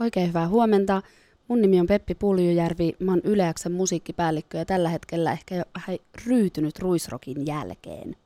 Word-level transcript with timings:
Oikein 0.00 0.28
hyvää 0.28 0.48
huomenta. 0.48 1.02
Mun 1.48 1.60
nimi 1.60 1.80
on 1.80 1.86
Peppi 1.86 2.14
Puljujärvi, 2.14 2.92
mä 2.98 3.12
oon 3.12 3.20
Yleäksen 3.24 3.72
musiikkipäällikkö 3.72 4.58
ja 4.58 4.64
tällä 4.64 4.88
hetkellä 4.88 5.32
ehkä 5.32 5.54
jo 5.54 5.62
vähän 5.74 5.98
ryytynyt 6.26 6.78
ruisrokin 6.78 7.46
jälkeen. 7.46 8.16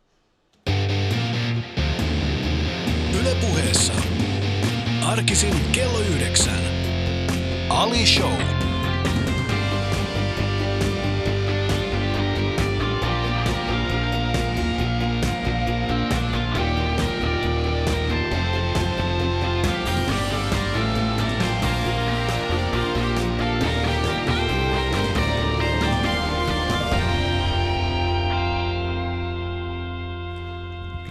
Yle 3.20 3.34
puheessa. 3.40 3.92
Arkisin 5.06 5.54
kello 5.72 5.98
yhdeksän. 5.98 6.60
Ali 7.68 8.06
Show. 8.06 8.61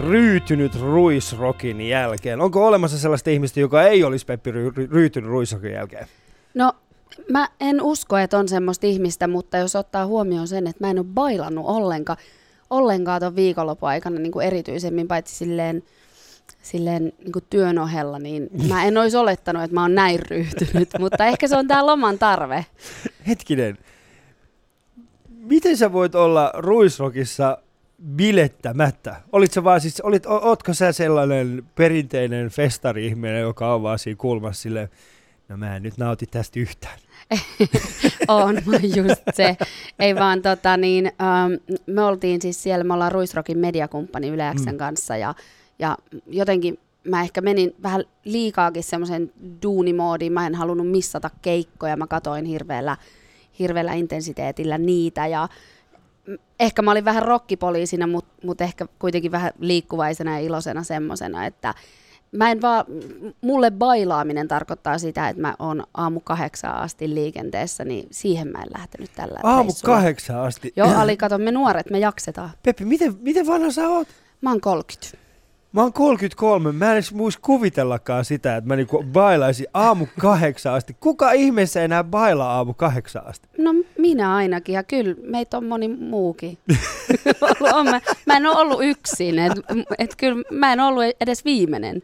Ryytynyt 0.02 0.82
ruisrokin 0.82 1.82
jälkeen? 1.82 2.42
Onko 2.42 2.68
olemassa 2.68 2.98
sellaista 2.98 3.30
ihmistä, 3.30 3.60
joka 3.60 3.84
ei 3.84 4.04
olisi 4.04 4.26
Peppi 4.26 4.52
ry- 4.52 4.74
ry- 4.78 4.92
ryytynyt 4.92 5.30
ruisrokin 5.30 5.72
jälkeen? 5.72 6.08
No, 6.54 6.74
mä 7.30 7.50
en 7.60 7.82
usko, 7.82 8.18
että 8.18 8.38
on 8.38 8.48
semmoista 8.48 8.88
ihmistä, 8.88 9.28
mutta 9.28 9.58
jos 9.58 9.76
ottaa 9.76 10.06
huomioon 10.06 10.48
sen, 10.48 10.68
että 10.68 10.86
mä 10.86 10.92
en 10.92 11.00
ole 11.00 11.06
bailannut 11.14 11.66
ollenkaan, 11.68 12.18
ollenkaan 12.70 13.22
ton 13.22 13.36
viikonlopun 13.36 13.90
aikana 13.90 14.20
niin 14.20 14.32
kuin 14.32 14.48
erityisemmin, 14.48 15.08
paitsi 15.08 15.36
silleen, 15.36 15.84
silleen 16.62 17.04
niin 17.04 17.32
kuin 17.32 17.46
työn 17.50 17.80
ohella, 17.80 18.20
niin 18.20 18.50
mä 18.70 18.86
en 18.86 18.98
olisi 18.98 19.18
olettanut, 19.18 19.64
että 19.64 19.76
mä 19.76 19.82
oon 19.82 19.96
näin 19.96 20.20
ryhtynyt, 20.30 20.90
mutta 21.00 21.26
ehkä 21.26 21.48
se 21.48 21.58
on 21.58 21.68
tää 21.68 21.86
loman 21.86 22.20
tarve. 22.20 22.66
Hetkinen. 23.28 23.78
Miten 25.30 25.78
sä 25.78 25.94
voit 25.94 26.16
olla 26.16 26.52
ruisrokissa 26.58 27.58
bilettämättä? 28.16 29.16
Olit 29.32 29.52
sä 29.54 29.64
vaan 29.64 29.82
siis, 29.82 30.02
olit, 30.02 30.26
o- 30.26 30.42
ootko 30.50 30.74
sä 30.74 30.92
sellainen 30.92 31.64
perinteinen 31.76 32.50
festari-ihminen, 32.50 33.42
joka 33.42 33.74
on 33.74 33.84
vaan 33.84 34.00
siinä 34.00 34.18
kulmassa 34.18 34.62
silleen, 34.62 34.90
no 35.50 35.58
mä 35.58 35.76
en 35.76 35.84
nyt 35.84 35.98
nauti 35.98 36.26
tästä 36.26 36.60
yhtään. 36.60 37.00
on 38.28 38.56
just 38.96 39.22
se. 39.34 39.58
Ei 40.00 40.16
vaan 40.16 40.42
tota 40.42 40.78
niin, 40.78 41.06
ähm, 41.06 41.78
me 41.88 42.02
oltiin 42.04 42.42
siis 42.42 42.64
siellä, 42.64 42.84
me 42.84 42.94
ollaan 42.94 43.12
Ruisrokin 43.12 43.58
mediakumppani 43.58 44.28
Yleäksen 44.28 44.74
Mm. 44.74 44.78
kanssa 44.78 45.18
ja, 45.18 45.36
ja 45.80 45.98
jotenkin 46.28 46.80
mä 47.08 47.22
ehkä 47.22 47.42
menin 47.42 47.76
vähän 47.84 48.04
liikaakin 48.26 48.84
semmoisen 48.84 49.32
duunimoodiin. 49.64 50.34
Mä 50.34 50.48
en 50.48 50.56
halunnut 50.56 50.88
missata 50.92 51.30
keikkoja, 51.42 51.98
mä 51.98 52.08
katoin 52.08 52.46
hirveällä, 52.46 52.98
hirveällä 53.60 53.94
intensiteetillä 53.94 54.78
niitä 54.78 55.28
ja 55.28 55.48
ehkä 56.60 56.82
mä 56.82 56.92
olin 56.92 57.06
vähän 57.06 57.24
rokkipoliisina, 57.24 58.08
mutta 58.08 58.34
mut 58.44 58.62
ehkä 58.62 58.86
kuitenkin 59.00 59.32
vähän 59.32 59.52
liikkuvaisena 59.60 60.32
ja 60.40 60.46
iloisena 60.46 60.84
semmosena, 60.84 61.46
että 61.46 61.74
mä 62.32 62.52
en 62.52 62.62
vaan, 62.62 62.86
mulle 63.42 63.72
bailaaminen 63.72 64.48
tarkoittaa 64.48 64.98
sitä, 64.98 65.30
että 65.30 65.42
mä 65.42 65.56
oon 65.60 65.84
aamu 65.94 66.20
kahdeksaan 66.20 66.78
asti 66.78 67.14
liikenteessä, 67.14 67.86
niin 67.86 68.08
siihen 68.12 68.48
mä 68.48 68.58
en 68.62 68.68
lähtenyt 68.78 69.12
tällä 69.16 69.40
Aamu 69.44 69.64
reissulla. 69.64 69.96
kahdeksan 69.96 70.40
asti. 70.40 70.74
Joo, 70.76 70.94
Ali, 70.96 71.18
kato, 71.18 71.38
me 71.38 71.52
nuoret, 71.52 71.90
me 71.90 72.00
jaksetaan. 72.00 72.50
Peppi, 72.64 72.86
miten, 72.86 73.18
miten 73.22 73.48
vanha 73.48 73.72
sä 73.72 73.90
oot? 73.90 74.08
Mä 74.42 74.50
oon 74.50 74.62
30. 74.62 75.18
Mä 75.74 75.82
oon 75.82 75.94
33, 75.94 76.72
mä 76.72 76.86
en 76.86 76.94
edes 76.94 77.14
muis 77.14 77.38
kuvitellakaan 77.38 78.26
sitä, 78.26 78.56
että 78.56 78.68
mä 78.68 78.76
niinku 78.76 79.04
bailaisin 79.04 79.68
aamu 79.74 80.08
kahdeksan 80.20 80.74
asti. 80.74 80.96
Kuka 81.00 81.32
ihmeessä 81.32 81.84
enää 81.84 82.04
bailaa 82.04 82.56
aamu 82.56 82.74
kahdeksan 82.74 83.28
asti? 83.28 83.48
No 83.58 83.74
minä 83.98 84.36
ainakin, 84.36 84.76
ja 84.76 84.84
kyllä 84.84 85.16
meitä 85.24 85.58
on 85.58 85.66
moni 85.66 85.88
muukin. 85.88 86.58
on, 87.74 87.90
mä, 87.90 88.02
mä 88.26 88.38
en 88.38 88.46
ole 88.46 88.58
ollut 88.58 88.84
yksin, 88.84 89.40
että 89.40 89.62
et 89.98 90.16
kyllä 90.16 90.44
mä 90.52 90.74
en 90.74 90.80
ollut 90.80 91.04
edes 91.22 91.46
viimeinen. 91.46 92.04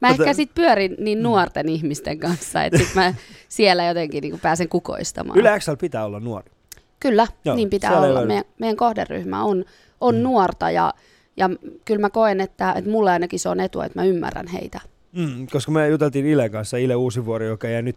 Mä 0.00 0.08
Ota- 0.08 0.12
ehkä 0.12 0.34
sit 0.34 0.54
pyörin 0.54 0.96
niin 0.98 1.22
nuorten 1.22 1.68
ihmisten 1.68 2.18
kanssa, 2.18 2.64
että 2.64 2.78
sit 2.78 2.94
mä 2.94 3.14
siellä 3.48 3.84
jotenkin 3.84 4.22
niin 4.22 4.40
pääsen 4.40 4.68
kukoistamaan. 4.68 5.38
Yle 5.38 5.60
Xl 5.60 5.74
pitää 5.80 6.04
olla 6.04 6.20
nuori. 6.20 6.50
Kyllä, 7.00 7.26
Joo, 7.44 7.56
niin 7.56 7.70
pitää 7.70 8.00
olla. 8.00 8.24
Meidän, 8.24 8.44
meidän 8.58 8.76
kohderyhmä 8.76 9.42
on, 9.42 9.64
on 10.00 10.14
mm. 10.14 10.22
nuorta 10.22 10.70
ja, 10.70 10.94
ja 11.40 11.50
kyllä 11.84 12.00
mä 12.00 12.10
koen, 12.10 12.40
että, 12.40 12.72
että 12.72 12.90
mulle 12.90 13.10
ainakin 13.10 13.38
se 13.40 13.48
on 13.48 13.60
etu, 13.60 13.80
että 13.80 13.98
mä 14.00 14.04
ymmärrän 14.04 14.46
heitä. 14.46 14.80
Mm, 15.12 15.46
koska 15.52 15.72
me 15.72 15.88
juteltiin 15.88 16.26
Ilen 16.26 16.50
kanssa, 16.50 16.76
Ile 16.76 16.94
Uusivuori, 16.94 17.46
joka 17.46 17.68
jäi 17.68 17.82
nyt, 17.82 17.96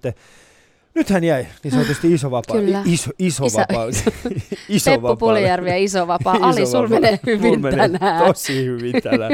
nyt 0.95 1.09
hän 1.09 1.23
jäi 1.23 1.47
niin 1.63 1.71
sanotusti 1.71 2.13
iso 2.13 2.31
vapaa. 2.31 2.55
Kyllä. 2.55 2.81
Iso, 2.85 3.11
iso 3.19 3.45
Iso- 3.45 3.57
vapaa. 3.59 3.85
iso 4.69 4.91
Peppu 4.91 5.07
vapaalle. 5.07 5.39
Puljärvi 5.39 5.69
ja 5.69 5.77
Iso 5.77 6.07
Vapaa. 6.07 6.35
Iso 6.37 6.43
Ali, 6.45 6.65
sul 6.65 6.83
vapaa. 6.83 6.99
menee 6.99 7.19
hyvin 7.25 7.61
menee 7.61 7.89
tänään. 7.89 8.25
Tosi 8.25 8.65
hyvin 8.65 9.01
tänään. 9.03 9.31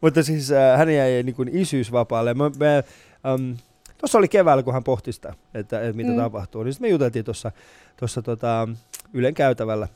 Mutta 0.00 0.22
siis 0.22 0.52
äh, 0.52 0.78
hän 0.78 0.94
jäi 0.94 1.22
niin 1.22 1.34
kuin 1.34 1.48
isyysvapaalle. 1.52 2.34
Me, 2.34 2.44
me, 2.58 2.84
um, 3.34 3.56
Tuossa 3.98 4.18
oli 4.18 4.28
keväällä, 4.28 4.62
kun 4.62 4.72
hän 4.72 4.84
pohti 4.84 5.12
sitä, 5.12 5.34
että, 5.54 5.80
että 5.80 5.96
mitä 5.96 6.10
Mm. 6.10 6.16
tapahtuu. 6.16 6.62
Niin 6.62 6.72
sit 6.72 6.80
me 6.82 6.88
juteltiin 6.88 7.24
tuossa 7.24 7.52
tuossa 7.96 8.22
tota, 8.22 8.68
Ylen 9.12 9.34
käytävällä. 9.34 9.88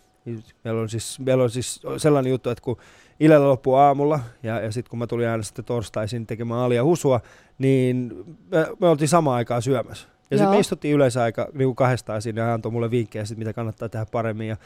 Meillä 0.65 0.81
on, 0.81 0.89
siis, 0.89 1.19
meillä 1.21 1.43
on 1.45 1.51
siis 1.51 1.81
sellainen 1.97 2.31
juttu, 2.31 2.51
että 2.51 2.63
kun 2.63 2.77
Ilellä 3.21 3.49
loppuu 3.49 3.75
aamulla 3.75 4.21
ja, 4.43 4.61
ja 4.61 4.73
sitten 4.73 4.91
kun 4.91 4.99
mä 4.99 5.07
tulin 5.07 5.29
aina 5.29 5.43
sitten 5.43 5.65
torstaisin 5.65 6.27
tekemään 6.27 6.61
Alia 6.61 6.85
Husua, 6.85 7.21
niin 7.59 8.13
me, 8.51 8.67
me 8.81 8.89
oltiin 8.89 9.09
samaan 9.09 9.37
aikaan 9.37 9.63
syömässä. 9.63 10.09
Ja 10.31 10.39
sitten 10.39 10.55
me 10.55 10.59
istuttiin 10.59 10.95
yleensä 10.95 11.23
aika 11.23 11.49
niin 11.53 11.69
kuin 11.69 11.77
kahdestaan 11.77 12.23
siinä 12.23 12.41
ja 12.41 12.45
hän 12.45 12.55
antoi 12.55 12.73
mulle 12.73 12.91
vinkkejä, 12.91 13.25
sit, 13.25 13.39
mitä 13.39 13.53
kannattaa 13.53 13.89
tehdä 13.89 14.07
paremmin 14.13 14.49
ja 14.49 14.57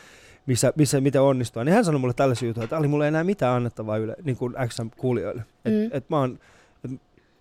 missä, 0.47 0.73
missä, 0.77 1.01
miten 1.01 1.23
onnistua. 1.23 1.65
Niin 1.65 1.75
hän 1.75 1.85
sanoi 1.85 2.01
mulle 2.01 2.15
tällaisia 2.15 2.49
juttuja, 2.49 2.65
että 2.65 2.77
Ali, 2.77 2.89
mulla 2.89 3.05
ei 3.05 3.09
enää 3.09 3.25
mitään 3.25 3.57
annettavaa 3.57 3.97
yle, 3.97 4.17
niin 4.23 4.37
kuin 4.37 4.55
XM-kuulijoille. 4.69 5.43
Et, 5.65 5.73
Mm. 5.75 5.91
et 5.93 6.11
mä 6.11 6.19
oon, 6.19 6.39
et 6.85 6.91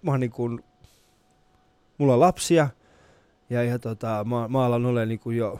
mä 0.02 0.12
oon 0.12 0.20
niin 0.20 0.32
kuin, 0.32 0.64
mulla 1.98 2.14
on 2.14 2.20
lapsia 2.20 2.70
ja, 3.50 3.64
ja 3.64 3.80
tota, 3.80 4.26
mä, 4.30 4.48
mä 4.48 4.66
alan 4.66 4.86
olemaan 4.86 5.08
niin 5.10 5.20
kuin 5.20 5.38
jo 5.38 5.60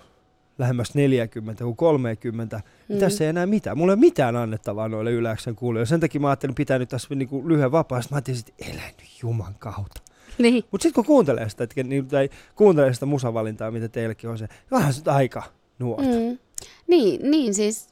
lähemmäs 0.58 0.96
40 0.96 1.64
kuin 1.64 1.76
30. 1.76 2.62
Mm. 2.90 2.98
Tässä 2.98 3.24
ei 3.24 3.30
enää 3.30 3.46
mitään. 3.46 3.78
Mulla 3.78 3.92
ei 3.92 3.96
ole 3.96 4.00
mitään 4.00 4.36
annettavaa 4.36 4.90
noille 4.90 5.12
yläksän 5.12 5.56
kuulijoille. 5.56 5.86
Sen 5.86 6.00
takia 6.00 6.22
mä 6.22 6.30
ajattelin 6.30 6.56
pitää 6.56 6.80
nyt 6.80 6.90
tässä 6.90 7.16
niin 7.16 7.30
kuin 7.30 7.48
lyhyen 7.48 7.72
vapaa. 7.72 8.00
Mä 8.12 8.16
ajattelin, 8.16 8.40
että 8.40 8.72
elä 8.72 8.88
nyt 8.88 9.22
Juman 9.22 9.56
kautta. 9.60 10.02
Niin. 10.38 10.64
Mutta 10.72 10.84
sitten 10.84 10.94
kun 10.96 11.06
kuuntelee 11.06 11.50
sitä, 11.50 11.64
että, 11.64 11.84
niin, 11.84 12.08
tai 12.08 12.30
kuuntelee 12.56 12.94
sitä 12.94 13.06
musavalintaa, 13.06 13.72
mitä 13.72 13.90
teillekin 13.90 14.30
on 14.30 14.38
se, 14.38 14.48
vähän 14.72 14.94
se 14.94 15.02
aika 15.06 15.44
nuorta. 15.80 16.10
Mm. 16.10 16.38
Niin, 16.88 17.32
niin 17.32 17.54
siis, 17.54 17.90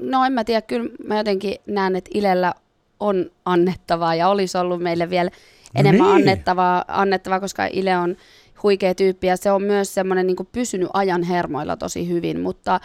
no 0.00 0.24
en 0.24 0.32
mä 0.32 0.44
tiedä, 0.44 0.62
kyllä 0.62 0.90
mä 1.06 1.16
jotenkin 1.16 1.56
näen, 1.66 1.96
että 1.96 2.10
Ilellä 2.14 2.54
on 3.00 3.30
annettavaa 3.44 4.14
ja 4.14 4.28
olisi 4.28 4.58
ollut 4.58 4.82
meille 4.82 5.10
vielä 5.10 5.30
enemmän 5.74 6.06
niin. 6.06 6.14
annettavaa, 6.14 6.84
annettavaa, 6.88 7.40
koska 7.40 7.66
Ile 7.66 7.96
on 7.96 8.16
huikea 8.62 8.94
tyyppi 8.94 9.26
ja 9.26 9.36
se 9.36 9.52
on 9.52 9.62
myös 9.62 9.94
semmoinen 9.94 10.26
niin 10.26 10.36
pysynyt 10.52 10.88
ajan 10.92 11.22
hermoilla 11.22 11.76
tosi 11.76 12.08
hyvin, 12.08 12.40
mutta, 12.40 12.80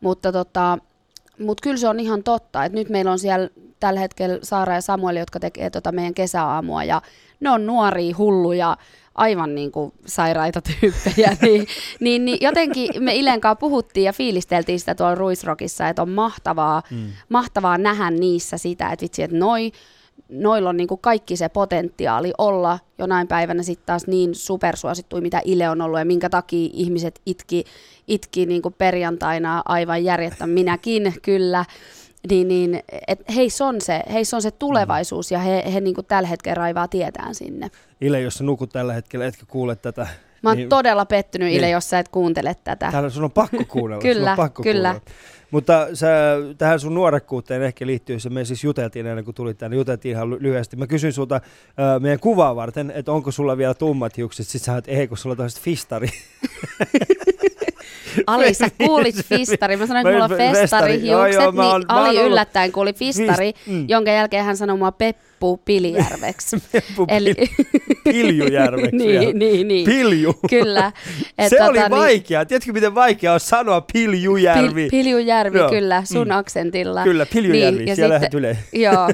mutta 0.00 0.32
tota, 0.32 0.78
mut 1.38 1.60
kyllä 1.60 1.76
se 1.76 1.88
on 1.88 2.00
ihan 2.00 2.22
totta, 2.22 2.64
että 2.64 2.78
nyt 2.78 2.88
meillä 2.88 3.10
on 3.10 3.18
siellä 3.18 3.48
tällä 3.80 4.00
hetkellä 4.00 4.38
Saara 4.42 4.74
ja 4.74 4.80
Samuel, 4.80 5.16
jotka 5.16 5.40
tekee 5.40 5.70
tota 5.70 5.92
meidän 5.92 6.14
kesäaamua 6.14 6.84
ja 6.84 7.02
ne 7.40 7.50
on 7.50 7.66
nuoria, 7.66 8.14
hulluja, 8.18 8.76
aivan 9.14 9.54
niin 9.54 9.72
kuin 9.72 9.92
sairaita 10.06 10.62
tyyppejä, 10.80 11.36
niin, 11.42 11.66
niin, 12.00 12.24
niin 12.24 12.38
jotenkin 12.40 13.04
me 13.04 13.14
Ilen 13.14 13.40
kanssa 13.40 13.60
puhuttiin 13.60 14.04
ja 14.04 14.12
fiilisteltiin 14.12 14.80
sitä 14.80 14.94
tuolla 14.94 15.14
Ruisrockissa, 15.14 15.88
että 15.88 16.02
on 16.02 16.10
mahtavaa, 16.10 16.82
Mm. 16.90 17.06
mahtavaa 17.28 17.78
nähdä 17.78 18.10
niissä 18.10 18.58
sitä, 18.58 18.90
että 18.90 19.02
vitsi, 19.02 19.22
että 19.22 19.36
noi, 19.36 19.72
noilla 20.30 20.68
on 20.68 20.76
niinku 20.76 20.96
kaikki 20.96 21.36
se 21.36 21.48
potentiaali 21.48 22.32
olla 22.38 22.78
jonain 22.98 23.28
päivänä 23.28 23.62
sitten 23.62 23.86
taas 23.86 24.06
niin 24.06 24.34
supersuosittuja, 24.34 25.22
mitä 25.22 25.40
Ile 25.44 25.68
on 25.68 25.80
ollut 25.82 25.98
ja 25.98 26.04
minkä 26.04 26.28
takia 26.30 26.70
ihmiset 26.72 27.20
itki, 27.26 27.64
itki 28.08 28.46
niinku 28.46 28.70
perjantaina 28.70 29.62
aivan 29.64 30.04
järjettä, 30.04 30.46
minäkin 30.46 31.14
kyllä. 31.22 31.64
Niin, 32.30 32.48
niin, 32.48 32.82
et 33.08 33.20
heissä 33.34 33.66
on 33.66 33.80
se, 33.80 34.02
heissä 34.12 34.36
on 34.36 34.42
se 34.42 34.50
tulevaisuus 34.50 35.30
ja 35.30 35.38
he, 35.38 35.64
he 35.72 35.80
niinku 35.80 36.02
tällä 36.02 36.28
hetkellä 36.28 36.54
raivaa 36.54 36.88
tietään 36.88 37.34
sinne. 37.34 37.70
Ile, 38.00 38.20
jos 38.20 38.34
sä 38.34 38.44
nukut 38.44 38.70
tällä 38.70 38.92
hetkellä, 38.92 39.26
etkä 39.26 39.46
kuule 39.48 39.76
tätä. 39.76 40.06
Mä 40.42 40.50
oon 40.50 40.56
niin, 40.56 40.68
todella 40.68 41.06
pettynyt 41.06 41.52
Ile, 41.52 41.66
Niin. 41.66 41.72
jos 41.72 41.90
sä 41.90 41.98
et 41.98 42.08
kuuntele 42.08 42.56
tätä. 42.64 42.90
Täällä 42.92 43.10
sun 43.10 43.24
on 43.24 43.30
pakko 43.30 43.64
kuunnella. 43.68 44.02
sun 44.02 44.10
Kyllä, 44.10 44.30
on 44.30 44.36
pakko 44.36 44.62
kyllä. 44.62 44.90
Kuunnella. 44.90 45.20
Mutta 45.50 45.88
sä, 45.94 46.08
tähän 46.58 46.80
sun 46.80 46.94
nuorekkuuteen 46.94 47.62
ehkä 47.62 47.86
liittyy 47.86 48.20
se, 48.20 48.30
me 48.30 48.44
siis 48.44 48.64
juteltiin 48.64 49.06
ennen 49.06 49.24
kuin 49.24 49.34
tulit 49.34 49.58
tänne, 49.58 49.76
juteltiin 49.76 50.12
ihan 50.12 50.30
ly- 50.30 50.38
lyhyesti. 50.40 50.76
Mä 50.76 50.86
kysyin 50.86 51.12
sulta 51.12 51.34
äh, 51.34 52.00
meidän 52.00 52.20
kuvaa 52.20 52.56
varten, 52.56 52.92
että 52.94 53.12
onko 53.12 53.30
sulla 53.30 53.56
vielä 53.56 53.74
tummat 53.74 54.16
hiukset, 54.16 54.46
sit 54.46 54.62
sä 54.62 54.74
oot, 54.74 54.88
ei 54.88 55.08
kun 55.08 55.18
sulla 55.18 55.36
on 55.38 55.50
fistari. 55.60 56.08
Ali, 58.26 58.54
sä 58.54 58.68
kuulit 58.86 59.14
fistari. 59.28 59.76
Mä 59.76 59.86
sanoin, 59.86 60.06
että 60.06 60.12
mulla 60.12 60.24
on 60.24 60.30
festari. 60.30 60.60
festarihiukset, 60.62 61.32
Joo, 61.34 61.50
niin 61.50 61.60
oon- 61.60 61.72
oon 61.74 61.84
Ali 61.88 62.08
ollut- 62.18 62.30
yllättäen 62.32 62.72
kuuli 62.72 62.92
fistari, 62.92 63.50
Fist- 63.50 63.70
mm. 63.70 63.84
jonka 63.88 64.10
jälkeen 64.10 64.44
hän 64.44 64.56
sanoi 64.56 64.76
mua 64.78 64.92
Peppu 64.92 65.56
Pilijärveksi. 65.64 66.56
Peppu 66.72 67.04
Eli, 67.08 67.34
Piljujärveksi. 68.04 68.96
niin, 68.96 69.38
niin, 69.38 69.68
niin. 69.68 69.86
Pilju. 69.86 70.34
Kyllä. 70.50 70.92
Et 71.38 71.48
Se 71.48 71.62
oli 71.62 71.78
tota, 71.78 71.90
vaikeaa. 71.90 72.44
Tiedätkö, 72.44 72.72
miten 72.72 72.94
vaikeaa 72.94 73.34
on 73.34 73.40
sanoa 73.40 73.80
Piljujärvi? 73.92 74.72
Pil, 74.82 74.90
Piljujärvi, 74.90 75.58
Joo. 75.58 75.70
kyllä, 75.70 76.02
sun 76.04 76.26
Mm. 76.28 76.34
aksentilla. 76.34 77.02
Kyllä, 77.02 77.26
Piljujärvi. 77.26 77.78
Niin, 77.78 77.88
ja 77.88 77.96
Siellä 77.96 78.14
sitten- 78.14 78.30
tulee. 78.30 78.58
Joo, 78.72 79.08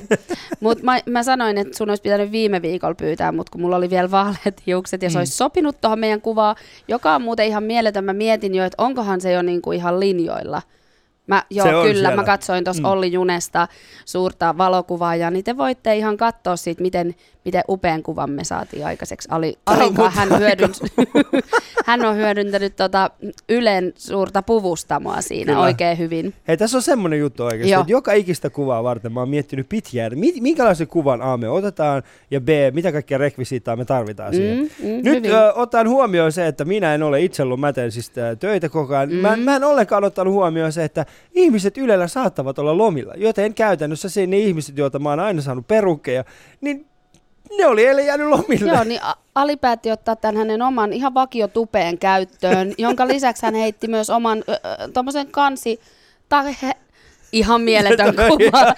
mutta 0.61 0.85
mä, 0.85 1.01
mä 1.07 1.23
sanoin, 1.23 1.59
että 1.59 1.77
sun 1.79 1.89
olisi 1.89 2.03
pitänyt 2.03 2.33
viime 2.33 2.63
viikolla 2.63 2.95
pyytää, 2.95 3.33
mutta 3.33 3.51
kun 3.53 3.61
mulla 3.61 3.77
oli 3.77 3.91
vielä 3.91 4.11
vaaleat 4.11 4.67
hiukset 4.67 5.03
ja 5.03 5.11
se 5.11 5.15
Mm. 5.17 5.21
olisi 5.21 5.33
sopinut 5.33 5.81
tuohon 5.81 5.99
meidän 5.99 6.21
kuvaan, 6.21 6.57
joka 6.89 7.15
on 7.15 7.23
muuten 7.23 7.47
ihan 7.47 7.63
mieletön. 7.65 8.05
Mä 8.05 8.13
mietin 8.13 8.55
jo, 8.57 8.65
että 8.65 8.83
onkohan 8.83 9.21
se 9.21 9.33
jo 9.33 9.43
niinku 9.43 9.73
ihan 9.73 10.01
linjoilla. 10.01 10.63
Mä, 11.27 11.43
joo, 11.51 11.67
Se 11.67 11.71
kyllä, 11.73 11.93
siellä. 11.93 12.17
mä 12.17 12.25
katsoin 12.25 12.65
tuossa 12.65 12.83
Mm. 12.83 12.89
Olli 12.89 13.13
Junesta 13.13 13.69
suurta 14.05 14.59
valokuvaa 14.59 15.17
ja 15.17 15.31
niin 15.31 15.45
te 15.45 15.57
voitte 15.57 15.97
ihan 15.97 16.17
katsoa 16.17 16.57
siitä, 16.57 16.83
miten, 16.83 17.15
miten 17.45 17.63
upean 17.69 18.03
kuvan 18.03 18.31
me 18.31 18.45
saatiin 18.45 18.87
aikaiseksi. 18.87 19.29
Ali, 19.31 19.59
muuten 19.97 20.11
hän, 20.13 20.39
hyödynsi, 20.39 20.85
hän 21.87 22.05
on 22.05 22.17
hyödyntänyt 22.17 22.77
tota 22.77 23.11
Ylen 23.49 23.93
suurta 23.97 24.43
puvustamoa 24.43 25.21
siinä 25.21 25.53
Kyllä. 25.53 25.65
oikein 25.65 25.99
hyvin. 25.99 26.35
Hei, 26.49 26.57
tässä 26.57 26.79
on 26.79 26.83
semmoinen 26.83 27.19
juttu 27.19 27.45
oikeasti, 27.45 27.71
Joo. 27.71 27.81
että 27.81 27.93
joka 27.93 28.13
ikistä 28.13 28.51
kuvaa 28.51 28.83
varten 28.85 29.13
mä 29.13 29.21
oon 29.21 29.29
miettinyt 29.29 29.69
pitkään, 29.69 30.07
että 30.07 30.19
mi- 30.21 30.41
minkälaisen 30.41 30.87
kuvan 30.87 31.23
A 31.23 31.37
me 31.37 31.49
otetaan 31.49 32.03
ja 32.31 32.41
B, 32.41 32.49
mitä 32.73 32.93
kaikkia 32.93 33.19
rekvisiittaa 33.19 33.77
me 33.77 33.85
tarvitaan 33.85 34.35
siihen. 34.35 34.59
Mm, 34.59 34.65
mm, 34.89 34.95
Nyt 35.03 35.17
hyvin. 35.17 35.33
ö, 35.35 35.53
otan 35.53 35.89
huomioon 35.89 36.33
se, 36.33 36.47
että 36.47 36.65
minä 36.65 36.95
en 36.95 37.03
ole 37.03 37.21
itse 37.23 37.43
ollut 37.43 37.61
mäten 37.61 37.93
siis 37.93 38.13
töitä 38.39 38.69
koko 38.69 38.97
ajan. 38.97 39.09
Mm. 39.11 39.15
Mä, 39.17 39.37
Mm. 39.37 39.43
mä 39.43 39.57
en 39.57 39.65
ollenkaan 39.65 40.05
ottanut 40.05 40.35
huomioon 40.35 40.73
se, 40.73 40.85
että 40.85 41.07
ihmiset 41.35 41.79
Ylellä 41.79 42.09
saattavat 42.09 42.59
olla 42.59 42.79
lomilla. 42.79 43.15
Joten 43.17 43.55
käytännössä 43.55 44.09
se, 44.09 44.27
ne 44.27 44.39
ihmiset, 44.39 44.79
joita 44.79 44.99
mä 44.99 45.09
oon 45.09 45.21
aina 45.21 45.43
saanut 45.43 45.69
perukkeja, 45.69 46.25
niin 46.61 46.87
ne 47.59 47.67
oli 47.67 47.87
eilen 47.87 48.07
jäänyt 48.07 48.27
lomille. 48.27 48.73
Joo, 48.73 48.85
niin 48.85 49.01
Ali 49.35 49.57
päätti 49.57 49.91
ottaa 49.91 50.17
tämän 50.17 50.37
hänen 50.37 50.63
oman 50.63 50.93
ihan 50.93 51.15
vakiotupeen 51.15 51.99
käyttöön, 51.99 52.75
jonka 52.79 53.09
lisäksi 53.09 53.47
hän 53.47 53.55
heitti 53.55 53.89
myös 53.89 54.11
oman 54.11 54.45
tuommoisen 54.95 55.27
kansi... 55.27 55.81
ihan 57.39 57.61
mieletön 57.71 58.15
kuva. 58.15 58.75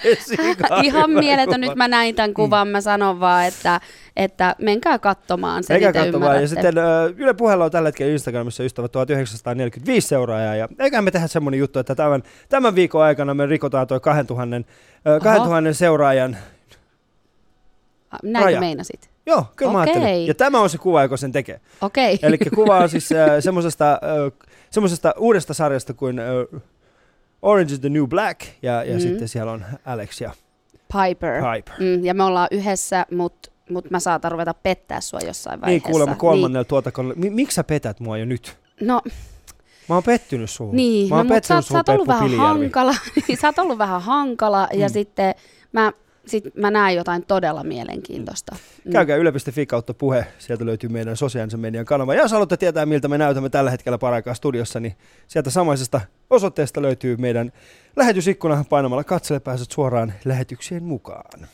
ihan 0.83 1.11
mieletön. 1.11 1.61
Nyt 1.61 1.75
mä 1.75 1.87
näin 1.87 2.15
tämän 2.15 2.33
kuvan, 2.33 2.67
mä 2.67 2.81
sanon 2.81 3.19
vaan, 3.19 3.45
että, 3.45 3.81
että 4.15 4.55
menkää 4.61 4.99
katsomaan 4.99 5.63
se, 5.63 5.73
Eikä 5.73 5.93
te 5.93 5.99
katsomaan. 5.99 6.41
Ja 6.41 6.47
sitten 6.47 6.73
Yle 7.17 7.33
Puheella 7.33 7.65
on 7.65 7.71
tällä 7.71 7.87
hetkellä 7.87 8.11
Instagramissa 8.11 8.63
ystävät 8.63 8.91
1945 8.91 10.07
seuraajaa. 10.07 10.55
Ja 10.55 10.67
eikä 10.79 11.01
me 11.01 11.11
tehdä 11.11 11.27
semmoinen 11.27 11.59
juttu, 11.59 11.79
että 11.79 11.95
tämän, 11.95 12.23
tämän 12.49 12.75
viikon 12.75 13.03
aikana 13.03 13.33
me 13.33 13.45
rikotaan 13.45 13.87
toi 13.87 13.99
2000, 13.99 14.55
ö, 14.55 15.19
2000 15.19 15.73
seuraajan. 15.73 16.37
Näinkö 18.23 18.45
raja. 18.45 18.59
meinasit? 18.59 19.09
Joo, 19.25 19.45
kyllä 19.55 19.71
mä 19.71 19.81
Okei. 19.81 19.93
ajattelin. 19.93 20.27
Ja 20.27 20.33
tämä 20.33 20.59
on 20.59 20.69
se 20.69 20.77
kuva, 20.77 21.01
joka 21.01 21.17
sen 21.17 21.31
tekee. 21.31 21.61
Okei. 21.81 22.19
Eli 22.21 22.37
kuva 22.37 22.77
on 22.77 22.89
siis 22.89 23.11
äh, 23.11 23.29
semmoisesta, 23.39 23.91
äh, 23.91 24.47
semmoisesta 24.71 25.13
uudesta 25.17 25.53
sarjasta 25.53 25.93
kuin 25.93 26.19
äh, 26.19 26.25
Orange 27.41 27.73
is 27.73 27.79
the 27.79 27.89
New 27.89 28.07
Black. 28.07 28.41
Ja, 28.61 28.83
ja 28.83 28.93
Mm. 28.93 28.99
sitten 28.99 29.27
siellä 29.27 29.51
on 29.51 29.65
Alex 29.85 30.21
ja 30.21 30.31
Piper. 30.73 31.43
Piper. 31.55 31.75
Mm, 31.79 32.05
ja 32.05 32.13
me 32.13 32.23
ollaan 32.23 32.47
yhdessä, 32.51 33.05
mutta 33.11 33.51
mut 33.69 33.91
mä 33.91 33.99
saatan 33.99 34.31
ruveta 34.31 34.53
pettää 34.53 35.01
sua 35.01 35.19
jossain 35.25 35.53
Niin 35.53 35.61
vaiheessa. 35.61 35.89
kuulemma 35.89 36.15
kolmannella 36.15 36.63
tuotakolla. 36.63 37.13
Mi- 37.15 37.29
miksi 37.29 37.55
sä 37.55 37.63
petät 37.63 37.99
mua 37.99 38.17
jo 38.17 38.25
nyt? 38.25 38.57
Niin, 38.79 38.87
no 38.87 39.01
Mä 39.89 39.95
oon 39.95 40.03
pettynyt 40.03 40.49
suhun. 40.49 40.75
Niin, 40.75 41.09
mä 41.09 41.15
no, 41.15 41.17
oon 41.19 41.27
sä, 41.27 41.33
pettynyt 41.33 41.59
oot- 41.59 41.63
sä 41.63 41.67
suhun, 41.67 41.77
oot 41.77 41.89
ollut 41.89 42.07
Peppu 42.07 42.13
vähän 42.13 42.23
Pilijärvi. 42.29 42.59
hankala. 42.59 42.95
sä 43.41 43.47
oot 43.47 43.59
ollut 43.59 43.77
vähän 43.77 44.01
hankala 44.01 44.67
ja 44.73 44.87
Mm. 44.87 44.93
sitten 44.93 45.35
mä, 45.71 45.91
sit 46.29 46.55
mä 46.55 46.71
näen 46.71 46.95
jotain 46.95 47.25
todella 47.25 47.63
mielenkiintoista. 47.63 48.55
Mm. 48.85 48.91
Käykää 48.91 49.17
yle.fi 49.17 49.65
kautta 49.65 49.93
puhe, 49.93 50.25
sieltä 50.37 50.65
löytyy 50.65 50.89
meidän 50.89 51.17
sosiaalisen 51.17 51.59
median 51.59 51.85
kanava. 51.85 52.13
Ja 52.13 52.21
jos 52.21 52.31
haluatte 52.31 52.57
tietää, 52.57 52.85
miltä 52.85 53.07
me 53.07 53.17
näytämme 53.17 53.49
tällä 53.49 53.71
hetkellä 53.71 53.97
paraikaa 53.97 54.33
studiossa, 54.33 54.79
niin 54.79 54.95
sieltä 55.27 55.49
samaisesta 55.49 56.01
osoitteesta 56.29 56.81
löytyy 56.81 57.17
meidän 57.17 57.51
lähetysikkuna. 57.95 58.65
Painamalla 58.69 59.03
katsele 59.03 59.39
pääset 59.39 59.71
suoraan 59.71 60.13
lähetyksien 60.25 60.83
mukaan. 60.83 61.47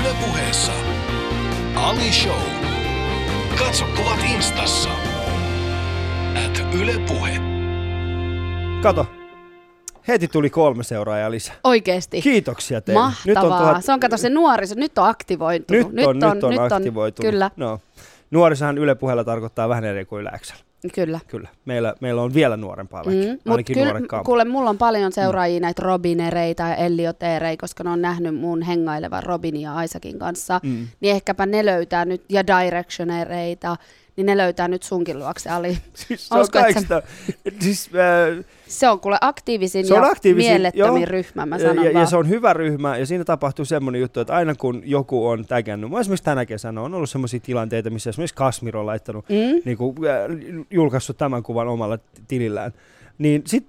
Yle 0.00 0.14
Puheessa. 0.26 0.72
Ali 1.76 2.12
Show. 2.12 2.40
Katso 3.58 3.84
kuvat 3.96 4.20
instassa. 4.34 4.90
At 6.46 6.74
Yle 6.80 6.98
Puhe. 7.08 7.40
Kato, 8.82 9.06
heti 10.08 10.28
tuli 10.28 10.50
kolme 10.50 10.84
seuraajaa 10.84 11.30
lisää. 11.30 11.54
Oikeesti. 11.64 12.22
Kiitoksia 12.22 12.80
teille. 12.80 13.02
Mahtavaa. 13.02 13.58
tuhat- 13.60 13.84
Se 13.84 13.92
on, 13.92 14.00
kato 14.00 14.16
se 14.16 14.30
nuoriso, 14.30 14.74
nyt 14.78 14.98
on 14.98 15.08
aktivoitunut. 15.08 15.92
nyt 15.92 16.06
on, 16.06 16.18
nyt 16.18 16.44
on, 16.44 16.58
aktivoitunut. 16.72 17.30
Kyllä, 17.32 17.50
No. 17.56 17.80
Nuorisahan 18.30 18.78
Yle 18.78 18.94
puheella 18.94 19.24
tarkoittaa 19.24 19.68
vähän 19.68 19.84
eri 19.84 20.04
kuin 20.04 20.20
Yle 20.20 20.30
Xllä. 20.38 20.56
kyllä. 20.94 21.20
Kyllä. 21.28 21.48
Meillä, 21.64 21.94
meillä 22.00 22.22
on 22.22 22.34
vielä 22.34 22.56
nuorempaa 22.56 23.04
väkeä. 23.06 23.22
Mm, 23.22 23.30
mut 23.30 23.40
Ainakin 23.52 23.74
kyllä, 23.78 24.22
kuule, 24.24 24.44
mulla 24.44 24.70
on 24.70 24.78
paljon 24.78 25.12
seuraajia 25.12 25.60
näitä 25.60 25.82
Robinereita 25.82 26.62
ja 26.62 26.74
Ellioteereita, 26.74 27.60
koska 27.60 27.84
ne 27.84 27.90
on 27.90 28.02
nähnyt 28.02 28.34
mun 28.34 28.62
hengailevan 28.62 29.22
Robinin 29.22 29.60
ja 29.62 29.74
Aisakin 29.74 30.18
kanssa. 30.18 30.60
Mm. 30.62 30.86
Niin 31.00 31.14
ehkäpä 31.16 31.46
ne 31.46 31.64
löytää 31.64 32.04
nyt, 32.04 32.22
ja 32.28 32.46
Directionereita, 32.46 33.76
niin 34.16 34.26
ne 34.26 34.36
löytää 34.36 34.68
nyt 34.68 34.82
sunkin 34.82 35.18
luokse, 35.18 35.50
Ali. 35.50 35.78
Siis 35.94 36.28
se 36.28 36.34
on 36.34 36.40
Usko, 36.40 36.58
sä- 36.88 37.02
siis, 37.60 37.90
äh, 38.38 38.44
Se 38.66 38.88
on 38.88 39.00
kuule 39.00 39.18
aktiivisin 39.20 39.86
Se 39.86 39.94
on 39.94 40.02
ja 40.02 40.08
aktiivisin, 40.10 40.50
mielettömin 40.52 41.00
joo. 41.02 41.06
ryhmä, 41.10 41.46
mä 41.46 41.58
sanon 41.58 41.84
ja, 41.84 41.90
ja 41.90 42.06
se 42.06 42.16
on 42.16 42.28
hyvä 42.28 42.52
ryhmä, 42.52 42.96
ja 42.96 43.06
siinä 43.06 43.24
tapahtuu 43.24 43.64
semmoinen 43.64 44.00
juttu, 44.00 44.20
että 44.20 44.34
aina 44.34 44.54
kun 44.54 44.82
joku 44.84 45.26
on 45.28 45.46
tägännyt, 45.46 45.90
mä 45.90 46.00
esimerkiksi 46.00 46.24
tänä 46.24 46.46
kesänä 46.46 46.80
on 46.80 46.94
ollut 46.94 47.10
semmoisia 47.10 47.40
tilanteita, 47.40 47.90
missä 47.90 48.10
esimerkiksi 48.10 48.34
Kasmir 48.34 48.76
on 48.76 48.86
laittanut, 48.86 49.24
Mm? 49.28 49.62
niin 49.64 49.76
kuin, 49.78 49.96
äh, 49.98 50.64
julkaissut 50.70 51.18
tämän 51.18 51.42
kuvan 51.42 51.68
omalla 51.68 51.98
tilillään, 52.28 52.72
niin 53.18 53.42
sit 53.46 53.66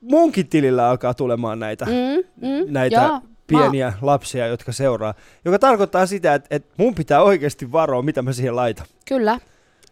munkin 0.00 0.48
tilillä 0.48 0.88
alkaa 0.88 1.14
tulemaan 1.14 1.58
näitä, 1.58 1.84
Mm, 1.84 2.46
mm, 2.48 2.72
näitä 2.72 3.02
joo. 3.02 3.20
pieniä 3.46 3.92
lapsia, 4.02 4.46
jotka 4.46 4.72
seuraa, 4.72 5.14
joka 5.44 5.58
tarkoittaa 5.58 6.06
sitä, 6.06 6.34
että, 6.34 6.46
että 6.56 6.74
mun 6.76 6.94
pitää 6.94 7.22
oikeasti 7.22 7.72
varoa, 7.72 8.02
mitä 8.02 8.22
mä 8.22 8.32
siihen 8.32 8.56
laitan. 8.56 8.86
Kyllä, 9.08 9.38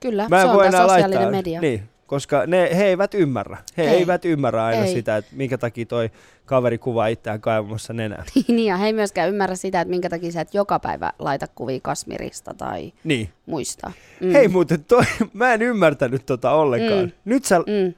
kyllä. 0.00 0.29
Mä 0.29 0.37
en 0.37 0.43
se 0.43 0.49
on 0.50 0.55
voi 0.56 0.62
tää 0.64 0.69
enää 0.69 0.82
sosiaalinen 0.82 1.12
laittaa, 1.23 1.31
media. 1.31 1.61
Niin, 1.61 1.82
koska 2.06 2.47
ne, 2.47 2.70
he 2.76 2.85
eivät 2.85 3.14
ymmärrä. 3.14 3.56
He 3.76 3.82
Ei. 3.82 3.88
eivät 3.88 4.25
ymmärrä 4.25 4.64
aina 4.64 4.85
Ei. 4.85 4.93
sitä, 4.93 5.17
että 5.17 5.31
minkä 5.37 5.58
takia 5.58 5.87
toi 5.87 6.11
kaveri 6.47 6.79
kuvaa 6.79 7.06
itseään 7.06 7.41
kaivamassa 7.41 7.93
nenää. 7.93 8.25
niin, 8.49 8.67
ja 8.67 8.76
he 8.76 8.87
ei 8.87 8.93
myöskään 8.93 9.29
ymmärrä 9.29 9.55
sitä, 9.56 9.81
että 9.81 9.91
minkä 9.91 10.08
takia 10.11 10.32
sä 10.32 10.41
et 10.41 10.55
joka 10.55 10.79
päivä 10.79 11.12
laita 11.19 11.47
kuvia 11.55 11.79
Kasmirista 11.82 12.55
tai 12.55 12.93
Niin. 13.05 13.29
muista. 13.47 13.93
Mm. 14.20 14.32
Hei 14.32 14.49
muuten, 14.49 14.85
toi, 14.85 15.02
mä 15.32 15.55
en 15.55 15.62
ymmärtänyt 15.62 16.26
tota 16.26 16.50
ollenkaan. 16.50 17.05
Mm. 17.05 17.11
Nyt 17.25 17.44
sä, 17.44 17.58
Mm. 17.58 17.94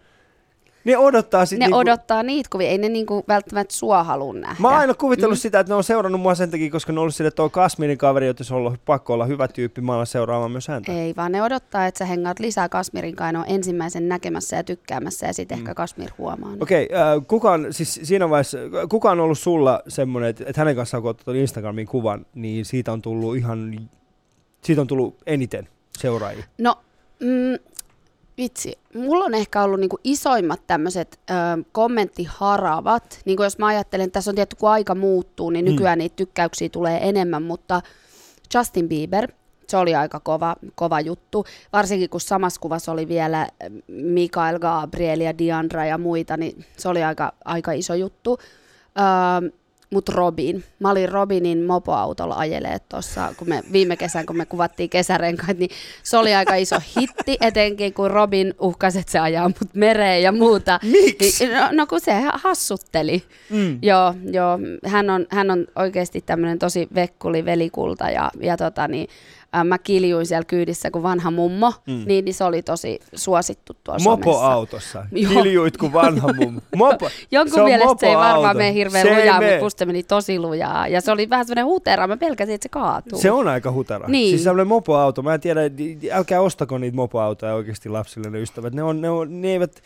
Ne 0.85 0.99
odottaa 0.99 1.47
sit 1.47 1.59
Ne 1.59 1.65
niinku, 1.67 1.79
odottaa 1.79 2.23
niitä 2.23 2.49
kuvia, 2.53 2.69
ei 2.69 2.79
ne 2.79 2.89
niinku 2.89 3.25
välttämättä 3.29 3.75
sua 3.75 4.03
halua 4.05 4.35
nähdä. 4.35 4.57
Mä 4.59 4.69
oon 4.69 4.77
aina 4.77 4.95
kuvitellut 4.95 5.39
Mm. 5.39 5.41
sitä, 5.41 5.61
että 5.61 5.71
ne 5.73 5.75
on 5.77 5.85
seurannut 5.85 6.21
mua 6.21 6.35
sen 6.35 6.51
takia, 6.51 6.71
koska 6.71 6.93
ne 6.93 6.99
on 6.99 7.03
ollut 7.03 7.15
sille, 7.15 7.29
että 7.29 7.43
on 7.43 7.51
Kasmirin 7.51 7.99
kaveri, 7.99 8.27
joten 8.27 8.47
se 8.47 8.55
on 8.55 8.59
ollut 8.61 8.85
pakko 8.85 9.12
olla 9.15 9.25
hyvä 9.25 9.49
tyyppi, 9.49 9.81
mä 9.81 9.95
olen 9.95 10.07
seuraamaan 10.07 10.51
myös 10.51 10.69
häntä. 10.69 10.93
Ei, 10.93 11.17
vaan 11.17 11.33
ne 11.33 11.43
odottaa, 11.43 11.87
että 11.87 11.99
sä 11.99 12.05
hengaat 12.05 12.39
lisää 12.41 12.69
Kasmirin 12.69 13.17
kanssa, 13.17 13.39
on 13.39 13.45
ensimmäisen 13.49 14.09
näkemässä 14.09 14.57
ja 14.57 14.65
tykkäämässä 14.65 15.27
ja 15.27 15.33
sitten 15.35 15.59
Mm. 15.59 15.62
ehkä 15.62 15.75
Kasmir 15.75 16.11
huomaa. 16.19 16.53
Okei, 16.61 16.89
äh, 16.95 17.27
kuka, 17.29 17.53
on, 17.53 17.67
siis 17.71 18.01
siinä 18.03 18.31
vaiheessa, 18.31 18.59
kuka 18.91 19.11
on 19.11 19.21
ollut 19.21 19.39
sulla 19.39 19.83
semmoinen, 19.89 20.31
että, 20.31 20.45
että 20.47 20.61
hänen 20.61 20.77
kanssaan 20.77 21.03
kun 21.03 21.11
otat 21.11 21.35
Instagramin 21.35 21.87
kuvan, 21.87 22.27
niin 22.35 22.65
siitä 22.65 22.93
on 22.93 23.03
tullut 23.03 23.37
ihan, 23.37 23.89
siitä 24.65 24.81
on 24.81 24.87
tullut 24.87 25.17
eniten 25.27 25.69
seuraajia. 25.99 26.45
No, 26.59 26.79
mm, 27.21 27.59
vitsi, 28.42 28.78
mulla 28.94 29.25
on 29.25 29.34
ehkä 29.34 29.62
ollut 29.62 29.80
niinku 29.80 29.99
isoimmat 30.04 30.61
tämmöiset 30.66 31.20
kommenttiharavat. 31.72 33.20
Niinku 33.25 33.42
jos 33.42 33.58
mä 33.58 33.66
ajattelen, 33.66 34.04
että 34.04 34.12
tässä 34.12 34.30
on 34.30 34.34
tietty, 34.34 34.56
kun 34.56 34.70
aika 34.70 34.94
muuttuu, 34.94 35.50
niin 35.50 35.64
Mm. 35.64 35.70
nykyään 35.70 35.99
niitä 35.99 36.16
tykkäyksiä 36.16 36.68
tulee 36.68 37.08
enemmän, 37.08 37.42
mutta 37.42 37.82
Justin 38.54 38.88
Bieber, 38.88 39.32
se 39.68 39.76
oli 39.76 39.94
aika 39.94 40.20
kova, 40.20 40.56
kova 40.75 41.00
juttu. 41.00 41.44
Varsinkin 41.72 42.11
kun 42.11 42.20
samassa 42.20 42.61
kuvassa 42.61 42.92
oli 42.92 43.08
vielä 43.08 43.49
Mikael 43.88 44.58
Gabriel 44.58 45.20
ja 45.20 45.38
Diandra 45.38 45.84
ja 45.84 45.99
muita, 45.99 46.37
niin 46.37 46.64
se 46.76 46.88
oli 46.88 47.02
aika, 47.04 47.32
aika 47.44 47.72
iso 47.72 47.94
juttu. 47.94 48.38
Öö, 48.99 49.50
Mutta 49.92 50.12
Robin. 50.12 50.64
Mä 50.78 50.90
olin 50.90 51.08
Robinin 51.08 51.62
mopoautolla 51.64 52.34
ajelee 52.34 52.78
tuossa, 52.78 53.34
kun 53.37 53.49
me 53.49 53.62
viime 53.72 53.96
kesän, 53.96 54.26
kun 54.26 54.37
me 54.37 54.46
kuvattiin 54.46 54.90
kesärenkaat, 54.90 55.58
niin 55.58 55.70
se 56.02 56.16
oli 56.16 56.34
aika 56.34 56.54
iso 56.54 56.76
hitti, 57.00 57.37
etenkin 57.40 57.94
kun 57.94 58.11
Robin 58.11 58.54
uhkasi, 58.61 58.99
että 58.99 59.12
se 59.12 59.18
ajaa 59.18 59.49
mut 59.49 59.75
mereen 59.75 60.22
ja 60.22 60.32
muuta. 60.32 60.80
Miksi? 60.92 61.46
Niin, 61.46 61.58
No, 61.58 61.68
no 61.72 61.87
kun 61.87 62.00
se 62.00 62.12
hassutteli. 62.32 63.22
Mm. 63.50 63.78
Joo, 63.82 64.14
joo. 64.32 64.58
Hän 64.87 65.11
on, 65.11 65.26
hän 65.30 65.50
on 65.50 65.66
oikeasti 65.76 66.20
tämmöinen 66.20 66.58
tosi 66.58 66.88
vekkuli 66.94 67.44
velikulta 67.44 68.11
ja, 68.11 68.30
ja 68.40 68.56
tota 68.56 68.88
niin, 68.88 69.08
ää, 69.52 69.64
mä 69.64 69.78
kiljuin 69.78 70.26
siellä 70.26 70.44
kyydissä 70.44 70.90
kuin 70.90 71.02
vanha 71.02 71.30
mummo, 71.30 71.73
mm. 71.87 72.02
niin, 72.06 72.25
niin 72.25 72.35
se 72.35 72.44
oli 72.44 72.62
tosi 72.62 73.00
suosittu 73.14 73.76
tuolla. 73.85 74.04
Mopoautossa. 74.04 75.06
Kiljuit 75.14 75.76
kuin 75.76 75.92
vanha 75.92 76.32
mummo. 76.32 76.61
Mopo. 76.76 77.11
Jonkun 77.30 77.54
se 77.54 77.64
mielestä 77.64 77.97
se 78.00 78.06
ei 78.06 78.16
varmaan 78.16 78.56
mene 78.56 78.73
hirveän 78.73 79.06
Se 79.06 79.14
lujaa, 79.14 79.38
mene. 79.38 79.50
mutta 79.50 79.64
musta 79.64 79.78
se 79.78 79.87
meni 79.87 80.02
tosi 80.02 80.38
lujaa. 80.38 80.88
Ja 80.88 81.00
se 81.00 81.12
oli 81.12 81.30
vähän 81.30 81.47
semmoinen 81.47 81.64
hutera, 81.64 82.06
mä 82.06 82.16
pelkäsin, 82.16 82.54
että 82.54 82.64
se 82.64 82.68
kaatuu. 82.68 83.18
Se 83.18 83.30
on 83.30 83.49
aika 83.49 83.73
hutara. 83.73 84.09
Niin. 84.09 84.30
Siis 84.30 84.44
sellainen 84.44 84.66
mopoauto, 84.66 85.23
mä 85.23 85.35
en 85.35 85.40
tiedä, 85.40 85.61
älkää 86.12 86.40
ostako 86.40 86.78
niitä 86.78 86.97
mopoautoja 86.97 87.54
oikeasti 87.54 87.88
lapsille 87.88 88.30
ne 88.30 88.40
ystävät. 88.40 88.75
Ne, 88.75 88.82
on, 88.82 89.00
ne, 89.00 89.11
on, 89.11 89.42
ne, 89.42 89.49
eivät, 89.49 89.82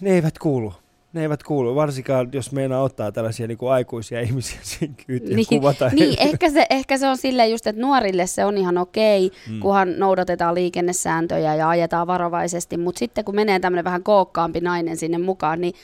ne 0.00 0.10
eivät 0.10 0.38
kuulu. 0.38 0.72
Ne 1.12 1.22
eivät 1.22 1.42
kuulu, 1.42 1.74
varsinkaan 1.74 2.28
jos 2.32 2.52
meinaa 2.52 2.82
ottaa 2.82 3.12
tällaisia 3.12 3.46
niin 3.46 3.58
kuin 3.58 3.72
aikuisia 3.72 4.20
ihmisiä 4.20 4.58
siihen 4.62 4.96
kyytiin 5.06 5.36
niin, 5.36 5.46
kuvata. 5.48 5.90
niin 5.94 6.16
ehkä, 6.18 6.50
se, 6.50 6.66
ehkä 6.70 6.98
se 6.98 7.08
on 7.08 7.16
silleen 7.16 7.50
just, 7.50 7.66
että 7.66 7.82
nuorille 7.82 8.26
se 8.26 8.44
on 8.44 8.58
ihan 8.58 8.78
okei, 8.78 9.30
mm. 9.50 9.60
kunhan 9.60 9.98
noudatetaan 9.98 10.54
liikennesääntöjä 10.54 11.54
ja 11.54 11.68
ajetaan 11.68 12.06
varovaisesti, 12.06 12.76
mutta 12.76 12.98
sitten 12.98 13.24
kun 13.24 13.34
menee 13.34 13.60
tämmöinen 13.60 13.84
vähän 13.84 14.02
kookkaampi 14.02 14.60
nainen 14.60 14.96
sinne 14.96 15.18
mukaan, 15.18 15.60
niin 15.60 15.74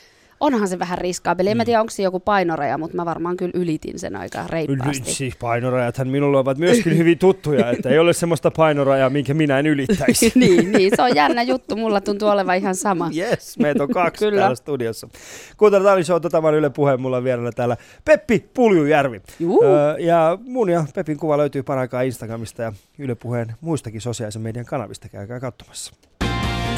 onhan 0.45 0.69
se 0.69 0.79
vähän 0.79 0.99
riskaapeli. 0.99 1.51
En 1.51 1.57
mä 1.57 1.63
Mm. 1.63 1.65
tiedä, 1.65 1.81
onko 1.81 1.91
se 1.91 2.03
joku 2.03 2.21
painoraja, 2.21 2.79
mutta 2.79 2.97
mä 2.97 3.05
varmaan 3.05 3.37
kyllä 3.37 3.53
ylitin 3.55 3.99
sen 3.99 4.17
aika 4.17 4.47
reippaasti. 4.49 5.13
Siis 5.13 5.37
painorajathan 5.37 6.09
minulle 6.09 6.39
ovat 6.39 6.59
myöskin 6.59 6.99
hyvin 6.99 7.19
tuttuja, 7.19 7.71
että 7.73 7.89
ei 7.89 7.99
ole 7.99 8.13
semmoista 8.13 8.51
painorajaa, 8.51 9.11
minkä 9.11 9.35
minä 9.35 9.59
en 9.59 9.67
ylittäisi. 9.67 10.33
niin, 10.41 10.73
niin, 10.73 10.93
se 10.97 11.03
on 11.03 11.15
jännä 11.17 11.43
juttu. 11.43 11.77
Mulla 11.77 12.01
tuntuu 12.01 12.29
olevan 12.29 12.57
ihan 12.57 12.75
sama. 12.75 13.11
Yes, 13.17 13.59
meitä 13.59 13.83
on 13.83 13.89
kaksi 13.89 14.19
Kyllä. 14.25 14.41
täällä 14.41 14.57
studiossa. 14.57 15.09
Kuuntelut 15.57 15.89
Ali 15.89 16.05
Show, 16.05 16.21
tota 16.21 16.43
Yle 16.51 16.71
puheen, 16.71 17.01
mulla 17.01 17.17
on 17.17 17.25
vieraana 17.25 17.53
täällä 17.53 17.77
Peppi 18.05 18.45
Puljujärvi. 18.55 19.21
Juu. 19.39 19.65
Öö, 19.65 19.99
ja 19.99 20.39
mun 20.47 20.71
ja 20.71 20.85
Pepin 20.95 21.17
kuva 21.17 21.39
löytyy 21.39 21.63
paraikaa 21.63 22.03
Instagramista 22.03 22.63
ja 22.63 22.73
Yle 22.99 23.15
puheen 23.15 23.55
muistakin 23.61 24.01
sosiaalisen 24.01 24.43
median 24.43 24.65
kanavista. 24.67 25.09
Käykää 25.09 25.41
katsomassa. 25.41 25.93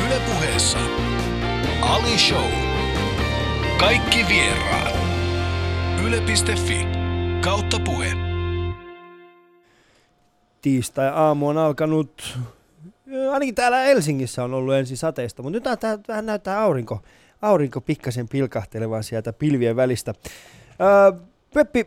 Yle 0.06 0.20
puheessa 0.26 0.78
Ali 1.82 2.18
Show. 2.18 2.65
Kaikki 3.78 4.18
vieraat. 4.28 4.96
Yle.fi 6.06 6.86
kautta 7.40 7.76
puhe. 7.84 8.12
Tiistai-aamu 10.62 11.48
on 11.48 11.58
alkanut, 11.58 12.38
öö, 13.12 13.30
ainakin 13.32 13.54
täällä 13.54 13.78
Helsingissä 13.78 14.44
on 14.44 14.54
ollut 14.54 14.74
ensin 14.74 14.96
sateista, 14.96 15.42
mutta 15.42 15.56
nyt 15.70 15.80
tää 15.80 15.98
vähän 16.08 16.26
näyttää 16.26 16.60
aurinko, 16.60 17.02
aurinko 17.42 17.80
pikkasen 17.80 18.28
pilkahtelevan 18.28 19.04
sieltä 19.04 19.32
pilvien 19.32 19.76
välistä. 19.76 20.14
Öö, 20.80 21.20
Peppi, 21.54 21.86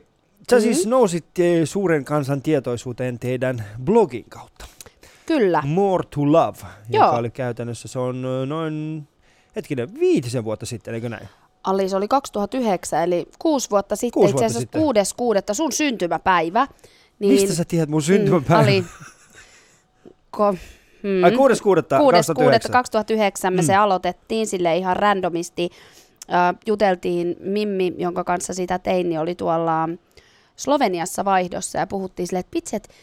sä 0.50 0.56
Mhm. 0.56 0.64
siis 0.64 0.88
nousit 0.88 1.40
eh, 1.40 1.62
suuren 1.68 2.06
kansan 2.06 2.42
tietoisuuteen 2.42 3.20
teidän 3.20 3.66
blogin 3.84 4.26
kautta. 4.30 4.66
Kyllä. 5.26 5.62
More 5.66 6.04
to 6.10 6.32
Love, 6.32 6.58
joka 6.90 7.06
Joo. 7.06 7.16
oli 7.16 7.30
käytännössä, 7.30 7.88
se 7.88 8.00
on 8.00 8.26
ö, 8.26 8.46
noin, 8.46 9.08
hetkinen, 9.56 10.00
viitisen 10.00 10.44
vuotta 10.44 10.66
sitten, 10.66 10.94
eikö 10.94 11.10
näin? 11.10 11.30
Ali, 11.64 11.90
se 11.90 11.96
oli 11.96 12.08
2009, 12.08 13.04
eli 13.04 13.28
kuusi 13.40 13.70
vuotta 13.70 13.96
sitten, 13.96 14.12
Kuusi 14.14 14.30
itse 14.30 14.34
vuotta 14.34 14.46
asiassa 14.46 14.60
sitten. 14.60 14.82
kuudes 14.82 15.14
kuudetta, 15.14 15.54
sun 15.54 15.72
syntymäpäivä. 15.72 16.68
Niin, 17.20 17.34
Mistä 17.34 17.54
sä 17.54 17.66
tiedät 17.66 17.90
mun? 17.90 18.02
Mm, 18.50 18.56
Ali, 18.56 18.84
ko, 20.32 20.52
mm, 21.04 21.24
Ai 21.24 21.32
kuudes 21.32 21.62
kuudetta 21.62 21.98
kuudes 21.98 22.28
2009. 22.28 22.36
kuudetta 22.46 22.70
2009 22.70 23.54
me 23.54 23.62
Mm. 23.62 23.66
se 23.66 23.76
aloitettiin 23.76 24.48
sille 24.48 24.78
ihan 24.78 24.96
randomisti. 24.98 25.70
Äh, 26.34 26.56
juteltiin 26.66 27.36
Mimmi, 27.40 27.94
jonka 27.98 28.24
kanssa 28.24 28.54
sitä 28.54 28.80
tein, 28.80 29.10
niin 29.10 29.20
oli 29.20 29.36
tuolla 29.36 29.90
Sloveniassa 30.56 31.26
vaihdossa 31.26 31.78
ja 31.80 31.88
puhuttiin 31.88 32.28
sille, 32.28 32.40
että 32.40 32.52
pitset, 32.52 32.84
että 32.86 32.96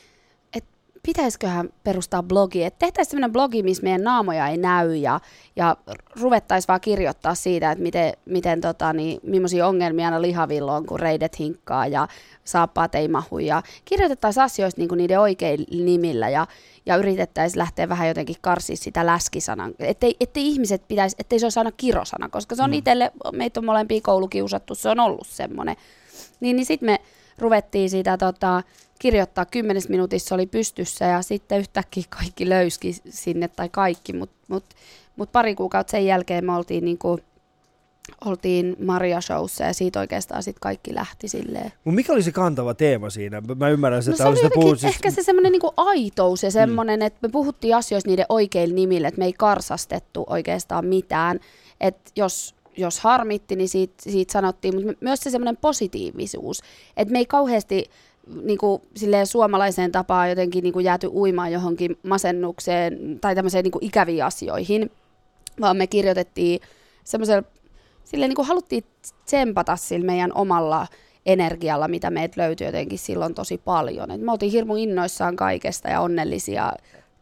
pitäisiköhän 1.07 1.69
perustaa 1.85 2.23
blogi, 2.23 2.65
että 2.65 2.79
tehtäisiin 2.79 3.11
sellainen 3.11 3.33
blogi, 3.33 3.63
missä 3.63 3.83
meidän 3.83 4.03
naamoja 4.03 4.49
ei 4.49 4.57
näy 4.57 4.97
ja, 4.97 5.21
ja 5.57 5.77
ruvettaisiin 6.21 6.69
vaan 6.69 6.81
kirjoittaa 6.81 7.35
siitä, 7.35 7.71
että 7.71 7.83
miten, 7.83 8.13
miten 8.25 8.61
tota, 8.61 8.93
niin, 8.93 9.21
millaisia 9.23 9.67
ongelmia 9.67 10.07
aina 10.07 10.23
lihavilla 10.23 10.77
on, 10.77 10.87
kun 10.87 11.01
reidet 11.01 11.39
hinkkaa 11.39 11.87
ja 11.87 12.09
saappaat 12.45 12.95
ei 12.95 13.09
mahu 13.09 13.39
ja 13.39 13.63
kirjoitettaisiin 13.85 14.45
asioista 14.45 14.81
niin 14.81 14.89
kuin 14.89 14.99
niiden 14.99 15.21
oikein 15.21 15.65
nimillä 15.71 16.29
ja, 16.29 16.47
ja 16.87 16.97
yritettäisiin 16.97 17.59
lähteä 17.59 17.89
vähän 17.89 18.09
jotenkin 18.09 18.37
karsia 18.41 18.77
sitä 18.77 19.07
läskisanan, 19.07 19.75
ettei, 19.79 20.17
ettei 20.21 20.49
ihmiset 20.49 20.89
pitäisi, 20.89 21.17
ettei 21.19 21.39
se 21.39 21.47
olisi 21.47 21.61
aina 21.61 21.73
kirosana, 21.73 22.29
koska 22.29 22.55
se 22.55 22.63
on 22.63 22.71
Mm. 22.71 22.75
mm. 22.75 22.79
itselle, 22.79 23.13
meitä 23.33 23.61
on 23.61 23.65
molempia 23.65 24.01
koulukiusattu, 24.03 24.75
se 24.75 24.89
on 24.89 25.01
ollut 25.01 25.27
semmoinen. 25.27 25.77
Niin, 26.41 26.57
niin 26.57 26.67
sitten 26.67 26.87
me 26.87 26.99
ruvettiin 27.39 27.91
sitä 27.91 28.17
tota, 28.17 28.63
kirjoittaa 28.99 29.45
kymmenes 29.45 29.89
minuutissa 29.89 30.35
oli 30.35 30.47
pystyssä 30.47 31.05
ja 31.05 31.23
sitten 31.23 31.59
yhtäkkiä 31.59 32.05
kaikki 32.11 32.49
löyski 32.49 32.93
sinne 33.09 33.49
tai 33.49 33.69
kaikki, 33.69 34.13
mutta 34.13 34.37
mut, 34.49 34.65
mut 35.17 35.33
pari 35.33 35.55
kuukautta 35.55 35.91
sen 35.91 36.07
jälkeen 36.07 36.45
me 36.45 36.57
oltiin 36.57 36.85
niinku, 36.85 37.19
oltiin 38.25 38.77
Maria 38.85 39.21
Showssa 39.21 39.65
ja 39.65 39.75
siitä 39.75 40.01
oikeastaan 40.01 40.43
sitten 40.43 40.61
kaikki 40.61 40.95
lähti 40.95 41.29
silleen. 41.29 41.73
Mut 41.85 41.95
mikä 41.95 42.13
oli 42.13 42.23
se 42.23 42.33
kantava 42.33 42.75
teema 42.75 43.11
siinä? 43.11 43.43
Mä 43.57 43.69
ymmärrän, 43.69 43.99
että 43.99 44.11
No 44.11 44.17
se 44.17 44.25
oli 44.25 44.37
jotenkin 44.37 44.63
puhut, 44.63 44.81
siis, 44.81 44.95
ehkä 44.95 45.11
se 45.11 45.23
semmoinen 45.23 45.53
niinku 45.53 45.73
aitous 45.77 46.43
ja 46.43 46.51
semmoinen, 46.51 47.01
mm. 47.01 47.07
että 47.07 47.19
me 47.23 47.29
puhuttiin 47.29 47.77
asioista 47.77 48.11
niiden 48.11 48.27
oikeilla 48.29 48.75
nimillä, 48.75 49.09
että 49.09 49.19
me 49.19 49.25
ei 49.25 49.33
karsastettu 49.33 50.25
oikeastaan 50.29 50.87
mitään. 50.87 51.41
Että 51.81 52.11
jos, 52.17 52.55
jos 52.77 53.01
harmitti, 53.01 53.57
niin 53.57 53.69
siitä, 53.69 53.95
siitä 53.99 54.33
sanottiin, 54.33 54.75
mutta 54.75 54.93
myös 55.01 55.21
se 55.21 55.31
semmoinen 55.31 55.57
positiivisuus. 55.57 56.63
Että 56.97 57.13
me 57.13 57.19
ei 57.19 57.27
kauheasti 57.27 57.91
niin 58.43 58.59
kuin, 58.59 58.83
silleen 58.97 59.27
suomalaiseen 59.27 59.93
tapaan 59.93 60.29
jotenkin 60.29 60.63
niin 60.63 60.73
kuin 60.73 60.85
jääty 60.85 61.07
uimaan 61.07 61.53
johonkin 61.53 61.99
masennukseen 62.03 63.19
tai 63.21 63.35
tämmöiseen 63.35 63.63
niin 63.63 63.73
kuin 63.73 63.85
ikäviin 63.85 64.25
asioihin, 64.25 64.91
vaan 65.61 65.77
me 65.77 65.87
kirjoitettiin 65.87 66.61
semmoisella, 67.05 67.43
silleen 68.05 68.29
niin 68.29 68.37
kuin 68.37 68.49
haluttiin 68.49 68.85
tsempata 69.25 69.77
sillä 69.77 70.07
meidän 70.07 70.33
omalla 70.35 70.87
energialla, 71.27 71.89
mitä 71.89 72.11
meitä 72.11 72.43
löytyi 72.43 72.67
jotenkin 72.67 72.99
silloin 72.99 73.35
tosi 73.35 73.59
paljon. 73.59 74.11
Et 74.11 74.21
me 74.21 74.33
oltiin 74.33 74.53
hirmu 74.53 74.77
innoissaan 74.77 75.37
kaikesta 75.37 75.89
ja 75.89 76.01
onnellisia, 76.01 76.73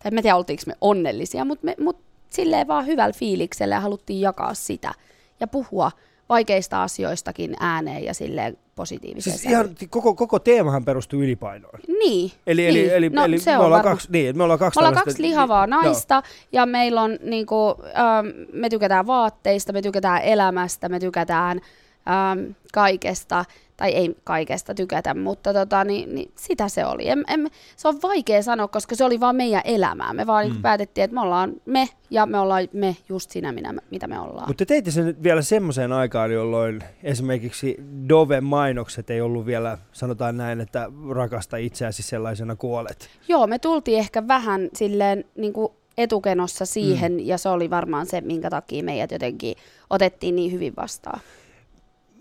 tai 0.03 0.13
en 0.13 0.23
tiedä 0.23 0.37
oltiinko 0.37 0.63
me 0.67 0.75
onnellisia, 0.81 1.45
mutta 1.45 1.65
me, 1.65 1.75
mut 1.81 1.97
silleen 2.31 2.69
vaan 2.69 2.87
hyvällä 2.87 3.13
fiiliksellä 3.13 3.75
ja 3.75 3.81
haluttiin 3.81 4.21
jakaa 4.21 4.55
sitä 4.55 4.95
ja 5.41 5.47
puhua 5.47 5.91
vaikeista 6.29 6.83
asioistakin 6.83 7.57
ääneen 7.61 8.05
ja 8.05 8.15
silleen 8.15 8.59
positiiviseen 8.75 9.39
siis 9.39 9.51
ihan, 9.51 9.69
koko, 9.91 10.15
koko 10.15 10.39
teemahan 10.39 10.85
perustuu 10.85 11.23
ylipainoon. 11.23 11.81
Niin. 11.89 12.33
Eli, 12.47 12.63
niin. 12.63 12.71
eli, 12.71 12.93
eli, 12.93 13.11
no, 13.11 13.25
eli 13.25 13.37
me, 13.47 13.59
ollaan 13.59 13.83
kaksi, 13.83 14.09
niin, 14.11 14.37
me 14.37 14.43
ollaan 14.43 14.59
kaksi 14.59 14.81
Me 14.81 14.87
ollaan 14.87 15.05
kaksi 15.05 15.23
lihavaa 15.23 15.67
Joo. 15.67 15.83
naista 15.83 16.23
ja 16.53 16.67
meillä 16.67 17.03
on 17.03 17.19
niinku, 17.23 17.75
ähm, 17.99 18.27
me 18.53 18.69
tykätään 18.69 19.07
vaatteista, 19.07 19.73
me 19.73 19.83
tykätään 19.83 20.23
elämästä, 20.23 20.89
me 20.89 21.01
tykätään 21.01 21.61
ähm, 22.09 22.51
kaikesta, 22.73 23.45
tai 23.77 23.91
ei 23.91 24.17
kaikesta 24.25 24.75
tykätä, 24.75 25.15
mutta 25.15 25.53
tota, 25.53 25.85
niin, 25.85 26.15
niin 26.15 26.33
sitä 26.35 26.69
se 26.69 26.87
oli. 26.87 27.09
En, 27.09 27.25
en, 27.29 27.51
se 27.77 27.89
on 27.89 28.03
vaikea 28.03 28.43
sanoa, 28.43 28.69
koska 28.69 28.95
se 28.95 29.05
oli 29.05 29.21
vaan 29.21 29.37
meidän 29.37 29.63
elämää. 29.65 30.13
Me 30.13 30.27
vaan 30.27 30.49
mm. 30.49 30.55
Mm. 30.55 30.63
päätettiin, 30.63 31.05
että 31.05 31.15
me 31.15 31.21
ollaan 31.21 31.53
me 31.67 31.89
ja 32.11 32.27
me 32.27 32.39
ollaan 32.39 32.69
me 32.73 32.97
just 33.09 33.31
siinä, 33.31 33.53
minä, 33.53 33.75
mitä 33.91 34.07
me 34.07 34.21
ollaan. 34.21 34.49
Mutta 34.49 34.65
te 34.65 34.69
teitte 34.69 34.91
sen 34.91 35.05
nyt 35.05 35.23
vielä 35.23 35.43
semmoiseen 35.43 35.93
aikaan, 35.93 36.33
jolloin 36.33 36.81
esimerkiksi 37.03 37.77
Dove-mainokset 38.09 39.11
ei 39.11 39.21
ollut 39.21 39.47
vielä, 39.47 39.79
sanotaan 39.93 40.37
näin, 40.37 40.61
että 40.61 40.91
rakasta 41.11 41.57
itseäsi 41.57 42.03
sellaisena 42.03 42.57
kuolet. 42.57 43.09
Joo, 43.29 43.47
me 43.47 43.59
tultiin 43.59 43.99
ehkä 43.99 44.29
vähän 44.29 44.69
silleen 44.75 45.25
niin 45.37 45.53
kuin 45.53 45.73
etukenossa 45.99 46.67
siihen, 46.67 47.13
mm. 47.13 47.19
ja 47.19 47.39
se 47.39 47.49
oli 47.49 47.71
varmaan 47.71 48.07
se, 48.07 48.21
minkä 48.21 48.51
takia 48.51 48.85
meidät 48.85 49.11
jotenkin 49.11 49.57
otettiin 49.91 50.37
niin 50.37 50.53
hyvin 50.53 50.73
vastaan. 50.77 51.21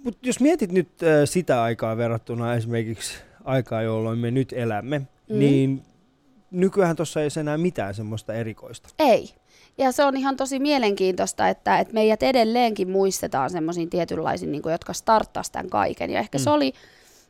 Mutta 0.04 0.28
jos 0.28 0.40
mietit 0.40 0.72
nyt 0.72 0.90
äh, 1.04 1.10
sitä 1.26 1.64
aikaa 1.64 1.98
verrattuna 1.98 2.56
esimerkiksi 2.56 3.14
aikaa, 3.44 3.82
jolloin 3.82 4.20
me 4.20 4.32
nyt 4.32 4.54
elämme, 4.54 5.02
Mm. 5.30 5.40
niin 5.40 5.84
nykyään 6.52 6.96
tuossa 6.96 7.22
ei 7.22 7.26
ole 7.26 7.42
enää 7.42 7.58
mitään 7.58 7.94
semmoista 7.94 8.34
erikoista. 8.34 8.90
Ei. 9.00 9.30
Ja 9.78 9.92
se 9.92 10.04
on 10.04 10.18
ihan 10.18 10.38
tosi 10.38 10.60
mielenkiintoista, 10.60 11.50
että, 11.50 11.80
että 11.80 11.94
meidät 11.94 12.24
edelleenkin 12.24 12.90
muistetaan 12.90 13.50
semmoisiin 13.50 13.90
tietynlaisiin, 13.90 14.52
niin 14.52 14.62
kuin, 14.62 14.72
jotka 14.72 14.94
starttas 14.94 15.52
tämän 15.52 15.70
kaiken. 15.70 16.10
Ja 16.10 16.20
ehkä 16.20 16.38
mm. 16.38 16.44
se 16.44 16.50
oli 16.50 16.74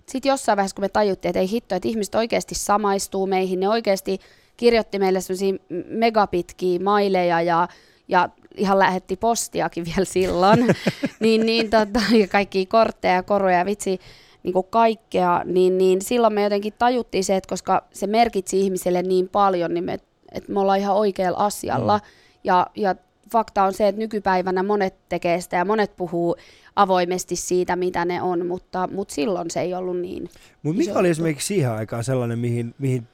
sitten 0.05 0.29
jossain 0.29 0.57
vaiheessa, 0.57 0.75
kun 0.75 0.83
me 0.83 0.89
tajuttiin, 0.89 1.29
että 1.29 1.39
ei 1.39 1.49
hitto, 1.49 1.75
että 1.75 1.87
ihmiset 1.87 2.15
oikeasti 2.15 2.55
samaistuu 2.55 3.27
meihin. 3.27 3.59
Ne 3.59 3.69
oikeasti 3.69 4.19
kirjoitti 4.57 4.99
meille 4.99 5.21
semmoisia 5.21 5.53
megapitkiä 5.87 6.79
maileja 6.79 7.41
ja, 7.41 7.67
ja 8.07 8.29
ihan 8.57 8.79
lähetti 8.79 9.15
postiakin 9.15 9.85
vielä 9.95 10.05
silloin. 10.05 10.67
niin, 11.19 11.45
niin, 11.45 11.69
tota, 11.69 12.01
ja 12.19 12.27
kaikkia 12.27 12.65
kortteja 12.65 13.13
ja 13.13 13.23
koruja 13.23 13.57
ja 13.57 13.65
vitsi, 13.65 13.99
niin 14.43 14.53
kuin 14.53 14.67
kaikkea, 14.69 15.41
niin, 15.45 15.77
niin 15.77 16.01
silloin 16.01 16.33
me 16.33 16.43
jotenkin 16.43 16.73
tajuttiin 16.77 17.23
se, 17.23 17.35
että 17.35 17.49
koska 17.49 17.83
se 17.93 18.07
merkitsi 18.07 18.61
ihmiselle 18.61 19.01
niin 19.01 19.29
paljon, 19.29 19.73
niin 19.73 19.83
me, 19.83 19.93
että 20.31 20.51
me 20.51 20.59
ollaan 20.59 20.79
ihan 20.79 20.95
oikealla 20.95 21.37
asialla. 21.37 21.97
Mm. 21.97 22.03
Ja, 22.43 22.67
ja 22.75 22.95
fakta 23.31 23.63
on 23.63 23.73
se, 23.73 23.87
että 23.87 23.99
nykypäivänä 23.99 24.63
monet 24.63 24.95
tekee 25.09 25.41
sitä 25.41 25.57
ja 25.57 25.65
monet 25.65 25.95
puhuu 25.95 26.35
avoimesti 26.75 27.35
siitä, 27.35 27.75
mitä 27.75 28.05
ne 28.05 28.21
on, 28.21 28.45
mutta, 28.45 28.89
mutta 28.91 29.13
silloin 29.13 29.51
se 29.51 29.61
ei 29.61 29.73
ollut 29.73 29.99
niin. 29.99 30.29
Mutta 30.63 30.77
mikä 30.77 30.99
oli 30.99 31.09
esimerkiksi 31.09 31.47
siihen 31.47 31.71
aikaan 31.71 32.03
sellainen, 32.03 32.39
mihin, 32.39 32.75
mihin 32.77 33.07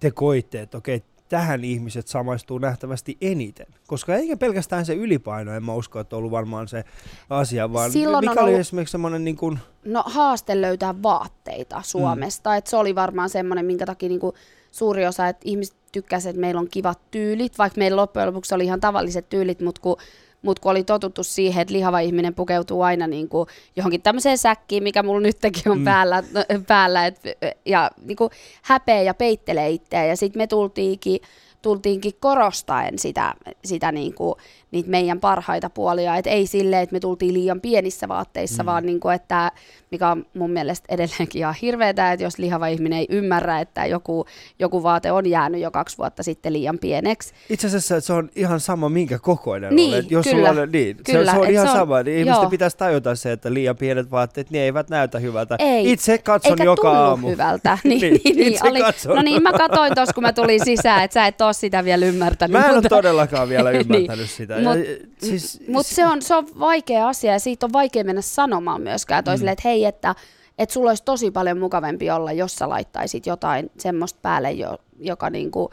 te 0.00 0.10
koitte, 0.10 0.60
että 0.60 0.78
okei, 0.78 1.02
tähän 1.34 1.64
ihmiset 1.64 2.08
samaistuu 2.08 2.58
nähtävästi 2.58 3.16
eniten? 3.20 3.66
Koska 3.86 4.14
eikä 4.14 4.36
pelkästään 4.36 4.86
se 4.86 4.94
ylipaino, 4.94 5.52
en 5.54 5.64
mä 5.64 5.74
usko, 5.74 6.00
että 6.00 6.16
on 6.16 6.18
ollut 6.18 6.30
varmaan 6.30 6.68
se 6.68 6.84
asia, 7.30 7.72
vaan 7.72 7.92
Silloin 7.92 8.22
mikä 8.22 8.32
on 8.32 8.38
oli 8.38 8.50
ollut- 8.50 8.60
esimerkiksi 8.60 8.92
semmoinen 8.92 9.24
niin 9.24 9.36
kuin, 9.36 9.58
No 9.84 10.02
haaste 10.06 10.60
löytää 10.60 11.02
vaatteita 11.02 11.82
Suomesta, 11.84 12.50
mm. 12.50 12.56
että 12.56 12.70
se 12.70 12.76
oli 12.76 12.94
varmaan 12.94 13.30
semmoinen, 13.30 13.66
minkä 13.66 13.86
takia 13.86 14.08
niinku 14.08 14.34
suuri 14.70 15.06
osa, 15.06 15.28
että 15.28 15.42
ihmiset 15.44 15.76
tykkäsivät, 15.92 16.30
että 16.30 16.40
meillä 16.40 16.60
on 16.60 16.68
kivat 16.70 16.98
tyylit, 17.10 17.58
vaikka 17.58 17.78
meillä 17.78 17.96
loppujen 17.96 18.28
lopuksi 18.28 18.54
oli 18.54 18.64
ihan 18.64 18.80
tavalliset 18.80 19.28
tyylit, 19.28 19.60
mutta 19.60 19.80
kun, 19.80 19.96
mut 20.44 20.58
kun 20.58 20.70
oli 20.70 20.84
totuttu 20.84 21.22
siihen, 21.22 21.62
että 21.62 21.74
lihava 21.74 21.98
ihminen 22.00 22.34
pukeutuu 22.34 22.82
aina 22.82 23.06
niinku 23.06 23.46
johonkin 23.76 24.02
tämmöiseen 24.02 24.38
säkkiin, 24.38 24.82
mikä 24.82 25.02
mulla 25.02 25.20
nytkin 25.20 25.72
on 25.72 25.78
Mm. 25.78 25.84
päällä, 25.84 26.22
päällä 26.66 27.06
et, 27.06 27.20
ja 27.66 27.90
niinku 28.04 28.30
häpeä 28.62 29.02
ja 29.02 29.14
peittelee 29.14 29.70
itseä, 29.70 30.04
ja 30.04 30.16
sitten 30.16 30.42
me 30.42 30.46
tultiinkin, 30.46 31.20
tultiinkin 31.62 32.12
korostaen 32.20 32.98
sitä, 32.98 33.34
sitä 33.64 33.92
niinku, 33.92 34.36
niitä 34.74 34.90
meidän 34.90 35.20
parhaita 35.20 35.70
puolia, 35.70 36.16
että 36.16 36.30
ei 36.30 36.46
silleen, 36.46 36.82
että 36.82 36.92
me 36.92 37.00
tultiin 37.00 37.34
liian 37.34 37.60
pienissä 37.60 38.08
vaatteissa, 38.08 38.62
mm. 38.62 38.66
vaan 38.66 38.86
niinku, 38.86 39.08
että 39.08 39.52
mikä 39.90 40.08
on 40.10 40.26
mun 40.34 40.50
mielestä 40.50 40.86
edelleenkin 40.94 41.38
ihan 41.38 41.54
hirveetä, 41.62 42.12
että 42.12 42.24
jos 42.24 42.38
lihava 42.38 42.66
ihminen 42.66 42.98
ei 42.98 43.06
ymmärrä, 43.10 43.60
että 43.60 43.86
joku, 43.86 44.26
joku 44.58 44.82
vaate 44.82 45.12
on 45.12 45.26
jäänyt 45.26 45.60
jo 45.60 45.70
kaksi 45.70 45.98
vuotta 45.98 46.22
sitten 46.22 46.52
liian 46.52 46.78
pieneksi. 46.78 47.34
itse 47.50 47.66
asiassa 47.66 48.00
se 48.00 48.12
on 48.12 48.30
ihan 48.36 48.60
sama, 48.60 48.88
minkä 48.88 49.18
kokoinen 49.18 49.76
Niin, 49.76 49.94
olet. 49.94 50.10
Jos 50.10 50.24
kyllä, 50.26 50.48
sulla 50.48 50.62
on, 50.62 50.72
niin, 50.72 50.96
kyllä, 51.04 51.24
se, 51.24 51.30
se 51.30 51.38
on 51.38 51.44
et 51.46 51.50
ihan 51.52 51.66
se 51.66 51.70
on- 51.72 51.78
sama. 51.78 52.02
Niin 52.02 52.18
ihmisten 52.18 52.42
joo. 52.42 52.50
pitäisi 52.50 52.76
tajuta 52.76 53.14
se, 53.14 53.32
että 53.32 53.54
liian 53.54 53.76
pienet 53.76 54.10
vaatteet, 54.10 54.50
ne 54.50 54.58
eivät 54.58 54.88
näytä 54.90 55.18
hyvältä. 55.18 55.56
Ei, 55.58 55.92
Itse 55.92 56.18
katson 56.18 56.52
Eikä 56.52 56.64
joka 56.64 56.90
aamu. 56.90 57.28
hyvältä. 57.28 57.78
Niin, 57.84 58.00
Niin, 58.00 58.20
niin, 58.24 58.36
niin, 58.36 58.58
oli, 58.66 58.80
katson. 58.80 59.16
no 59.16 59.22
niin, 59.22 59.42
mä 59.42 59.52
katsoin 59.52 59.94
tuossa, 59.94 60.14
kun 60.14 60.22
mä 60.22 60.32
tulin 60.32 60.64
sisään, 60.64 61.04
että 61.04 61.14
sä 61.14 61.26
et 61.26 61.40
ole 61.40 61.52
sitä 61.52 61.84
vielä 61.84 62.06
ymmärtänyt. 62.06 62.52
Mä 62.52 62.66
en 62.68 62.74
ole 62.74 62.82
todellakaan 62.82 63.48
vielä 63.48 63.70
Niin. 63.72 63.80
ymmärtänyt 63.80 64.30
sitä. 64.30 64.58
Mut- 64.64 64.88
Ja, 64.88 65.06
siis, 65.28 65.62
Mutta 65.68 65.94
se 65.94 66.06
on, 66.06 66.22
se 66.22 66.34
on 66.34 66.48
vaikea 66.58 67.08
asia 67.08 67.32
ja 67.32 67.38
siitä 67.38 67.66
on 67.66 67.72
vaikea 67.72 68.04
mennä 68.04 68.22
sanomaan 68.22 68.82
myöskään 68.82 69.24
toisille, 69.24 69.50
mm. 69.50 69.52
että 69.52 69.68
hei, 69.68 69.84
että 69.84 70.14
et 70.58 70.70
sulla 70.70 70.90
olisi 70.90 71.04
tosi 71.04 71.30
paljon 71.30 71.58
mukavampi 71.58 72.10
olla, 72.10 72.32
jos 72.32 72.56
sä 72.56 72.68
laittaisit 72.68 73.26
jotain 73.26 73.70
semmoista 73.78 74.18
päälle, 74.22 74.52
jo, 74.52 74.78
joka, 74.98 75.30
niinku, 75.30 75.70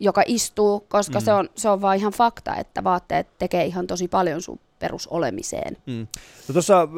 joka 0.00 0.22
istuu, 0.26 0.80
koska 0.88 1.18
mm. 1.18 1.24
se, 1.24 1.32
on, 1.32 1.48
se 1.54 1.68
on 1.68 1.80
vaan 1.80 1.96
ihan 1.96 2.12
fakta, 2.12 2.56
että 2.56 2.84
vaatteet 2.84 3.26
tekee 3.38 3.64
ihan 3.64 3.86
tosi 3.86 4.08
paljon 4.08 4.42
sun 4.42 4.58
perusolemiseen. 4.78 5.76
Mm. 5.86 6.06
No 6.48 6.52
tuossa, 6.52 6.82
äh, 6.82 6.88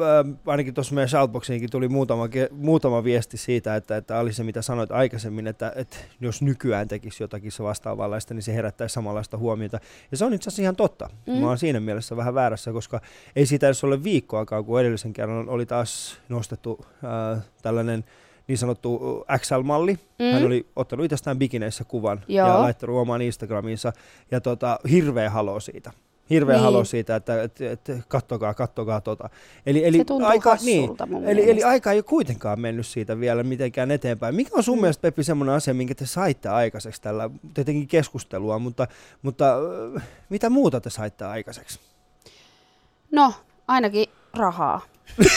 ainakin 0.45 0.73
tuossa 0.73 0.95
meidän 0.95 1.09
shoutboxiinkin 1.09 1.69
tuli 1.69 1.87
muutama, 1.87 2.29
muutama 2.51 3.03
viesti 3.03 3.37
siitä, 3.37 3.75
että, 3.75 3.97
että 3.97 4.19
oli 4.19 4.33
se 4.33 4.43
mitä 4.43 4.61
sanoit 4.61 4.91
aikaisemmin, 4.91 5.47
että, 5.47 5.73
että 5.75 5.97
jos 6.21 6.41
nykyään 6.41 6.87
tekisi 6.87 7.23
jotakin 7.23 7.51
se 7.51 7.63
vastaavanlaista, 7.63 8.33
niin 8.33 8.43
se 8.43 8.53
herättäisi 8.53 8.93
samanlaista 8.93 9.37
huomiota. 9.37 9.79
Ja 10.11 10.17
se 10.17 10.25
on 10.25 10.33
itse 10.33 10.49
asiassa 10.49 10.61
ihan 10.61 10.75
totta. 10.75 11.09
Mm. 11.27 11.33
Mä 11.33 11.47
oon 11.47 11.57
siinä 11.57 11.79
mielessä 11.79 12.17
vähän 12.17 12.33
väärässä, 12.33 12.71
koska 12.71 13.01
ei 13.35 13.45
siitä 13.45 13.67
edes 13.67 13.83
ole 13.83 14.03
viikkoakaan, 14.03 14.65
kun 14.65 14.79
edellisen 14.79 15.13
kerran 15.13 15.49
oli 15.49 15.65
taas 15.65 16.19
nostettu 16.29 16.85
äh, 17.03 17.43
tällainen 17.61 18.03
niin 18.47 18.57
sanottu 18.57 19.25
XL-malli. 19.37 19.99
Mm. 20.19 20.33
Hän 20.33 20.45
oli 20.45 20.67
ottanut 20.75 21.05
itsestään 21.05 21.39
bikineissä 21.39 21.83
kuvan 21.83 22.23
ja 22.27 22.47
Joo. 22.47 22.59
laittanut 22.59 22.95
omaan 22.95 23.21
Instagramiinsa. 23.21 23.93
Ja 24.31 24.41
tota, 24.41 24.79
hirveä 24.89 25.29
halo 25.29 25.59
siitä. 25.59 25.91
Hirveä 26.29 26.55
Niin. 26.55 26.63
halo 26.63 26.83
siitä, 26.83 27.15
että, 27.15 27.43
että, 27.43 27.71
että 27.71 27.93
kattokaa, 28.07 28.53
kattokaa 28.53 29.01
tota. 29.01 29.29
Eli, 29.65 29.85
eli 29.85 29.97
Se 29.97 30.03
aika, 30.25 30.57
niin, 30.63 30.81
hassulta 30.81 31.05
mun 31.05 31.25
eli, 31.27 31.49
eli 31.51 31.63
aika 31.63 31.91
ei 31.91 31.97
ole 31.97 32.03
kuitenkaan 32.03 32.59
mennyt 32.59 32.87
siitä 32.87 33.19
vielä 33.19 33.43
mitenkään 33.43 33.91
eteenpäin. 33.91 34.35
Mikä 34.35 34.49
on 34.53 34.63
sun 34.63 34.77
Mm. 34.77 34.81
mielestä, 34.81 35.01
Peppi, 35.01 35.23
semmoinen 35.23 35.55
asia, 35.55 35.73
minkä 35.73 35.95
te 35.95 36.05
saitte 36.05 36.49
aikaiseksi 36.49 37.01
tällä, 37.01 37.29
tietenkin 37.53 37.87
keskustelua, 37.87 38.59
mutta, 38.59 38.87
mutta 39.21 39.55
äh, 39.95 40.03
mitä 40.29 40.49
muuta 40.49 40.81
te 40.81 40.89
saitte 40.89 41.25
aikaiseksi? 41.25 41.79
No, 43.11 43.33
ainakin 43.67 44.05
rahaa. 44.37 44.81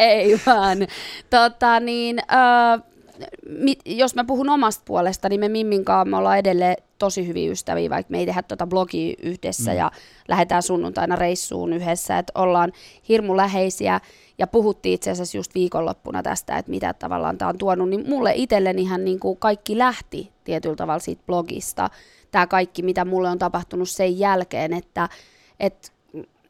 Ei 0.00 0.40
vaan. 0.46 0.78
Tota, 1.30 1.80
niin, 1.80 2.18
ö, 2.18 2.24
mit, 3.48 3.78
jos 3.86 4.14
mä 4.14 4.24
puhun 4.24 4.48
omasta 4.48 4.82
puolesta, 4.84 5.28
niin 5.28 5.40
me 5.40 5.48
Mimmin 5.48 5.84
kanssa 5.84 6.10
me 6.10 6.16
ollaan 6.16 6.38
edelleen 6.38 6.76
tosi 6.98 7.26
hyviä 7.26 7.50
ystäviä, 7.50 7.90
vaikka 7.90 8.10
me 8.10 8.18
ei 8.18 8.26
tehdä 8.26 8.42
tuota 8.42 8.66
blogia 8.66 9.14
yhdessä 9.22 9.70
Mm. 9.70 9.74
mm. 9.74 9.78
ja 9.78 9.90
lähdetään 10.28 10.62
sunnuntaina 10.62 11.16
reissuun 11.16 11.72
yhdessä, 11.72 12.18
että 12.18 12.32
ollaan 12.34 12.72
hirmu 13.08 13.36
läheisiä 13.36 14.00
ja 14.38 14.46
puhuttiin 14.46 14.94
itse 14.94 15.10
asiassa 15.10 15.38
just 15.38 15.54
viikonloppuna 15.54 16.22
tästä, 16.22 16.58
että 16.58 16.70
mitä 16.70 16.94
tavallaan 16.94 17.38
tämä 17.38 17.48
on 17.48 17.58
tuonut, 17.58 17.88
niin 17.88 18.04
mulle 18.08 18.32
itselleni 18.34 18.82
ihan 18.82 19.04
niin 19.04 19.20
kuin 19.20 19.36
kaikki 19.36 19.78
lähti 19.78 20.32
tietyllä 20.44 20.76
tavalla 20.76 20.98
siitä 20.98 21.22
blogista, 21.26 21.90
tämä 22.30 22.46
kaikki, 22.46 22.82
mitä 22.82 23.04
mulle 23.04 23.28
on 23.28 23.38
tapahtunut 23.38 23.88
sen 23.88 24.18
jälkeen, 24.18 24.72
että, 24.72 25.08
että 25.60 25.88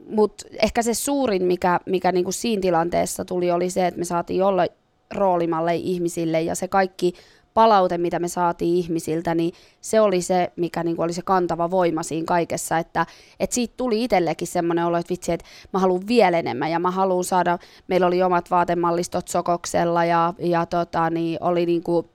mutta 0.09 0.44
ehkä 0.62 0.83
se 0.83 0.94
suurin, 0.94 1.42
mikä, 1.42 1.81
mikä 1.87 2.12
niinku 2.12 2.33
siinä 2.33 2.61
tilanteessa 2.61 3.24
tuli, 3.24 3.50
oli 3.50 3.70
se, 3.70 3.87
että 3.87 3.98
me 3.98 4.05
saatiin 4.05 4.44
olla 4.44 4.66
roolimalle 5.14 5.75
ihmisille 5.75 6.43
ja 6.43 6.55
se 6.55 6.69
kaikki 6.69 7.14
palaute, 7.55 7.99
mitä 7.99 8.19
me 8.19 8.29
saatiin 8.29 8.77
ihmisiltä, 8.77 9.35
niin 9.35 9.53
se 9.81 10.01
oli 10.01 10.23
se, 10.23 10.53
mikä 10.57 10.83
niinku 10.83 11.03
oli 11.03 11.12
se 11.12 11.23
kantava 11.23 11.71
voima 11.71 12.03
siinä 12.03 12.25
kaikessa, 12.25 12.79
että 12.79 13.07
et 13.40 13.53
siitä 13.53 13.75
tuli 13.77 14.05
itsellekin 14.05 14.49
semmoinen 14.49 14.87
olo, 14.87 14.99
että 14.99 15.11
vitsi, 15.11 15.33
että 15.33 15.47
mä 15.73 15.79
haluan 15.79 16.07
vielä 16.07 16.38
enemmän 16.38 16.71
ja 16.71 16.79
mä 16.79 16.90
haluan 16.90 17.25
saada, 17.25 17.59
meillä 17.88 18.07
oli 18.07 18.23
omat 18.23 18.51
vaatemallistot 18.51 19.29
Sokoksella 19.29 20.05
ja, 20.05 20.35
ja 20.38 20.67
tota, 20.67 21.11
niin 21.11 21.38
oli 21.40 21.67
niinku, 21.67 22.09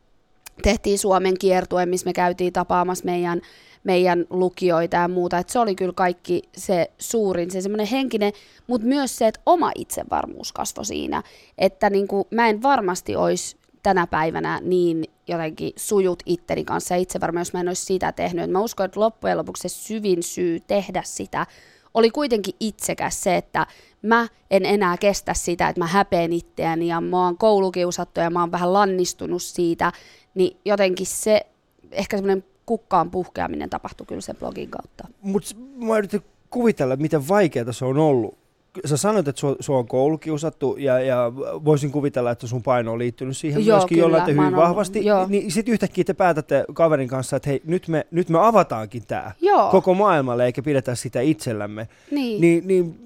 tehtiin 0.64 1.00
Suomen 1.00 1.38
kiertue, 1.38 1.86
missä 1.86 2.06
me 2.06 2.14
käytiin 2.14 2.54
tapaamassa 2.54 3.06
meidän, 3.06 3.42
meidän 3.84 4.26
lukijoita 4.30 4.98
ja 4.98 5.08
muuta. 5.08 5.38
Et 5.38 5.50
se 5.50 5.60
oli 5.60 5.76
kyllä 5.76 5.94
kaikki 5.94 6.42
se 6.58 6.92
suurin, 6.98 7.52
se 7.52 7.62
semmoinen 7.62 7.88
henkinen, 7.88 8.34
mutta 8.68 8.88
myös 8.88 9.16
se, 9.16 9.28
että 9.28 9.42
oma 9.46 9.72
itsevarmuus 9.76 10.52
kasvoi 10.52 10.86
siinä. 10.86 11.24
Että 11.58 11.90
niin 11.90 12.08
kuin, 12.08 12.26
mä 12.32 12.50
en 12.50 12.62
varmasti 12.62 13.16
olisi 13.16 13.58
tänä 13.84 14.08
päivänä 14.08 14.60
niin 14.64 15.04
jotenkin 15.28 15.74
sujut 15.76 16.24
itteni 16.26 16.66
kanssa 16.66 16.94
ja 16.94 17.02
itsevarma, 17.02 17.40
jos 17.40 17.54
mä 17.54 17.60
en 17.60 17.68
olisi 17.68 17.86
sitä 17.86 18.12
tehnyt. 18.12 18.44
Et 18.44 18.52
mä 18.52 18.60
uskon, 18.60 18.86
että 18.86 19.00
loppujen 19.00 19.38
lopuksi 19.38 19.70
se 19.70 19.76
syvin 19.76 20.24
syy 20.24 20.60
tehdä 20.60 21.02
sitä 21.06 21.46
oli 21.94 22.10
kuitenkin 22.10 22.56
itsekäs 22.60 23.24
se, 23.24 23.36
että 23.36 23.68
mä 24.02 24.28
en 24.52 24.66
enää 24.66 24.98
kestä 24.98 25.34
sitä, 25.34 25.70
että 25.70 25.82
mä 25.82 25.88
häpeen 25.88 26.34
itseäni 26.34 26.88
ja 26.88 27.02
mä 27.02 27.26
oon 27.26 27.38
koulukiusattu 27.38 28.20
ja 28.20 28.30
mä 28.30 28.40
oon 28.40 28.52
vähän 28.52 28.74
lannistunut 28.74 29.44
siitä, 29.44 29.92
niin 30.36 30.58
jotenkin 30.66 31.06
se 31.06 31.46
ehkä 31.92 32.18
semmoinen 32.18 32.46
kukkaan 32.70 33.12
puhkeaminen 33.12 33.70
tapahtui 33.70 34.06
kyllä 34.08 34.22
sen 34.22 34.36
blogin 34.36 34.70
kautta. 34.70 35.08
Mutta 35.22 35.50
mä 35.86 35.98
yritin 35.98 36.22
kuvitella, 36.50 36.96
miten 36.96 37.28
vaikeaa 37.28 37.72
se 37.72 37.86
on 37.86 37.98
ollut. 37.98 38.38
Sä 38.86 38.98
sanoit, 38.98 39.28
että 39.28 39.40
sua, 39.40 39.56
sua 39.60 39.78
on 39.78 39.88
koulukiusattu 39.88 40.76
ja, 40.78 41.00
ja 41.00 41.32
voisin 41.66 41.92
kuvitella, 41.92 42.32
että 42.32 42.48
sun 42.48 42.64
paino 42.64 42.92
on 42.92 43.00
liittynyt 43.00 43.38
siihen 43.38 43.66
Joo, 43.66 43.78
myöskin 43.78 43.96
kyllä, 43.96 44.06
jollain 44.06 44.28
hyvin 44.28 44.40
ollut- 44.44 44.56
vahvasti. 44.60 45.06
joo. 45.06 45.26
Niin 45.30 45.52
sitten 45.52 45.72
yhtäkkiä 45.74 46.04
te 46.04 46.14
päätätte 46.14 46.66
kaverin 46.74 47.08
kanssa, 47.08 47.36
että 47.36 47.50
hei, 47.50 47.62
nyt 47.66 47.88
me, 47.88 48.08
nyt 48.12 48.30
me 48.30 48.40
avataankin 48.48 49.04
tämä 49.08 49.32
Joo, 49.42 49.70
koko 49.72 49.94
maailmalle 49.94 50.46
eikä 50.46 50.62
pidetä 50.62 50.96
sitä 50.96 51.22
itsellämme. 51.22 51.88
niin. 52.12 52.42
Niin, 52.42 52.68
niin 52.68 53.00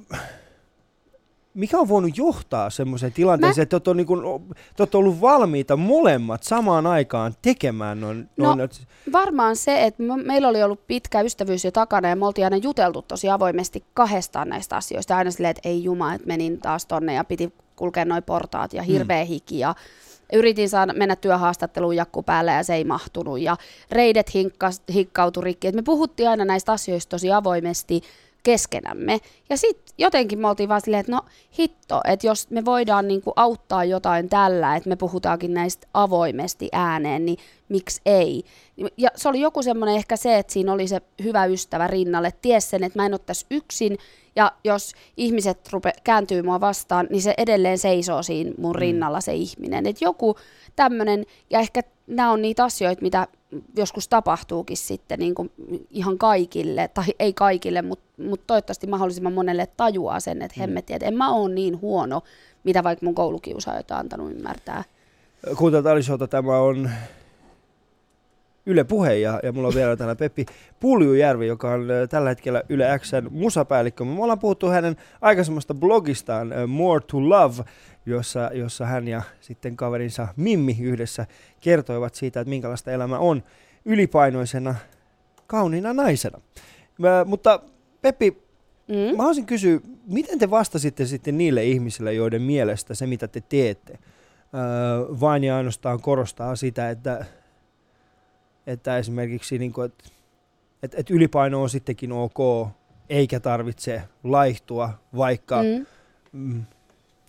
mikä 1.53 1.79
on 1.79 1.87
voinut 1.87 2.17
johtaa 2.17 2.69
semmoiseen 2.69 3.11
tilanteeseen, 3.11 3.61
Mä- 3.61 3.63
että 3.63 3.79
te 3.79 3.89
olette, 3.89 4.13
niin 4.13 4.93
ollut 4.93 5.21
valmiita 5.21 5.77
molemmat 5.77 6.43
samaan 6.43 6.87
aikaan 6.87 7.33
tekemään 7.41 8.01
noin, 8.01 8.29
No, 8.37 8.55
noin 8.55 8.69
Varmaan 9.11 9.55
se, 9.55 9.83
että 9.83 10.03
me- 10.03 10.23
meillä 10.23 10.47
oli 10.47 10.63
ollut 10.63 10.87
pitkä 10.87 11.21
ystävyys 11.21 11.65
jo 11.65 11.71
takana 11.71 12.09
ja 12.09 12.15
me 12.15 12.25
oltiin 12.25 12.45
aina 12.45 12.57
juteltu 12.57 13.01
tosi 13.01 13.29
avoimesti 13.29 13.83
kahdestaan 13.93 14.49
näistä 14.49 14.75
asioista. 14.75 15.17
Aina 15.17 15.31
silleen, 15.31 15.51
että 15.51 15.69
ei 15.69 15.83
juma, 15.83 16.13
että 16.13 16.27
menin 16.27 16.59
taas 16.59 16.85
tonne 16.85 17.13
ja 17.13 17.23
piti 17.23 17.53
kulkea 17.75 18.05
noin 18.05 18.23
portaat 18.23 18.73
ja 18.73 18.83
hirveä 18.83 19.23
hiki 19.23 19.59
ja 19.59 19.75
yritin 20.33 20.69
saada 20.69 20.93
mennä 20.93 21.15
työhaastatteluun 21.15 21.95
jakku 21.95 22.23
päälle 22.23 22.51
ja 22.51 22.63
se 22.63 22.75
ei 22.75 22.83
mahtunut 22.83 23.39
ja 23.39 23.57
reidet 23.91 24.33
hinkkas, 24.33 24.81
hikkautui 24.93 25.43
rikki. 25.43 25.67
Et 25.67 25.75
me 25.75 25.81
puhuttiin 25.81 26.29
aina 26.29 26.45
näistä 26.45 26.71
asioista 26.71 27.09
tosi 27.09 27.31
avoimesti 27.31 28.01
keskenämme. 28.43 29.19
Ja 29.49 29.57
sitten 29.57 29.95
jotenkin 29.97 30.39
me 30.39 30.47
oltiin 30.47 30.69
vaan 30.69 30.81
silleen, 30.81 30.99
että 30.99 31.11
no 31.11 31.21
hitto, 31.59 32.01
että 32.07 32.27
jos 32.27 32.49
me 32.49 32.65
voidaan 32.65 33.07
niinku 33.07 33.33
auttaa 33.35 33.83
jotain 33.83 34.29
tällä, 34.29 34.75
että 34.75 34.89
me 34.89 34.95
puhutaankin 34.95 35.53
näistä 35.53 35.87
avoimesti 35.93 36.69
ääneen, 36.71 37.25
niin 37.25 37.37
miksi 37.69 38.01
ei? 38.05 38.43
Ja 38.97 39.09
se 39.15 39.29
oli 39.29 39.39
joku 39.39 39.63
semmoinen 39.63 39.95
ehkä 39.95 40.17
se, 40.17 40.37
että 40.37 40.53
siinä 40.53 40.73
oli 40.73 40.87
se 40.87 41.01
hyvä 41.23 41.45
ystävä 41.45 41.87
rinnalle, 41.87 42.33
ties 42.41 42.69
sen, 42.69 42.83
että 42.83 42.99
mä 42.99 43.05
en 43.05 43.13
ole 43.13 43.19
tässä 43.25 43.47
yksin, 43.51 43.97
ja 44.35 44.51
jos 44.63 44.91
ihmiset 45.17 45.59
rupe, 45.71 45.93
kääntyy 46.03 46.41
mua 46.41 46.59
vastaan, 46.59 47.07
niin 47.09 47.21
se 47.21 47.33
edelleen 47.37 47.77
seisoo 47.77 48.23
siinä 48.23 48.51
mun 48.57 48.75
rinnalla 48.75 49.21
se 49.21 49.33
ihminen. 49.33 49.85
Että 49.85 50.05
joku 50.05 50.35
tämmöinen, 50.75 51.25
ja 51.49 51.59
ehkä 51.59 51.81
nämä 52.07 52.31
on 52.31 52.41
niitä 52.41 52.63
asioita, 52.63 53.01
mitä 53.01 53.27
joskus 53.77 54.07
tapahtuukin 54.07 54.77
sitten 54.77 55.19
niin 55.19 55.35
kuin 55.35 55.51
ihan 55.91 56.17
kaikille, 56.17 56.89
tai 56.93 57.05
ei 57.19 57.33
kaikille, 57.33 57.81
mutta 57.81 58.05
mut 58.23 58.47
toivottavasti 58.47 58.87
mahdollisimman 58.87 59.33
monelle 59.33 59.67
tajuaa 59.77 60.19
sen, 60.19 60.41
että 60.41 60.59
hemmetti, 60.59 60.93
että 60.93 61.05
en 61.05 61.17
mä 61.17 61.33
ole 61.33 61.53
niin 61.53 61.81
huono, 61.81 62.21
mitä 62.63 62.83
vaikka 62.83 63.05
mun 63.05 63.15
koulukiusaajat 63.15 63.91
on 63.91 63.97
antanut 63.97 64.31
ymmärtää. 64.31 64.83
Kuuntelut 65.57 65.85
Alishowta, 65.85 66.27
tämä 66.27 66.57
on 66.57 66.89
Yle 68.65 68.83
Puhe 68.83 69.15
ja, 69.15 69.39
ja 69.43 69.51
mulla 69.51 69.67
on 69.67 69.75
vielä 69.75 69.95
täällä 69.95 70.15
Peppi 70.15 70.45
Puljujärvi, 70.79 71.47
joka 71.47 71.71
on 71.71 71.91
äh, 71.91 72.09
tällä 72.09 72.29
hetkellä 72.29 72.63
Yle 72.69 72.99
Xn 72.99 73.27
musapäällikkö. 73.31 74.05
Me 74.05 74.23
ollaan 74.23 74.39
puhuttu 74.39 74.69
hänen 74.69 74.95
aikaisemmasta 75.21 75.73
blogistaan 75.73 76.53
äh, 76.53 76.67
More 76.67 77.03
to 77.07 77.29
Love, 77.29 77.63
jossa, 78.05 78.49
jossa 78.53 78.85
hän 78.85 79.07
ja 79.07 79.21
sitten 79.41 79.75
kaverinsa 79.75 80.27
Mimmi 80.35 80.77
yhdessä 80.81 81.25
kertoivat 81.61 82.15
siitä, 82.15 82.39
että 82.39 82.49
minkälaista 82.49 82.91
elämä 82.91 83.17
on 83.17 83.43
ylipainoisena, 83.85 84.75
kauniina 85.47 85.93
naisena. 85.93 86.41
Mä, 86.99 87.25
mutta 87.27 87.59
Peppi, 88.01 88.43
Mm? 88.87 88.95
Mä 88.95 89.17
haluaisin 89.17 89.45
kysyä, 89.45 89.79
miten 90.07 90.39
te 90.39 90.49
vastasitte 90.49 91.05
sitten 91.05 91.37
niille 91.37 91.65
ihmisille, 91.65 92.13
joiden 92.13 92.41
mielestä 92.41 92.95
se, 92.95 93.07
mitä 93.07 93.27
te 93.27 93.43
teette, 93.49 93.93
öö, 93.93 95.19
vain 95.19 95.43
ja 95.43 95.57
ainoastaan 95.57 96.01
korostaa 96.01 96.55
sitä, 96.55 96.89
että, 96.89 97.25
että 98.67 98.97
esimerkiksi 98.97 99.57
niin 99.57 99.73
kuin, 99.73 99.85
että, 99.85 100.03
että, 100.83 100.97
että 100.97 101.13
ylipaino 101.13 101.61
on 101.61 101.69
sittenkin 101.69 102.11
ok, 102.11 102.67
eikä 103.09 103.39
tarvitse 103.39 104.01
laihtua, 104.23 104.89
vaikka 105.17 105.63
Mm. 105.63 105.85
mm. 106.31 106.63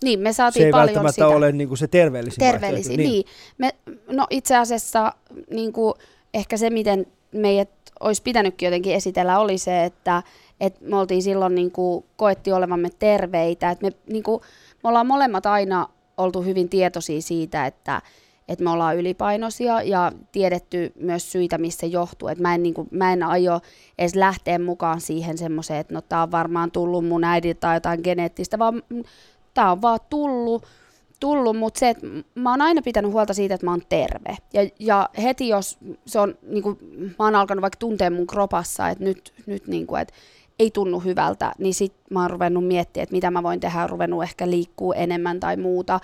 Niin, 0.03 0.19
me 0.19 0.33
se 0.33 0.35
saatiin 0.35 0.65
ei 0.65 0.71
paljon 0.71 0.87
välttämättä 0.87 1.11
sitä. 1.11 1.27
ole 1.27 1.51
niin 1.51 1.67
kuin 1.67 1.77
se 1.77 1.87
terveellisin 1.87 2.39
terveellisiä. 2.39 2.97
vaihtoehto. 2.97 3.11
Niin. 3.11 3.25
Me, 3.57 3.75
no 4.07 4.27
itse 4.29 4.55
asiassa 4.55 5.13
niin 5.49 5.73
kuin, 5.73 5.93
ehkä 6.33 6.57
se, 6.57 6.69
miten 6.69 7.07
meidät 7.31 7.69
olisi 7.99 8.21
pitänytkin 8.21 8.67
jotenkin 8.67 8.95
esitellä, 8.95 9.39
oli 9.39 9.57
se, 9.57 9.83
että 9.83 10.23
et 10.59 10.81
me 10.81 10.97
oltiin 10.97 11.23
silloin 11.23 11.55
niin 11.55 11.71
kuin, 11.71 12.05
koetti 12.15 12.51
olevamme 12.51 12.89
terveitä. 12.99 13.71
Et 13.71 13.81
me, 13.81 13.91
niin 14.09 14.23
kuin, 14.23 14.41
me 14.83 14.89
ollaan 14.89 15.07
molemmat 15.07 15.45
aina 15.45 15.89
oltu 16.17 16.41
hyvin 16.41 16.69
tietoisia 16.69 17.21
siitä, 17.21 17.65
että 17.65 18.01
et 18.47 18.59
me 18.59 18.69
ollaan 18.69 18.97
ylipainoisia 18.97 19.81
ja 19.81 20.11
tiedetty 20.31 20.91
myös 20.95 21.31
syitä, 21.31 21.57
missä 21.57 21.85
johtuu. 21.85 22.27
Et 22.27 22.39
mä, 22.39 22.55
en, 22.55 22.63
niin 22.63 22.73
kuin, 22.73 22.87
mä 22.91 23.13
en 23.13 23.23
aio 23.23 23.59
edes 23.97 24.15
lähteä 24.15 24.59
mukaan 24.59 25.01
siihen 25.01 25.37
semmoiseen, 25.37 25.79
että 25.79 25.93
no 25.93 26.01
tää 26.01 26.21
on 26.21 26.31
varmaan 26.31 26.71
tullut 26.71 27.05
mun 27.05 27.23
äidiltä 27.23 27.59
tai 27.59 27.75
jotain 27.75 27.99
geneettistä, 28.03 28.59
vaan 28.59 28.83
tämä 29.53 29.71
on 29.71 29.81
vaan 29.81 29.99
tullut, 30.09 30.65
tullut 31.19 31.57
mutta 31.57 31.79
se, 31.79 31.89
että 31.89 32.07
mä 32.35 32.49
oon 32.49 32.61
aina 32.61 32.81
pitänyt 32.81 33.11
huolta 33.11 33.33
siitä, 33.33 33.55
että 33.55 33.65
mä 33.67 33.71
oon 33.71 33.81
terve. 33.89 34.37
Ja, 34.53 34.69
ja 34.79 35.09
heti 35.23 35.47
jos 35.47 35.77
se 36.05 36.19
on, 36.19 36.37
niin 36.41 36.63
kuin, 36.63 36.77
mä 37.19 37.25
oon 37.25 37.35
alkanut 37.35 37.61
vaikka 37.61 37.79
tuntea 37.79 38.11
mun 38.11 38.27
kropassa, 38.27 38.89
että 38.89 39.03
nyt, 39.03 39.33
nyt 39.45 39.67
niin 39.67 39.87
kuin, 39.87 40.01
että 40.01 40.13
ei 40.59 40.71
tunnu 40.71 40.99
hyvältä, 40.99 41.51
niin 41.57 41.73
sit 41.73 41.93
mä 42.09 42.21
oon 42.21 42.31
ruvennut 42.31 42.67
miettimään, 42.67 43.03
että 43.03 43.15
mitä 43.15 43.31
mä 43.31 43.43
voin 43.43 43.59
tehdä, 43.59 43.87
ruvennut 43.87 44.23
ehkä 44.23 44.49
liikkuu 44.49 44.93
enemmän 44.93 45.39
tai 45.39 45.57
muuta. 45.57 45.99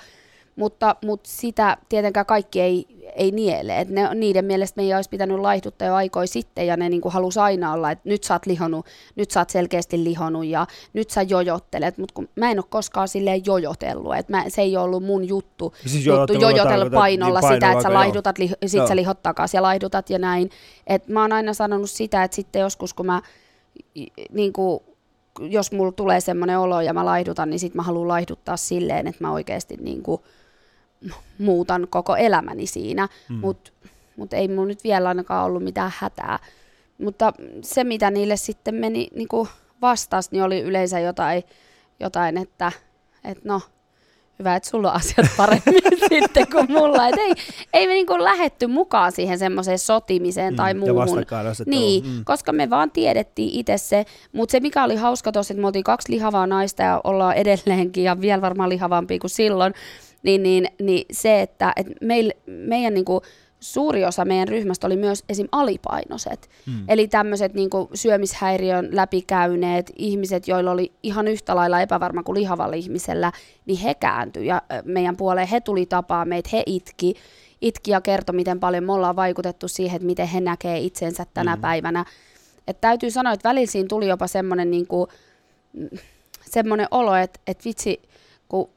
Mutta, 0.56 0.96
mutta 1.06 1.30
sitä 1.30 1.78
tietenkään 1.90 2.26
kaikki 2.26 2.62
ei, 2.62 2.86
ei 3.16 3.32
niele. 3.32 3.80
Et 3.80 3.90
ne, 3.90 4.16
niiden 4.16 4.46
mielestä 4.46 4.82
me 4.82 4.84
ei 4.84 4.94
olisi 4.94 5.10
pitänyt 5.10 5.40
laihduttaa 5.40 5.88
jo 5.88 5.96
aikoi 5.96 6.28
sitten 6.28 6.68
ja 6.68 6.78
ne 6.78 6.90
niin 6.90 7.02
kuin 7.02 7.14
halusi 7.14 7.40
aina 7.40 7.74
olla, 7.74 7.92
että 7.92 8.10
nyt 8.10 8.24
sä 8.24 8.34
oot 8.34 8.46
lihonut, 8.46 8.86
nyt 9.16 9.32
sä 9.32 9.40
oot 9.40 9.50
selkeästi 9.50 10.04
lihonut 10.04 10.46
ja 10.46 10.68
nyt 10.94 11.10
sä 11.10 11.22
jojottelet. 11.22 11.98
Mutta 11.98 12.14
kun 12.14 12.30
mä 12.36 12.52
en 12.52 12.60
ole 12.60 12.66
koskaan 12.70 13.08
silleen 13.08 13.46
jojotellut, 13.46 14.16
että 14.16 14.32
mä, 14.32 14.44
se 14.48 14.62
ei 14.62 14.78
ole 14.78 14.84
ollut 14.86 15.04
mun 15.04 15.28
juttu, 15.28 15.74
Siis 15.86 16.06
juttu 16.06 16.34
jojotella 16.34 16.64
tarkoitat 16.68 16.94
painolla 16.94 17.40
niin 17.40 17.54
sitä, 17.54 17.72
että 17.72 17.84
sä 17.84 17.94
laihdutat, 17.94 18.38
li, 18.38 18.52
sit 18.66 18.78
Joo. 18.78 18.88
sä 18.88 18.96
lihot 18.96 19.24
takaisin 19.24 19.58
ja 19.58 19.62
laihdutat 19.62 20.10
ja 20.10 20.20
näin. 20.20 20.50
Et 20.88 21.08
mä 21.08 21.22
oon 21.22 21.32
aina 21.32 21.54
sanonut 21.54 21.90
sitä, 21.90 22.24
että 22.24 22.36
sitten 22.36 22.60
joskus 22.60 22.94
kun 22.94 23.06
mä 23.06 23.22
niin 24.32 24.54
kuin, 24.54 24.80
jos 25.40 25.72
mulla 25.72 25.92
tulee 25.92 26.22
semmoinen 26.22 26.60
olo 26.60 26.82
ja 26.82 26.94
mä 26.94 27.06
laihdutan, 27.06 27.50
niin 27.50 27.60
sit 27.60 27.76
mä 27.76 27.82
haluan 27.82 28.08
laihduttaa 28.08 28.58
silleen, 28.58 29.08
että 29.08 29.24
mä 29.24 29.32
oikeasti 29.32 29.78
niin 29.82 30.04
kuin 30.04 30.22
muutan 31.40 31.88
koko 31.90 32.16
elämäni 32.16 32.68
siinä. 32.68 33.08
Mm. 33.30 33.36
Mutta 33.36 33.72
mut 34.16 34.34
ei 34.34 34.48
mulla 34.48 34.68
nyt 34.68 34.84
vielä 34.84 35.10
ainakaan 35.10 35.46
ollut 35.46 35.64
mitään 35.64 35.92
hätää. 35.98 36.40
Mutta 36.98 37.34
se, 37.62 37.84
mitä 37.84 38.12
niille 38.12 38.38
sitten 38.38 38.76
meni 38.76 39.08
niin 39.16 39.28
kuin 39.28 39.50
vastasi, 39.82 40.30
niin 40.32 40.44
oli 40.44 40.62
yleensä 40.62 41.00
jotain, 41.00 41.44
jotain 42.00 42.38
että, 42.38 42.72
että 43.24 43.50
no, 43.50 43.62
hyvä, 44.40 44.56
että 44.56 44.70
sulla 44.70 44.90
on 44.90 44.96
asiat 44.96 45.28
paremmin 45.38 45.82
sitten 46.10 46.48
kuin 46.52 46.72
mulla. 46.72 47.08
Et 47.08 47.16
ei, 47.18 47.34
ei 47.74 47.88
me 47.88 47.94
niinku 47.94 48.24
lähetty 48.24 48.68
mukaan 48.68 49.12
siihen 49.12 49.40
semmoiseen 49.40 49.80
sotimiseen 49.80 50.56
tai 50.56 50.74
Mm, 50.74 50.80
ja 50.80 50.94
muuhun. 51.06 51.06
Niin, 51.66 52.04
Mm. 52.06 52.26
koska 52.26 52.52
me 52.54 52.70
vaan 52.70 52.92
tiedettiin 52.92 53.60
itse 53.60 53.78
se. 53.78 54.06
Mutta 54.34 54.52
se, 54.52 54.60
mikä 54.60 54.84
oli 54.84 54.96
hauska 54.96 55.32
tossa, 55.32 55.54
että 55.54 55.62
me 55.62 55.68
oltiin 55.68 55.84
kaksi 55.84 56.12
lihavaa 56.12 56.48
naista 56.48 56.84
ja 56.84 57.02
ollaan 57.04 57.36
edelleenkin 57.36 58.04
ja 58.04 58.22
vielä 58.22 58.42
varmaan 58.42 58.70
lihavampia 58.70 59.20
kuin 59.20 59.32
silloin, 59.32 59.74
niin, 60.24 60.44
niin, 60.44 60.68
niin 60.82 61.06
se, 61.12 61.42
että 61.42 61.74
et 61.76 61.88
meil, 62.02 62.32
meidän 62.48 62.94
niinku, 62.94 63.22
suuri 63.62 64.06
osa 64.06 64.26
meidän 64.26 64.48
ryhmästä 64.48 64.88
oli 64.88 64.96
myös 64.96 65.24
esim. 65.30 65.48
alipainoiset. 65.52 66.50
Mm. 66.66 66.84
Eli 66.88 67.08
tämmöiset 67.08 67.54
niinku 67.54 67.90
syömishäiriön 67.94 68.90
läpikäyneet 68.92 69.92
ihmiset, 69.96 70.48
joilla 70.48 70.72
oli 70.72 70.92
ihan 71.04 71.28
yhtä 71.28 71.56
lailla 71.56 71.82
epävarma 71.82 72.24
kuin 72.24 72.40
lihavalla 72.40 72.76
ihmisellä, 72.76 73.32
niin 73.66 73.80
he 73.80 73.94
kääntyi 73.94 74.46
ja 74.46 74.62
meidän 74.84 75.18
puoleen 75.18 75.48
he 75.48 75.62
tuli 75.62 75.86
tapaa 75.86 76.26
meitä, 76.26 76.50
he 76.54 76.64
itki, 76.66 77.14
itki 77.62 77.92
ja 77.92 78.02
kertoi, 78.02 78.36
miten 78.36 78.60
paljon 78.60 78.84
me 78.84 78.94
ollaan 78.94 79.16
vaikutettu 79.16 79.68
siihen, 79.68 79.96
että 79.96 80.06
miten 80.06 80.28
he 80.28 80.42
näkee 80.42 80.80
itsensä 80.80 81.26
tänä 81.34 81.56
mm. 81.56 81.62
päivänä. 81.62 82.06
Et 82.68 82.82
täytyy 82.82 83.12
sanoa, 83.12 83.34
että 83.34 83.50
välillä 83.50 83.72
siinä 83.72 83.88
tuli 83.88 84.08
jopa 84.08 84.28
semmoinen 84.28 84.72
niinku, 84.72 85.08
semmoinen 86.46 86.88
olo, 86.92 87.16
että, 87.16 87.40
että 87.48 87.64
vitsi, 87.66 88.02
kun 88.50 88.70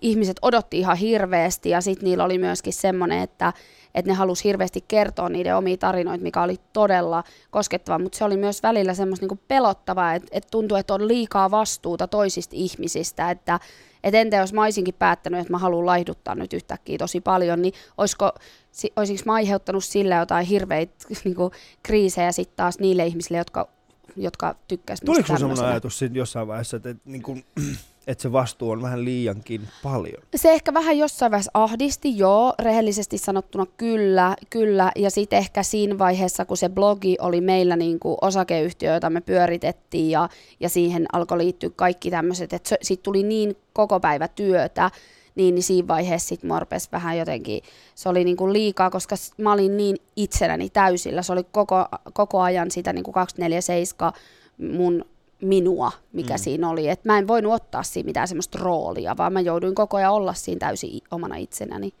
ihmiset 0.00 0.36
odotti 0.42 0.78
ihan 0.78 0.96
hirveästi 0.96 1.70
ja 1.70 1.80
sitten 1.80 2.04
niillä 2.08 2.24
oli 2.24 2.38
myöskin 2.38 2.72
semmoinen, 2.72 3.18
että, 3.18 3.52
että 3.94 4.10
ne 4.10 4.14
halusi 4.14 4.44
hirveästi 4.44 4.84
kertoa 4.88 5.28
niiden 5.28 5.56
omia 5.56 5.76
tarinoita, 5.76 6.22
mikä 6.22 6.42
oli 6.42 6.56
todella 6.72 7.24
koskettava, 7.50 7.98
mutta 7.98 8.18
se 8.18 8.24
oli 8.24 8.36
myös 8.36 8.62
välillä 8.62 8.94
semmoista 8.94 9.24
niinku 9.24 9.42
pelottavaa, 9.48 10.14
että, 10.14 10.28
että 10.32 10.48
tuntui, 10.50 10.80
että 10.80 10.94
on 10.94 11.08
liikaa 11.08 11.50
vastuuta 11.50 12.08
toisista 12.08 12.56
ihmisistä, 12.56 13.30
että, 13.30 13.60
että 14.04 14.18
entä 14.18 14.36
jos 14.36 14.52
mä 14.52 14.62
olisinkin 14.62 14.94
päättänyt, 14.94 15.40
että 15.40 15.52
mä 15.52 15.58
haluan 15.58 15.86
laihduttaa 15.86 16.34
nyt 16.34 16.52
yhtäkkiä 16.52 16.98
tosi 16.98 17.20
paljon, 17.20 17.62
niin 17.62 17.74
olisiko, 17.98 18.32
si- 18.70 18.92
olisinko 18.96 19.22
mä 19.26 19.32
aiheuttanut 19.32 19.84
sillä 19.84 20.16
jotain 20.16 20.46
hirveitä 20.46 20.94
niinku, 21.24 21.50
kriisejä 21.82 22.32
sitten 22.32 22.56
taas 22.56 22.78
niille 22.78 23.06
ihmisille, 23.06 23.38
jotka, 23.38 23.68
jotka 24.16 24.54
tykkäsivät 24.68 25.06
Tuliko 25.06 25.26
sinulla 25.26 25.38
sellainen 25.38 25.72
ajatus 25.72 25.98
siinä 25.98 26.16
jossain 26.16 26.48
vaiheessa, 26.48 26.76
että, 26.76 26.90
että, 26.90 27.02
niin 27.04 27.22
kuin, 27.22 27.44
että 28.06 28.22
se 28.22 28.32
vastuu 28.32 28.70
on 28.70 28.82
vähän 28.82 29.04
liiankin 29.04 29.68
paljon? 29.82 30.22
Se 30.36 30.52
ehkä 30.52 30.74
vähän 30.74 30.98
jossain 30.98 31.30
vaiheessa 31.32 31.50
ahdisti, 31.54 32.18
joo, 32.18 32.54
rehellisesti 32.58 33.18
sanottuna 33.18 33.66
kyllä, 33.76 34.36
kyllä. 34.50 34.92
Ja 34.96 35.10
sitten 35.10 35.38
ehkä 35.38 35.62
siinä 35.62 35.98
vaiheessa, 35.98 36.44
kun 36.44 36.56
se 36.56 36.68
blogi 36.68 37.16
oli 37.20 37.40
meillä 37.40 37.76
niin 37.76 38.00
kuin 38.00 38.16
osakeyhtiö, 38.20 38.94
jota 38.94 39.10
me 39.10 39.20
pyöritettiin 39.20 40.10
ja, 40.10 40.28
ja 40.60 40.68
siihen 40.68 41.06
alkoi 41.12 41.38
liittyä 41.38 41.70
kaikki 41.76 42.10
tämmöiset, 42.10 42.52
että 42.52 42.76
siitä 42.82 43.02
tuli 43.02 43.22
niin 43.22 43.56
koko 43.72 44.00
päivä 44.00 44.28
työtä, 44.28 44.90
niin, 45.34 45.54
niin 45.54 45.62
siinä 45.62 45.88
vaiheessa 45.88 46.28
sitten 46.28 46.48
mua 46.48 46.60
rupesi 46.60 46.88
vähän 46.92 47.18
jotenkin, 47.18 47.62
se 47.94 48.08
oli 48.08 48.24
niin 48.24 48.36
kuin 48.36 48.52
liikaa, 48.52 48.90
koska 48.90 49.16
mä 49.38 49.52
olin 49.52 49.76
niin 49.76 49.96
itsenäni 50.16 50.70
täysillä. 50.70 51.22
Se 51.22 51.32
oli 51.32 51.44
koko, 51.52 51.86
koko 52.12 52.40
ajan 52.40 52.70
sitä 52.70 52.92
niin 52.92 53.04
kuin 53.04 53.14
247 53.14 54.12
mun 54.58 55.04
minua, 55.42 55.92
mikä 56.12 56.34
mm. 56.34 56.38
siinä 56.38 56.68
oli. 56.68 56.88
Et 56.88 57.04
mä 57.04 57.18
en 57.18 57.28
voinut 57.28 57.52
ottaa 57.52 57.82
siinä 57.82 58.06
mitään 58.06 58.28
semmoista 58.28 58.58
roolia, 58.62 59.16
vaan 59.16 59.32
mä 59.32 59.40
jouduin 59.40 59.74
koko 59.74 59.96
ajan 59.96 60.12
olla 60.12 60.34
siinä 60.34 60.58
täysin 60.58 61.00
omana 61.10 61.36
itsenäni. 61.36 61.92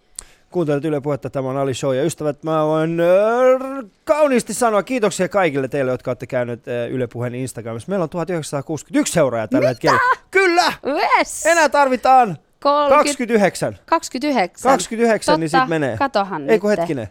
Kuuntelet 0.50 0.84
Yle 0.84 1.00
Puhetta, 1.00 1.30
tämä 1.30 1.50
on 1.50 1.56
Ali 1.56 1.74
Show. 1.74 1.96
Ja 1.96 2.04
ystävät, 2.04 2.42
mä 2.42 2.66
voin 2.66 3.00
äh, 3.00 3.86
kauniisti 4.04 4.54
sanoa 4.54 4.82
kiitoksia 4.82 5.28
kaikille 5.28 5.68
teille, 5.68 5.90
jotka 5.90 6.10
olette 6.10 6.26
käyneet 6.26 6.68
äh, 6.68 6.90
Yle 6.90 7.06
Puheen 7.06 7.34
Instagramissa. 7.34 7.90
Meillä 7.90 8.02
on 8.02 8.10
1961 8.10 9.12
seuraajaa 9.12 9.48
tällä 9.48 9.68
hetkellä. 9.68 10.00
Kyllä! 10.30 10.72
Yes! 10.86 11.46
Enää 11.46 11.68
tarvitaan 11.68 12.38
30, 12.60 12.96
29. 12.96 13.78
29. 13.86 14.70
29, 14.70 15.40
niin 15.40 15.50
Totta, 15.50 15.62
sit 15.62 15.68
menee. 15.68 15.96
Katohan 15.96 16.50
Ei 16.50 16.58
kun 16.58 16.70
nyt. 16.70 16.78
hetkinen. 16.78 17.08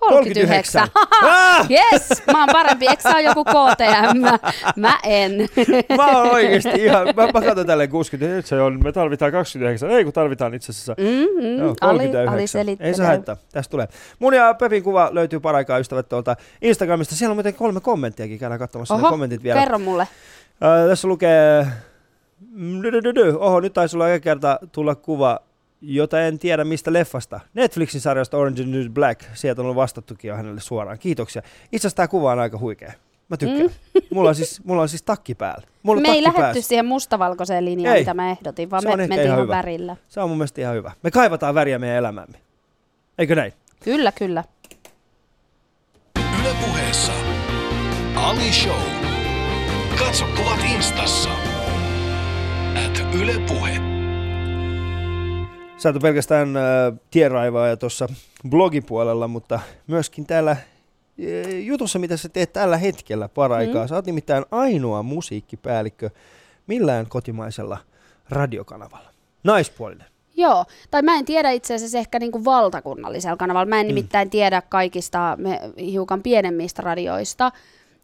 39. 0.00 0.88
ah! 1.22 1.66
Yes, 1.70 2.22
mä 2.32 2.40
oon 2.40 2.48
parempi. 2.52 2.86
Eikö 2.88 3.02
sä 3.02 3.20
joku 3.20 3.44
KTM? 3.44 4.20
Mä 4.76 4.98
en. 5.04 5.32
Mä 5.96 6.06
oon 6.06 6.30
oikeesti 6.30 6.84
ihan, 6.84 7.06
mä, 7.16 7.26
mä 7.34 7.40
katson 7.42 7.66
tälleen 7.66 7.90
60, 7.90 8.36
nyt 8.36 8.46
se 8.46 8.60
on, 8.62 8.80
me 8.84 8.92
tarvitaan 8.92 9.32
29, 9.32 9.90
ei 9.90 10.04
kun 10.04 10.12
tarvitaan 10.12 10.54
itse 10.54 10.72
asiassa 10.72 10.94
Mm-hmm. 10.98 11.58
Joo, 11.58 11.74
Ali, 11.80 11.98
39. 11.98 12.32
Ali 12.32 12.40
Ei 12.40 12.46
selittelee. 12.48 12.94
se 12.94 13.04
haittaa, 13.04 13.36
tästä 13.52 13.70
tulee. 13.70 13.88
Mun 14.18 14.34
ja 14.34 14.54
Pepin 14.54 14.82
kuva 14.82 15.08
löytyy 15.12 15.40
paraikaa 15.40 15.78
ystävät 15.78 16.08
tuolta 16.08 16.36
Instagramista. 16.62 17.14
Siellä 17.14 17.32
on 17.32 17.36
muuten 17.36 17.54
kolme 17.54 17.80
kommenttiakin, 17.80 18.38
käydään 18.38 18.58
katsomassa 18.58 18.94
ne 18.94 19.00
Oho, 19.00 19.10
kommentit 19.10 19.42
vielä. 19.42 19.60
kerro 19.60 19.78
mulle. 19.78 20.02
Äh, 20.02 20.88
tässä 20.88 21.08
lukee, 21.08 21.66
oho 23.38 23.60
nyt 23.60 23.72
taisi 23.72 23.92
sulla 23.92 24.08
eka 24.10 24.22
kerta 24.22 24.58
tulla 24.72 24.94
kuva, 24.94 25.40
jota 25.80 26.20
en 26.20 26.38
tiedä 26.38 26.64
mistä 26.64 26.92
leffasta. 26.92 27.40
Netflixin 27.54 28.00
sarjasta 28.00 28.36
Orange 28.36 28.60
is 28.62 28.68
the 28.68 28.76
New 28.78 28.88
Black, 28.88 29.22
sieltä 29.34 29.60
on 29.62 29.64
ollut 29.64 29.76
vastattukin 29.76 30.28
jo 30.28 30.36
hänelle 30.36 30.60
suoraan. 30.60 30.98
Kiitoksia. 30.98 31.42
Itse 31.72 31.76
asiassa 31.88 31.96
tämä 31.96 32.08
kuva 32.08 32.32
on 32.32 32.38
aika 32.38 32.58
huikea. 32.58 32.92
Mä 33.28 33.36
tykkään. 33.36 33.60
Mm. 33.62 34.00
Mulla, 34.14 34.28
on 34.28 34.34
siis, 34.34 34.64
mulla 34.64 34.82
on 34.82 34.88
siis 34.88 35.02
takki 35.02 35.34
päällä. 35.34 35.66
Mulla 35.82 36.00
Me 36.00 36.08
ei 36.08 36.22
takki 36.22 36.22
lähetty 36.22 36.40
päässä. 36.58 36.68
siihen 36.68 36.86
mustavalkoiseen 36.86 37.64
linjaan, 37.64 37.96
Ei. 37.96 38.02
mitä 38.02 38.14
mä 38.14 38.30
ehdotin, 38.30 38.70
vaan 38.70 38.82
me 38.84 38.96
mentiin 38.96 39.12
ihan 39.20 39.26
ihan 39.26 39.42
hyvä. 39.42 39.56
värillä. 39.56 39.96
Se 40.08 40.20
on 40.20 40.28
mun 40.28 40.38
mielestä 40.38 40.60
ihan 40.60 40.74
hyvä. 40.74 40.92
Me 41.02 41.10
kaivataan 41.10 41.54
väriä 41.54 41.78
meidän 41.78 41.96
elämämme. 41.98 42.38
Eikö 43.18 43.34
näin? 43.34 43.52
Kyllä, 43.84 44.12
kyllä. 44.12 44.44
Ylepuheessa 46.40 47.12
Ali 48.14 48.52
Show. 48.52 48.80
Katso 49.98 50.24
kuvat 50.36 50.60
instassa. 50.74 51.30
At 52.86 53.14
Yle 53.14 53.32
Puhe. 53.48 53.89
Sä 55.82 55.88
et 55.88 55.96
pelkästään 56.02 56.56
äh, 56.56 56.62
tienraivaaja 57.10 57.76
tuossa 57.76 58.08
blogipuolella, 58.48 59.28
mutta 59.28 59.60
myöskin 59.86 60.26
täällä 60.26 60.50
äh, 60.50 60.58
jutussa, 61.64 61.98
mitä 61.98 62.16
sä 62.16 62.28
teet 62.28 62.52
tällä 62.52 62.76
hetkellä 62.76 63.28
paraikaa. 63.28 63.84
Mm. 63.84 63.88
Sä 63.88 63.94
oot 63.94 64.06
nimittäin 64.06 64.44
ainoa 64.50 65.02
musiikkipäällikkö 65.02 66.10
millään 66.66 67.06
kotimaisella 67.06 67.78
radiokanavalla. 68.30 69.10
Naispuolinen. 69.44 70.06
Joo, 70.36 70.64
tai 70.90 71.02
mä 71.02 71.14
en 71.14 71.24
tiedä 71.24 71.50
itse 71.50 71.74
asiassa 71.74 71.98
ehkä 71.98 72.18
niinku 72.18 72.44
valtakunnallisella 72.44 73.36
kanavalla. 73.36 73.66
Mä 73.66 73.80
en 73.80 73.86
mm. 73.86 73.88
nimittäin 73.88 74.30
tiedä 74.30 74.62
kaikista 74.62 75.36
me, 75.38 75.60
hiukan 75.78 76.22
pienemmistä 76.22 76.82
radioista, 76.82 77.52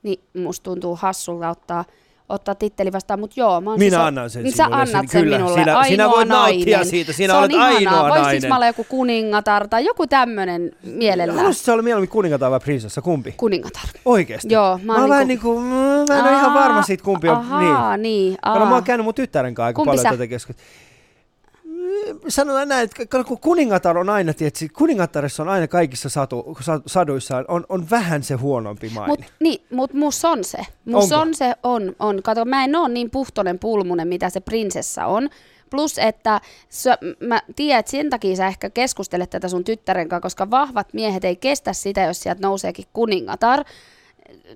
niin 0.02 0.20
musta 0.42 0.64
tuntuu 0.64 0.96
hassulta 0.96 1.50
ottaa 1.50 1.84
ottaa 2.28 2.54
titteli 2.54 2.92
vastaan, 2.92 3.20
mutta 3.20 3.40
joo. 3.40 3.60
Mä 3.60 3.76
Minä 3.76 3.96
siis, 3.96 4.06
annan 4.06 4.30
sen 4.30 4.42
niin 4.44 4.52
sinulle. 4.56 4.76
Sä 4.76 4.80
annat 4.96 5.08
sen 5.10 5.22
kyllä, 5.22 5.36
minulle. 5.38 5.58
Sinä, 5.58 5.78
ainoa 5.78 5.84
sinä 5.84 6.08
voit 6.08 6.28
nainen. 6.28 6.56
nauttia 6.58 6.84
siitä. 6.84 7.12
Sinä 7.12 7.32
se 7.32 7.38
olet 7.38 7.52
on 7.52 7.60
ihanaa. 7.60 7.76
ainoa 7.76 8.08
Voisitko 8.08 8.22
nainen. 8.22 8.48
mä 8.48 8.54
olla 8.56 8.66
joku 8.66 8.84
kuningatar 8.88 9.68
tai 9.68 9.84
joku 9.84 10.06
tämmönen 10.06 10.72
mielellään? 10.82 11.36
Haluaisitko 11.38 11.66
sä 11.66 11.72
olla 11.72 11.82
mieluummin 11.82 12.08
kuningatar 12.08 12.50
vai 12.50 12.60
prinsessa? 12.60 13.02
Kumpi? 13.02 13.34
Kuningatar. 13.36 13.82
Oikeesti? 14.04 14.54
Joo, 14.54 14.80
Mä, 14.82 14.94
oon 15.00 15.10
vähän 15.10 15.28
niinku, 15.28 15.60
mä 15.60 16.02
en 16.18 16.24
ole 16.24 16.32
ihan 16.32 16.54
varma 16.54 16.82
siitä 16.82 17.04
kumpi 17.04 17.28
on. 17.28 17.36
Ahaa, 17.36 17.96
niin. 17.96 18.02
niin. 18.02 18.38
Kato, 18.42 18.58
mä 18.58 18.64
aa. 18.66 18.72
oon 18.74 18.84
käynyt 18.84 19.04
mun 19.04 19.14
tyttären 19.14 19.54
kanssa 19.54 19.66
aika 19.66 19.76
Kumpi 19.76 19.86
paljon 19.86 20.02
sä? 20.02 20.10
tätä 20.10 20.26
keskustelua. 20.26 20.70
Sanotaan 22.28 22.68
näin, 22.68 22.85
että 22.85 23.24
kun 23.24 23.40
kuningatar 23.40 23.98
on 23.98 24.09
aina, 24.09 24.35
tietysti, 24.35 24.68
kuningattarissa 24.68 25.42
on 25.42 25.48
aina 25.48 25.68
kaikissa 25.68 26.09
satu, 26.09 26.56
sa- 26.61 26.80
saduissa 26.87 27.44
on, 27.48 27.66
on 27.68 27.90
vähän 27.90 28.22
se 28.22 28.35
huonompi 28.35 28.88
maine. 28.88 29.09
Mut, 29.09 29.20
niin, 29.40 29.66
mut 29.70 29.92
mus 29.92 30.24
on 30.24 30.44
se. 30.44 30.59
Mus 30.85 31.04
Onko? 31.04 31.16
on 31.16 31.35
se, 31.35 31.54
on, 31.62 31.96
on. 31.98 32.22
Kato, 32.22 32.44
mä 32.44 32.64
en 32.64 32.76
oo 32.76 32.88
niin 32.88 33.11
puhtonen 33.11 33.59
pulmunen, 33.59 34.09
mitä 34.09 34.30
se 34.30 34.40
prinsessa 34.40 35.06
on. 35.06 35.28
Plus, 35.70 35.98
että 35.98 36.40
sä, 36.68 36.98
mä 37.20 37.42
tiedän, 37.56 37.80
että 37.80 37.90
sen 37.90 38.11
takia 38.11 38.37
sä 38.37 38.46
ehkä 38.46 38.70
keskustelet 38.70 39.30
tätä 39.30 39.48
sun 39.48 39.64
tyttären 39.64 40.09
kanssa, 40.09 40.22
koska 40.22 40.50
vahvat 40.50 40.94
miehet 40.94 41.24
ei 41.24 41.37
kestä 41.37 41.72
sitä, 41.72 42.02
jos 42.02 42.20
sieltä 42.22 42.40
nouseekin 42.42 42.85
kuningatar, 42.92 43.64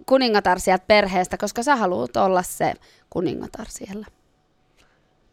kuningatar 0.07 0.61
sieltä 0.61 0.85
perheestä, 0.88 1.37
koska 1.37 1.62
sä 1.62 1.76
haluat 1.76 2.16
olla 2.16 2.42
se 2.42 2.74
kuningatar 3.11 3.66
siellä. 3.68 4.07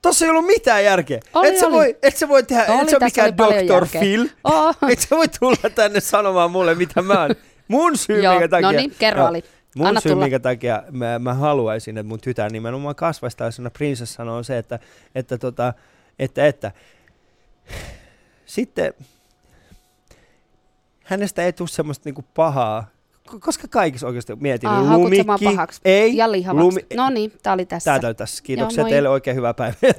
Tossa 0.08 0.26
ei 0.26 0.32
ollut 0.32 0.46
mitään 0.46 0.84
järkeä. 0.84 1.20
Oli, 1.34 1.48
et, 1.48 1.58
sä 1.58 1.68
oli. 1.68 1.76
voi, 1.76 1.98
et 2.02 2.18
sä 2.18 2.28
voi 2.28 2.44
tehdä, 2.44 2.66
Oli, 2.68 2.82
et 2.82 2.90
sä 2.90 2.98
ole 2.98 3.04
oli 3.04 3.06
mikään 3.06 3.38
Dr. 3.38 3.88
Phil. 4.00 4.28
Oh. 4.44 4.78
Et 4.92 5.00
sä 5.00 5.16
voi 5.16 5.28
tulla 5.40 5.70
tänne 5.76 6.00
sanomaan 6.00 6.52
mulle, 6.52 6.76
mitä 6.76 7.02
mä 7.02 7.22
oon. 7.22 7.36
Mun 7.68 7.98
syy, 7.98 8.24
Joo, 8.24 8.34
minkä 8.34 8.48
takia... 8.48 8.72
no 8.72 8.78
niin, 8.78 8.94
kerro 9.00 9.20
Joo. 9.20 9.28
Ali. 9.28 9.44
Mun 9.76 9.88
Anna 9.88 10.00
syy, 10.00 10.12
tulla. 10.12 10.26
minkä 10.26 10.40
takia 10.40 10.84
mä, 10.92 11.20
mä 11.20 11.34
haluaisin, 11.34 11.98
että 11.98 12.08
mun 12.10 12.20
tytär 12.22 12.52
nimenomaan 12.52 12.96
kasvaisi 12.96 13.38
tällaisena 13.38 13.70
prinsessana 13.70 14.34
on 14.34 14.44
se, 14.44 14.58
että, 14.58 14.80
että, 15.16 15.38
tota, 15.38 15.74
että, 16.20 16.48
että 16.48 16.72
sitten 18.46 18.94
hänestä 21.04 21.44
ei 21.44 21.54
tule 21.54 21.68
semmoista 21.68 22.02
niinku 22.08 22.26
pahaa, 22.34 22.88
koska 23.40 23.68
kaikissa 23.68 24.08
oikeasti 24.08 24.36
mietin, 24.36 24.70
niin 24.70 24.86
mua 24.86 24.98
lumikki, 24.98 25.46
pahaksi. 25.46 25.82
ei, 25.86 26.18
Ja 26.18 26.32
lihavaksi. 26.32 26.64
lumi, 26.66 26.80
No 26.96 27.10
niin, 27.10 27.34
tää 27.44 27.54
oli 27.54 27.66
tässä. 27.66 27.92
Täältä 27.92 28.14
tässä. 28.14 28.44
Kiitoksia 28.44 28.82
Joo, 28.82 28.86
moi. 28.86 28.92
teille, 28.92 29.10
oikein 29.10 29.36
hyvää 29.38 29.54
päivää. 29.54 29.78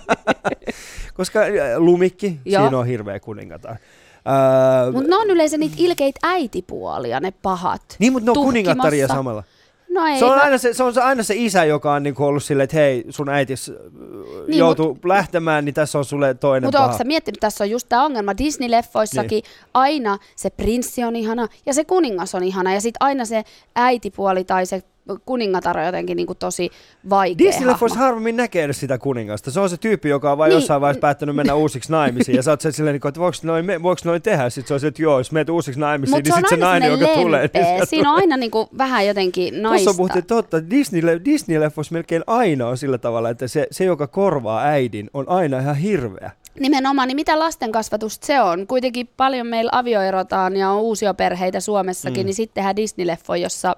Koska 1.16 1.40
äh, 1.40 1.48
lumikki, 1.76 2.40
Joo. 2.44 2.62
siinä 2.62 2.78
on 2.78 2.86
hirveä 2.86 3.20
kuningatar. 3.20 3.76
Öö, 3.76 4.92
Mutta 4.92 5.10
ne 5.10 5.16
on 5.16 5.30
yleensä 5.30 5.56
niitä 5.58 5.74
ilkeitä 5.78 6.18
äitipuolia, 6.22 7.20
ne 7.20 7.30
pahat. 7.42 7.82
niin, 7.98 8.12
mutta 8.12 8.32
ne 8.32 8.38
on 8.38 8.44
kuningattaria 8.46 9.08
samalla. 9.08 9.42
No 9.90 10.06
ei, 10.06 10.18
Se 10.18 10.24
on, 10.24 10.40
aina 10.40 10.58
se, 10.58 10.74
se 10.74 10.82
on 10.82 10.92
aina 11.02 11.22
se 11.22 11.34
isä, 11.36 11.64
joka 11.64 11.92
on 11.92 12.02
niinku 12.02 12.24
ollut 12.24 12.42
silleen, 12.42 12.64
että 12.64 12.76
hei, 12.76 13.04
sun 13.08 13.28
äitis 13.28 13.68
niin, 13.68 14.46
Niin, 14.46 14.58
joutuu 14.58 14.98
lähtemään, 15.04 15.64
niin 15.64 15.74
tässä 15.74 15.98
on 15.98 16.04
sulle 16.04 16.34
toinen 16.34 16.66
Mutta 16.66 16.84
onko 16.84 16.98
sä 16.98 17.04
miettinyt, 17.04 17.40
tässä 17.40 17.64
on 17.64 17.70
just 17.70 17.88
tämä 17.88 18.04
ongelma, 18.04 18.32
Disney-leffoissakin 18.32 19.30
niin. 19.30 19.44
aina 19.74 20.18
se 20.36 20.50
prinssi 20.50 21.04
on 21.04 21.16
ihana 21.16 21.48
ja 21.66 21.74
se 21.74 21.84
kuningas 21.84 22.34
on 22.34 22.42
ihana 22.42 22.74
ja 22.74 22.80
sitten 22.80 23.02
aina 23.06 23.24
se 23.24 23.44
äitipuoli 23.76 24.44
tai 24.44 24.66
se 24.66 24.82
kuningatar 25.24 25.78
on 25.78 25.86
jotenkin 25.86 26.16
niinku 26.16 26.34
tosi 26.34 26.70
vaikea 27.10 27.46
Disney-leffoissa 27.48 27.88
hahmo. 27.96 28.04
harvemmin 28.04 28.36
näkee 28.36 28.64
edes 28.64 28.80
sitä 28.80 28.98
kuningasta. 28.98 29.50
Se 29.50 29.60
on 29.60 29.70
se 29.70 29.76
tyyppi, 29.76 30.08
joka 30.08 30.32
on 30.32 30.38
vain 30.38 30.48
Niin. 30.50 30.56
jossain 30.56 30.80
vaiheessa 30.80 31.00
päättänyt 31.00 31.36
mennä 31.36 31.54
uusiksi 31.54 31.92
naimisiin. 31.92 32.36
Ja 32.36 32.42
sä 32.42 32.50
oot 32.50 32.60
silleen, 32.70 32.94
niinku, 32.94 33.08
että 33.08 33.20
voiko 33.20 33.36
noin, 33.42 33.66
voiko 33.82 34.00
noin 34.04 34.22
tehdä? 34.22 34.50
Sitten 34.50 34.68
se 34.68 34.74
on 34.74 34.80
se, 34.80 34.86
että 34.86 35.02
joo, 35.02 35.18
jos 35.18 35.32
menet 35.32 35.48
uusiksi 35.48 35.80
naimisiin, 35.80 36.16
Mutta 36.16 36.30
niin 36.30 36.34
sitten 36.40 36.58
se 36.58 36.64
nainen, 36.64 36.90
joka 36.90 37.06
tulee. 37.14 37.50
Niin 37.54 37.86
Siinä 37.86 38.10
on 38.10 38.16
aina 38.16 38.36
niinku 38.36 38.68
vähän 38.78 39.06
jotenkin 39.06 39.62
naista. 39.62 39.84
Tuossa 39.84 39.90
on 39.90 39.96
muuten 39.96 40.24
totta. 40.24 40.70
Disney, 40.70 41.02
Disney-leffoissa 41.24 41.92
melkein 41.92 42.22
aina 42.26 42.68
on 42.68 42.78
sillä 42.78 42.98
tavalla, 42.98 43.30
että 43.30 43.48
se, 43.48 43.66
se, 43.70 43.84
joka 43.84 44.06
korvaa 44.06 44.62
äidin, 44.62 45.10
on 45.14 45.28
aina 45.28 45.58
ihan 45.58 45.76
hirveä. 45.76 46.30
Nimenomaan, 46.60 47.08
niin 47.08 47.16
mitä 47.16 47.38
lasten 47.38 47.72
kasvatusta 47.72 48.26
se 48.26 48.40
on? 48.40 48.66
Kuitenkin 48.66 49.08
paljon 49.16 49.46
meillä 49.46 49.70
avioerotaan 49.74 50.56
ja 50.56 50.70
on 50.70 50.80
uusia 50.80 51.14
perheitä 51.14 51.60
Suomessakin, 51.60 52.22
Mm. 52.22 52.26
niin 52.26 52.34
sitten 52.34 52.54
tehdään 52.54 52.76
Disney-leffo, 52.76 53.36
jossa 53.36 53.76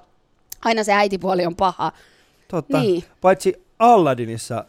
aina 0.65 0.85
se 0.85 0.93
äitipuoli 0.93 1.47
on 1.47 1.57
paha. 1.57 1.93
Totta. 2.49 2.81
Niin. 2.81 3.05
Paitsi 3.21 3.63
Aladdinissa 3.79 4.65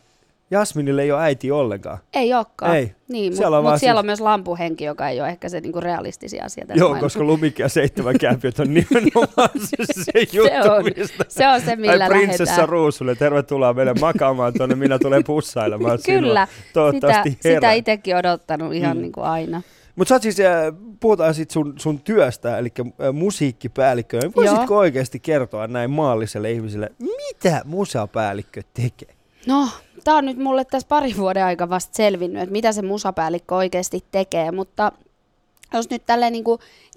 Jasminille 0.52 1.02
ei 1.02 1.12
ole 1.12 1.22
äiti 1.22 1.52
ollenkaan. 1.52 1.98
Ei 2.14 2.34
olekaan. 2.34 2.76
Ei. 2.78 2.96
Niin, 3.08 3.36
Siellä 3.36 3.58
mutta 3.58 3.68
on 3.70 3.74
mut 3.74 3.80
siellä 3.80 3.98
siis- 3.98 4.00
on 4.00 4.06
myös 4.06 4.22
lampuhenki, 4.22 4.84
joka 4.84 5.10
ei 5.10 5.22
ole 5.22 5.30
ehkä 5.30 5.50
se 5.50 5.62
niinku 5.62 5.80
realistisia 5.82 6.44
asia 6.46 6.66
tässä 6.68 6.80
Joo, 6.80 6.90
maailmassa. 6.90 7.20
koska 7.20 7.24
lumikki 7.24 7.62
ja 7.62 7.70
seitsemän 7.70 8.18
kääpiöt 8.20 8.60
on 8.60 8.74
nimenomaan 8.74 9.50
se, 9.60 10.04
se 10.04 10.12
juttu, 10.38 10.72
on. 10.72 10.84
mistä... 10.98 11.26
Se 11.28 11.48
on 11.48 11.62
se, 11.62 11.76
millä 11.76 12.04
Ai 12.04 12.10
prinsessa 12.10 12.44
lähdetään. 12.46 12.70
Ruusulle, 12.70 13.16
tervetuloa 13.16 13.74
meille 13.74 13.94
makaamaan 13.94 14.54
tuonne, 14.54 14.76
minä 14.76 15.00
tulen 15.00 15.24
pussailemaan 15.24 16.00
Kyllä, 16.06 16.46
sinua. 16.46 16.62
Toivottavasti 16.74 17.30
sitä, 17.32 17.50
sitä 17.50 17.72
itsekin 17.72 18.16
odottanut 18.16 18.74
ihan 18.74 18.98
mm. 18.98 19.02
niin 19.02 19.12
kuin 19.12 19.26
aina. 19.26 19.62
Mutta 19.96 20.10
sä 20.10 20.16
oot 20.16 20.22
siis, 20.22 20.40
äh, 20.40 20.74
puhutaan 21.00 21.34
sit 21.34 21.52
sun, 21.52 21.74
sun 21.78 22.02
työstä, 22.02 22.58
eli 22.58 22.70
äh, 22.80 23.14
musiikkipäällikkö. 23.14 24.20
Voisitko 24.36 24.78
oikeasti 24.78 25.20
kertoa 25.20 25.68
näin 25.68 25.92
maalliselle 25.92 26.52
ihmiselle, 26.52 26.92
mitä 27.00 27.62
musapäällikkö 27.66 28.62
tekee? 28.74 29.16
No, 29.48 29.68
tämä 30.04 30.18
on 30.18 30.26
nyt 30.26 30.38
mulle 30.38 30.66
tässä 30.66 30.88
pari 30.88 31.18
vuoden 31.18 31.46
aika 31.46 31.70
vasta 31.70 31.96
selvinnyt, 31.96 32.42
että 32.42 32.52
mitä 32.52 32.72
se 32.72 32.82
musapäällikkö 32.82 33.56
oikeasti 33.56 34.04
tekee, 34.12 34.52
mutta 34.52 34.92
jos 35.74 35.90
nyt 35.90 36.06
tälleen 36.06 36.34
niin 36.34 36.44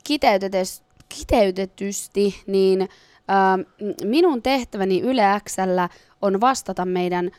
kiteytetes- 0.04 0.82
kiteytetysti, 1.08 2.42
niin 2.46 2.80
ähm, 2.80 3.90
minun 4.04 4.42
tehtäväni 4.42 5.00
Yle 5.00 5.22
Xllä 5.48 5.88
on 6.22 6.40
vastata 6.40 6.84
meidän 6.84 7.30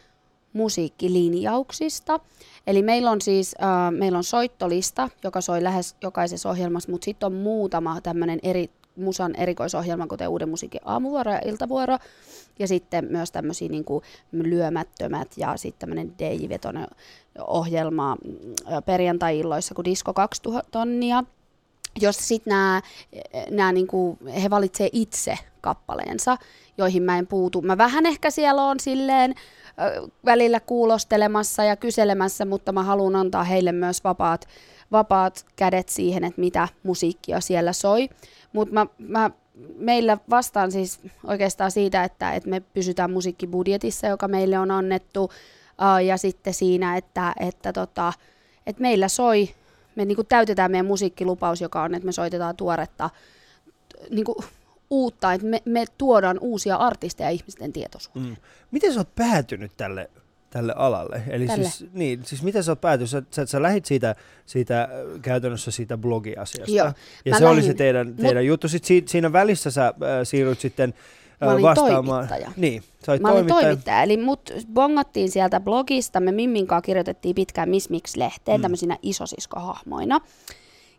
musiikkilinjauksista. 0.53 2.19
Eli 2.67 2.81
meillä 2.81 3.11
on 3.11 3.21
siis 3.21 3.55
äh, 3.63 3.91
meillä 3.91 4.17
on 4.17 4.23
soittolista, 4.23 5.09
joka 5.23 5.41
soi 5.41 5.63
lähes 5.63 5.95
jokaisessa 6.01 6.49
ohjelmassa, 6.49 6.91
mutta 6.91 7.05
sitten 7.05 7.27
on 7.27 7.33
muutama 7.33 8.01
tämmöinen 8.01 8.39
eri 8.43 8.69
musan 8.95 9.35
erikoisohjelma, 9.35 10.07
kuten 10.07 10.29
Uuden 10.29 10.49
musiikin 10.49 10.81
aamuvuoro 10.85 11.31
ja 11.31 11.41
iltavuoro. 11.45 11.97
Ja 12.59 12.67
sitten 12.67 13.05
myös 13.09 13.31
tämmöisiä 13.31 13.69
niin 13.69 13.85
lyömättömät 14.31 15.27
ja 15.37 15.57
sitten 15.57 15.79
tämmöinen 15.79 16.13
DJ-vetoinen 16.19 16.87
ohjelma 17.47 18.15
mm, 18.15 18.83
perjantai-illoissa 18.85 19.75
kuin 19.75 19.85
Disco 19.85 20.13
2000 20.13 20.71
tonnia 20.71 21.23
jossa 22.01 22.23
sitten 22.23 22.51
nämä, 22.51 22.81
nämä 23.49 23.71
niinku, 23.71 24.17
he 24.43 24.49
valitsee 24.49 24.89
itse 24.91 25.37
kappaleensa, 25.61 26.37
joihin 26.77 27.03
mä 27.03 27.17
en 27.17 27.27
puutu. 27.27 27.61
Mä 27.61 27.77
vähän 27.77 28.05
ehkä 28.05 28.29
siellä 28.29 28.63
on 28.63 28.79
silleen 28.79 29.35
välillä 30.25 30.59
kuulostelemassa 30.59 31.63
ja 31.63 31.75
kyselemässä, 31.75 32.45
mutta 32.45 32.71
mä 32.71 32.83
haluan 32.83 33.15
antaa 33.15 33.43
heille 33.43 33.71
myös 33.71 34.03
vapaat, 34.03 34.47
vapaat 34.91 35.45
kädet 35.55 35.89
siihen, 35.89 36.23
että 36.23 36.41
mitä 36.41 36.67
musiikkia 36.83 37.41
siellä 37.41 37.73
soi. 37.73 38.09
Mutta 38.53 38.73
mä, 38.73 38.87
mä, 38.97 39.31
meillä 39.77 40.17
vastaan 40.29 40.71
siis 40.71 40.99
oikeastaan 41.23 41.71
siitä, 41.71 42.03
että, 42.03 42.33
että 42.33 42.49
me 42.49 42.59
pysytään 42.59 43.11
musiikkibudjetissa, 43.11 44.07
joka 44.07 44.27
meille 44.27 44.59
on 44.59 44.71
annettu, 44.71 45.31
ja 46.05 46.17
sitten 46.17 46.53
siinä, 46.53 46.97
että, 46.97 47.33
että, 47.39 47.73
tota, 47.73 48.13
että 48.67 48.81
meillä 48.81 49.07
soi 49.07 49.49
me 49.95 50.05
niin 50.05 50.15
kuin 50.15 50.27
täytetään 50.27 50.71
meidän 50.71 50.85
musiikkilupaus, 50.85 51.61
joka 51.61 51.83
on, 51.83 51.95
että 51.95 52.05
me 52.05 52.11
soitetaan 52.11 52.55
tuoretta 52.55 53.09
niin 54.09 54.25
kuin 54.25 54.37
uutta, 54.89 55.33
että 55.33 55.47
me, 55.47 55.61
me 55.65 55.85
tuodaan 55.97 56.37
uusia 56.41 56.75
artisteja 56.75 57.29
ihmisten 57.29 57.73
tietoisuuteen. 57.73 58.25
Mm. 58.25 58.35
Miten 58.71 58.93
sä 58.93 58.99
oot 58.99 59.15
päätynyt 59.15 59.71
tälle, 59.77 60.09
tälle 60.49 60.73
alalle? 60.75 61.21
Eli 61.27 61.47
Tälle. 61.47 61.63
Siis, 61.69 61.89
niin, 61.93 62.25
siis 62.25 62.43
miten 62.43 62.63
sä 62.63 62.71
oot 62.71 62.81
päätynyt? 62.81 63.09
Sä, 63.09 63.21
sä, 63.31 63.45
sä 63.45 63.61
lähit 63.61 63.85
siitä, 63.85 64.15
siitä 64.45 64.81
äh, 64.81 64.89
käytännössä 65.21 65.71
siitä 65.71 65.97
blogiasiasta. 65.97 66.71
Joo, 66.75 66.91
ja 67.25 67.37
se 67.37 67.45
oli 67.47 67.55
lähdin. 67.55 67.71
se 67.71 67.77
teidän, 67.77 68.15
teidän 68.15 68.45
juttu. 68.45 68.67
Sitten 68.67 68.87
si, 68.87 69.03
siinä 69.07 69.33
välissä 69.33 69.71
sä 69.71 69.87
äh, 69.87 69.93
siirryt 70.23 70.59
sitten 70.59 70.93
äh, 71.41 71.47
Mä 71.47 71.51
olin 71.53 71.63
vastaamaan. 71.63 72.27
toimittaja. 72.27 72.51
Niin, 72.57 72.83
sä 73.05 73.11
olit 73.11 73.21
Mä 73.21 73.27
olin 73.27 73.37
toimittaja. 73.37 73.61
toimittaja, 73.67 74.03
eli 74.03 74.17
mut 74.17 74.51
bongattiin 74.73 75.31
sieltä 75.31 75.59
blogista, 75.59 76.19
me 76.19 76.31
Mimmin 76.31 76.67
kanssa 76.67 76.81
kirjoitettiin 76.85 77.35
pitkään 77.35 77.69
Miss 77.69 77.89
Mix-lehteen 77.89 78.57
Mm. 78.57 78.59
mm. 78.59 78.61
tämmöisinä 78.61 78.97
isosiskohahmoina. 79.01 80.19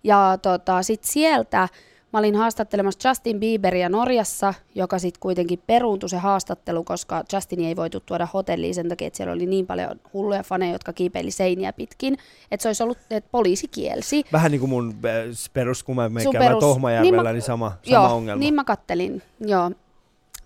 Ja 0.04 0.38
tota, 0.42 0.82
sitten 0.82 1.10
sieltä 1.10 1.68
Mä 2.12 2.18
olin 2.18 2.36
haastattelemassa 2.36 3.08
Justin 3.08 3.40
Bieberia 3.40 3.88
Norjassa, 3.88 4.54
joka 4.74 4.98
sitten 4.98 5.20
kuitenkin 5.20 5.62
peruuntui 5.66 6.08
se 6.08 6.16
haastattelu, 6.16 6.84
koska 6.84 7.24
Justin 7.32 7.64
ei 7.64 7.76
voitu 7.76 8.00
tuoda 8.00 8.28
hotelliin 8.34 8.74
sen 8.74 8.88
takia, 8.88 9.06
että 9.06 9.16
siellä 9.16 9.32
oli 9.32 9.46
niin 9.46 9.66
paljon 9.66 10.00
hulluja 10.12 10.42
faneja, 10.42 10.72
jotka 10.72 10.92
kiipeili 10.92 11.30
seiniä 11.30 11.72
pitkin, 11.72 12.16
että 12.50 12.62
se 12.62 12.68
olisi 12.68 12.82
ollut, 12.82 12.98
että 13.10 13.30
poliisi 13.30 13.68
kielsi. 13.68 14.24
Vähän 14.32 14.50
niin 14.50 14.60
kuin 14.60 14.70
mun 14.70 14.94
eh, 15.04 15.50
perus, 15.52 15.82
kun 15.82 15.96
mä 15.96 16.08
menen 16.08 16.32
perus... 16.32 16.60
Tohmajärvellä, 16.60 17.16
niin, 17.16 17.22
mä, 17.22 17.32
niin 17.32 17.42
sama, 17.42 17.68
sama 17.68 17.80
joo, 17.84 18.14
ongelma. 18.16 18.40
niin 18.40 18.54
mä 18.54 18.64
kattelin, 18.64 19.22
joo 19.40 19.70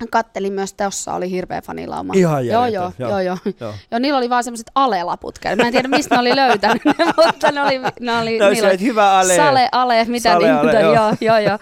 kattelin 0.08 0.52
myös, 0.52 0.74
tuossa 0.74 1.14
oli 1.14 1.30
hirveä 1.30 1.62
fanilauma. 1.62 2.12
Ihan 2.16 2.46
joo, 2.46 2.66
joo, 2.66 2.92
joo, 2.98 3.08
joo, 3.08 3.20
joo. 3.60 3.74
joo. 3.90 3.98
niillä 3.98 4.18
oli 4.18 4.30
vaan 4.30 4.44
semmoiset 4.44 4.70
alelaput. 4.74 5.38
Mä 5.56 5.66
en 5.66 5.72
tiedä, 5.72 5.88
mistä 5.88 6.14
ne 6.14 6.20
oli 6.20 6.36
löytänyt 6.36 6.82
mutta 7.24 7.52
ne 7.52 7.62
oli, 7.62 7.78
ne 8.00 8.18
oli, 8.18 8.38
no, 8.38 8.50
niillä 8.50 8.68
oli 8.68 8.80
hyvä 8.80 9.18
ale. 9.18 9.36
Sale, 9.36 9.68
ale, 9.72 10.04
mitä 10.04 10.32
Sale, 10.32 10.46
niin, 10.46 10.56
ale, 10.56 10.80
joo. 10.80 10.94
joo, 10.94 11.14
joo, 11.20 11.38
joo. 11.38 11.58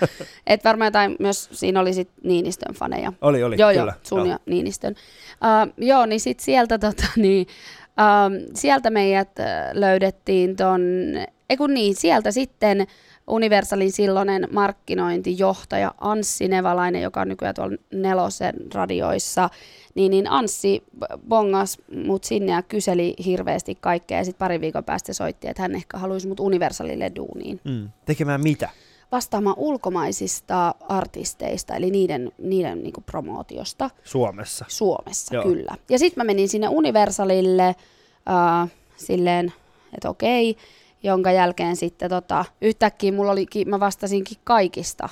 Et 0.47 0.65
varmaan 0.65 0.87
jotain, 0.87 1.17
myös 1.19 1.49
siinä 1.53 1.81
oli 1.81 1.95
sit 1.95 2.11
Niinistön 2.25 2.75
faneja. 2.75 3.13
Oli, 3.21 3.43
oli, 3.43 3.57
joo, 3.59 3.71
kyllä. 3.71 3.93
Joo, 3.93 4.01
sun 4.03 4.27
ja 4.27 4.39
Niinistön. 4.47 4.95
Uh, 4.95 5.73
joo, 5.87 6.07
niin 6.07 6.21
sit 6.21 6.41
sieltä, 6.41 6.79
tota, 6.79 7.07
niin, 7.17 7.47
uh, 7.81 8.49
sieltä 8.55 8.91
meidät 8.91 9.31
löydettiin 9.73 10.57
ton, 10.57 10.81
ei 11.51 11.57
kun 11.57 11.75
niin, 11.75 11.95
sieltä 11.95 12.31
sitten 12.31 12.87
Universalin 13.31 13.93
silloinen 13.93 14.49
markkinointijohtaja 14.53 15.95
Anssi 16.01 16.49
Nevalainen, 16.49 17.03
joka 17.03 17.21
on 17.21 17.29
nykyään 17.29 17.55
tuolla 17.55 17.77
Nelosen 17.93 18.55
radioissa, 18.75 19.51
niin, 19.95 20.11
niin 20.11 20.31
Anssi 20.31 20.83
bongas 21.29 21.79
mut 22.07 22.25
sinne 22.25 22.53
ja 22.53 22.63
kyseli 22.63 23.15
hirveästi 23.25 23.79
kaikkea 23.81 24.19
ja 24.19 24.25
sitten 24.25 24.39
pari 24.39 24.61
viikon 24.61 24.85
päästä 24.85 25.13
soitti, 25.13 25.49
että 25.49 25.63
hän 25.63 25.75
ehkä 25.75 25.99
haluaisi 25.99 26.29
mut 26.29 26.41
Universalille 26.41 27.13
duuniin. 27.17 27.61
Mm. 27.65 27.89
Tekemään 28.05 28.41
mitä? 28.43 28.69
Vastaamaan 29.13 29.57
ulkomaisista 29.59 30.75
artisteista, 30.89 31.75
eli 31.75 31.91
niiden, 31.91 32.33
niiden 32.39 32.83
niinku 32.83 33.01
promootiosta. 33.01 33.91
Suomessa? 34.05 34.65
Suomessa, 34.69 35.35
Joo. 35.35 35.45
kyllä. 35.45 35.77
Ja 35.89 35.99
sitten 35.99 36.21
mä 36.21 36.27
menin 36.27 36.49
sinne 36.49 36.69
Universalille 36.69 37.67
äh, 37.69 38.71
silleen, 38.97 39.53
että 39.95 40.09
okei, 40.09 40.57
jonka 41.03 41.33
jälkeen 41.33 41.77
sitten 41.77 42.11
tota, 42.11 42.45
yhtäkkiä 42.61 43.13
mulla 43.13 43.33
oli, 43.33 43.47
mä 43.67 43.81
vastasinkin 43.81 44.39
kaikista 44.45 45.09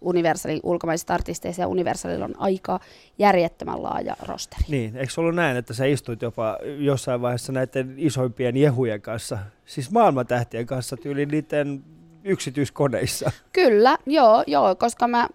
Universalin 0.00 0.60
ulkomaisista 0.62 1.14
artisteista 1.14 1.62
ja 1.62 1.68
Universalilla 1.68 2.24
on 2.24 2.34
aika 2.38 2.80
järjettömän 3.18 3.82
laaja 3.82 4.16
rosteri. 4.26 4.64
Niin, 4.68 4.96
eikö 4.96 5.12
ollut 5.16 5.34
näin, 5.34 5.56
että 5.56 5.74
sä 5.74 5.84
istuit 5.84 6.22
jopa 6.22 6.58
jossain 6.78 7.22
vaiheessa 7.22 7.52
näiden 7.52 7.94
isoimpien 7.96 8.56
jehujen 8.56 9.02
kanssa, 9.02 9.38
siis 9.66 9.90
maailmantähtien 9.90 10.66
kanssa 10.66 10.96
tyyli 10.96 11.26
niiden 11.26 11.84
yksityiskoneissa? 12.24 13.30
Kyllä, 13.52 13.98
joo, 14.06 14.44
joo, 14.46 14.74
koska 14.74 15.08
mä 15.08 15.28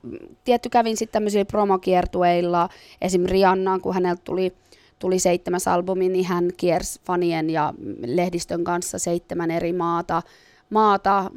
tietty 0.43 0.69
kävin 0.69 0.97
sitten 0.97 1.13
tämmöisillä 1.13 1.45
promokiertueilla, 1.45 2.69
esim. 3.01 3.25
Riannaan, 3.25 3.81
kun 3.81 3.93
häneltä 3.93 4.21
tuli 4.23 4.53
tuli 4.99 5.19
seitsemäs 5.19 5.67
albumi, 5.67 6.10
niin 6.10 6.25
hän 6.25 6.49
kiersi 6.57 6.99
fanien 7.05 7.49
ja 7.49 7.73
lehdistön 8.05 8.63
kanssa 8.63 8.99
seitsemän 8.99 9.51
eri 9.51 9.73
maata, 9.73 10.21
maata 10.69 11.31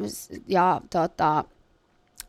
ja 0.49 0.81
tota, 0.91 1.45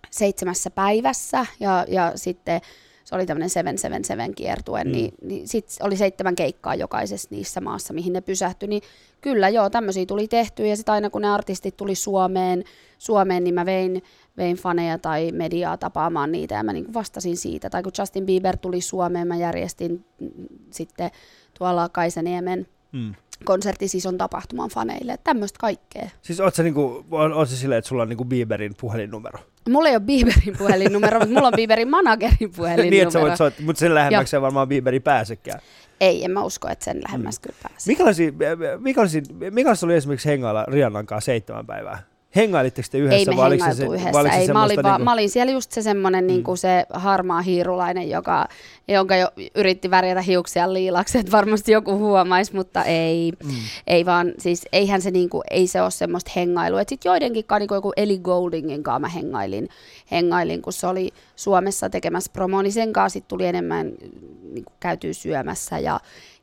seitsemässä 0.09 0.69
päivässä 0.71 1.45
ja, 1.59 1.85
ja 1.87 2.11
sitten 2.15 2.61
se 3.03 3.15
oli 3.15 3.25
tämmöinen 3.25 3.49
777 3.49 4.35
kiertue, 4.35 4.83
mm. 4.83 4.91
niin, 4.91 5.13
niin 5.21 5.47
sitten 5.47 5.85
oli 5.85 5.97
seitsemän 5.97 6.35
keikkaa 6.35 6.75
jokaisessa 6.75 7.27
niissä 7.31 7.61
maassa, 7.61 7.93
mihin 7.93 8.13
ne 8.13 8.21
pysähtyi, 8.21 8.69
niin 8.69 8.81
kyllä 9.21 9.49
joo, 9.49 9.69
tämmöisiä 9.69 10.05
tuli 10.05 10.27
tehty 10.27 10.67
ja 10.67 10.75
sitten 10.75 10.93
aina 10.93 11.09
kun 11.09 11.21
ne 11.21 11.29
artistit 11.29 11.77
tuli 11.77 11.95
Suomeen, 11.95 12.63
Suomeen 12.97 13.43
niin 13.43 13.53
mä 13.53 13.65
vein, 13.65 14.03
vein 14.37 14.57
faneja 14.57 14.97
tai 14.97 15.31
mediaa 15.31 15.77
tapaamaan 15.77 16.31
niitä 16.31 16.55
ja 16.55 16.63
mä 16.63 16.73
niin 16.73 16.93
vastasin 16.93 17.37
siitä. 17.37 17.69
Tai 17.69 17.83
kun 17.83 17.91
Justin 17.97 18.25
Bieber 18.25 18.57
tuli 18.57 18.81
Suomeen, 18.81 19.27
mä 19.27 19.35
järjestin 19.35 20.05
sitten 20.69 21.11
tuolla 21.59 21.89
Kaisaniemen 21.89 22.67
mm. 22.91 23.13
konsertti 23.43 23.85
ison 23.85 24.17
tapahtuman 24.17 24.69
faneille. 24.69 25.17
Tämmöistä 25.23 25.57
kaikkea. 25.59 26.09
Siis 26.21 26.39
oot 26.39 26.55
sä, 26.55 26.63
niinku, 26.63 27.05
oot 27.35 27.49
sä 27.49 27.57
silleen, 27.57 27.79
että 27.79 27.89
sulla 27.89 28.01
on 28.01 28.09
niinku 28.09 28.25
Bieberin 28.25 28.73
puhelinnumero? 28.81 29.39
Mulla 29.69 29.89
ei 29.89 29.95
ole 29.95 30.03
Bieberin 30.03 30.57
puhelinnumero, 30.57 31.19
mutta 31.19 31.33
mulla 31.33 31.47
on 31.47 31.53
Bieberin 31.55 31.89
managerin 31.89 32.51
puhelinnumero. 32.55 32.89
niin, 32.89 33.03
että 33.03 33.13
sä 33.13 33.21
voit 33.21 33.37
soittaa, 33.37 33.65
mutta 33.65 33.79
sen 33.79 33.95
lähemmäksi 33.95 34.35
ei 34.35 34.41
varmaan 34.41 34.67
Bieberi 34.67 34.99
pääsekään. 34.99 35.59
Ei, 36.01 36.25
en 36.25 36.31
mä 36.31 36.43
usko, 36.43 36.67
että 36.69 36.85
sen 36.85 37.01
lähemmäs 37.03 37.39
mm. 37.39 37.41
kyllä 37.41 37.55
pääsee. 37.63 37.91
Mikälaisia, 37.93 38.31
mikälaisia, 38.79 39.21
mikälaisia 39.51 39.87
oli 39.87 39.95
esimerkiksi 39.95 40.29
hengailla 40.29 40.65
Riannan 40.67 41.05
kanssa 41.05 41.25
seitsemän 41.25 41.65
päivää? 41.65 42.10
Hengailitteko 42.35 42.87
te 42.91 42.97
yhdessä? 42.97 43.17
Ei 43.17 43.25
me 43.25 43.49
hengailtu 43.49 43.75
se, 43.75 43.85
yhdessä. 43.85 44.37
Ei, 44.37 44.47
mä, 44.47 44.63
olin 44.63 44.75
niin 44.75 44.93
kuin... 44.95 45.03
mä 45.03 45.13
olin 45.13 45.29
siellä 45.29 45.51
just 45.51 45.71
se 45.71 45.81
semmoinen 45.81 46.23
mm. 46.23 46.27
niin 46.27 46.43
kuin 46.43 46.57
se 46.57 46.85
harmaa 46.93 47.41
hiirulainen, 47.41 48.09
joka, 48.09 48.47
jonka 48.87 49.15
jo 49.15 49.31
yritti 49.55 49.91
värjätä 49.91 50.21
hiuksia 50.21 50.73
liilaksi, 50.73 51.17
että 51.17 51.31
varmasti 51.31 51.71
joku 51.71 51.97
huomaisi, 51.97 52.55
mutta 52.55 52.83
ei, 52.83 53.31
mm. 53.43 53.49
ei 53.87 54.05
vaan, 54.05 54.33
siis 54.37 54.65
eihän 54.71 55.01
se, 55.01 55.11
niin 55.11 55.29
kuin, 55.29 55.43
ei 55.51 55.67
se 55.67 55.81
ole 55.81 55.91
semmoista 55.91 56.31
hengailua. 56.35 56.79
Sitten 56.79 57.09
joidenkin 57.09 57.45
kanssa, 57.45 57.59
niin 57.59 57.75
joku 57.75 57.93
Eli 57.97 58.19
Goldingin 58.19 58.83
kanssa 58.83 58.99
mä 58.99 59.07
hengailin, 59.07 59.69
hengailin, 60.11 60.61
kun 60.61 60.73
se 60.73 60.87
oli 60.87 61.09
Suomessa 61.35 61.89
tekemässä 61.89 62.31
promo, 62.33 62.61
niin 62.61 62.73
sen 62.73 62.93
kanssa 62.93 63.19
tuli 63.21 63.45
enemmän 63.45 63.91
niin 64.53 64.65
kuin 64.65 64.75
käytyy 64.79 65.13
syömässä 65.13 65.79
ja 65.79 65.99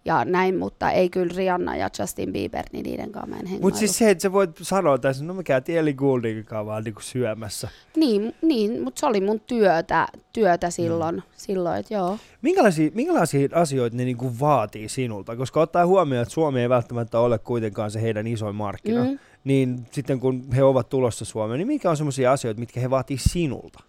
ja 0.08 0.24
näin, 0.24 0.58
mutta 0.58 0.90
ei 0.90 1.10
kyllä 1.10 1.34
Rihanna 1.36 1.76
ja 1.76 1.90
Justin 1.98 2.32
Bieber, 2.32 2.64
niin 2.72 2.84
niiden 2.84 3.12
kanssa 3.12 3.30
mä 3.30 3.36
en 3.36 3.62
Mutta 3.62 3.78
siis 3.78 3.98
se, 3.98 4.10
että 4.10 4.22
sä 4.22 4.32
voit 4.32 4.50
sanoa, 4.62 4.94
että 4.94 5.12
no 5.20 5.34
me 5.34 5.42
käytiin 5.42 5.78
Ellie 5.78 5.94
Gouldingin 5.94 6.44
kanssa 6.44 6.66
vaan 6.66 6.84
niinku 6.84 7.00
syömässä. 7.00 7.68
Niin, 7.96 8.34
niin 8.42 8.82
mutta 8.82 9.00
se 9.00 9.06
oli 9.06 9.20
mun 9.20 9.40
työtä, 9.40 10.08
työtä 10.32 10.70
silloin, 10.70 11.14
mm. 11.14 11.22
silloin 11.36 11.80
että 11.80 11.94
joo. 11.94 12.18
Minkälaisia, 12.42 12.90
minkälaisia 12.94 13.48
asioita 13.52 13.96
ne 13.96 14.04
niinku 14.04 14.32
vaatii 14.40 14.88
sinulta? 14.88 15.36
Koska 15.36 15.60
ottaa 15.60 15.86
huomioon, 15.86 16.22
että 16.22 16.34
Suomi 16.34 16.60
ei 16.60 16.68
välttämättä 16.68 17.18
ole 17.18 17.38
kuitenkaan 17.38 17.90
se 17.90 18.02
heidän 18.02 18.26
isoin 18.26 18.56
markkina, 18.56 19.04
mm. 19.04 19.18
Niin 19.48 19.86
sitten 19.90 20.20
kun 20.20 20.44
he 20.56 20.62
ovat 20.62 20.88
tulossa 20.88 21.24
Suomeen, 21.24 21.58
niin 21.58 21.66
mikä 21.66 21.90
on 21.90 21.96
sellaisia 21.96 22.32
asioita, 22.32 22.60
mitkä 22.60 22.80
he 22.80 22.90
vaatii 22.90 23.18
sinulta? 23.18 23.80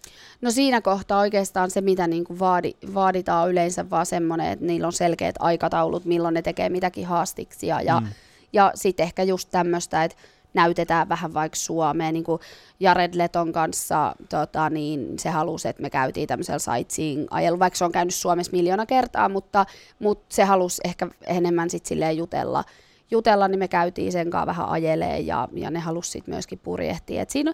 No 0.42 0.52
siinä 0.52 0.82
kohtaa 0.82 1.20
oikeastaan 1.20 1.72
se, 1.72 1.82
mitä 1.82 2.08
niin 2.08 2.24
kuin 2.24 2.40
vaadi, 2.40 2.74
vaaditaan 2.94 3.50
yleensä, 3.50 3.90
vaan 3.90 4.06
semmoinen, 4.06 4.52
että 4.52 4.66
niillä 4.66 4.88
on 4.88 4.94
selkeät 4.94 5.36
aikataulut, 5.40 6.06
milloin 6.06 6.34
ne 6.34 6.42
tekee 6.42 6.70
mitäkin 6.70 7.06
haastiksia. 7.06 7.82
Ja, 7.82 8.00
mm. 8.00 8.08
ja 8.54 8.72
sitten 8.76 9.04
ehkä 9.04 9.24
just 9.24 9.50
tämmöistä, 9.52 10.04
että 10.04 10.18
näytetään 10.54 11.10
vähän 11.10 11.34
vaikka 11.34 11.56
Suomeen. 11.56 12.14
Niin 12.14 12.24
kuin 12.24 12.42
Jared 12.80 13.14
Leton 13.16 13.52
kanssa 13.52 14.16
tota, 14.30 14.70
niin 14.70 15.20
se 15.20 15.30
halusi, 15.30 15.68
että 15.68 15.82
me 15.82 15.90
käytiin 15.90 16.28
tämmöisellä 16.28 16.60
sightseeing 16.60 17.28
ajelu, 17.32 17.60
vaikka 17.60 17.78
se 17.78 17.86
on 17.86 17.92
käynyt 17.92 18.16
Suomessa 18.16 18.52
miljoona 18.52 18.86
kertaa, 18.86 19.30
mutta, 19.30 19.66
mutta 20.00 20.36
se 20.36 20.44
halusi 20.44 20.82
ehkä 20.86 21.08
enemmän 21.28 21.70
sit 21.70 21.86
silleen 21.86 22.18
jutella, 22.18 22.64
jutella, 23.12 23.48
niin 23.48 23.60
me 23.60 23.68
käytiin 23.68 24.12
sen 24.12 24.30
kanssa 24.30 24.46
vähän 24.46 24.70
ajelee 24.70 25.20
ja, 25.20 25.48
ja 25.54 25.72
ne 25.72 25.80
halusi 25.80 26.12
sitten 26.12 26.34
myöskin 26.34 26.60
purjehtia. 26.60 27.22
Et 27.22 27.30
siinä, 27.30 27.54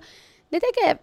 ne 0.52 0.60
tekee 0.60 1.00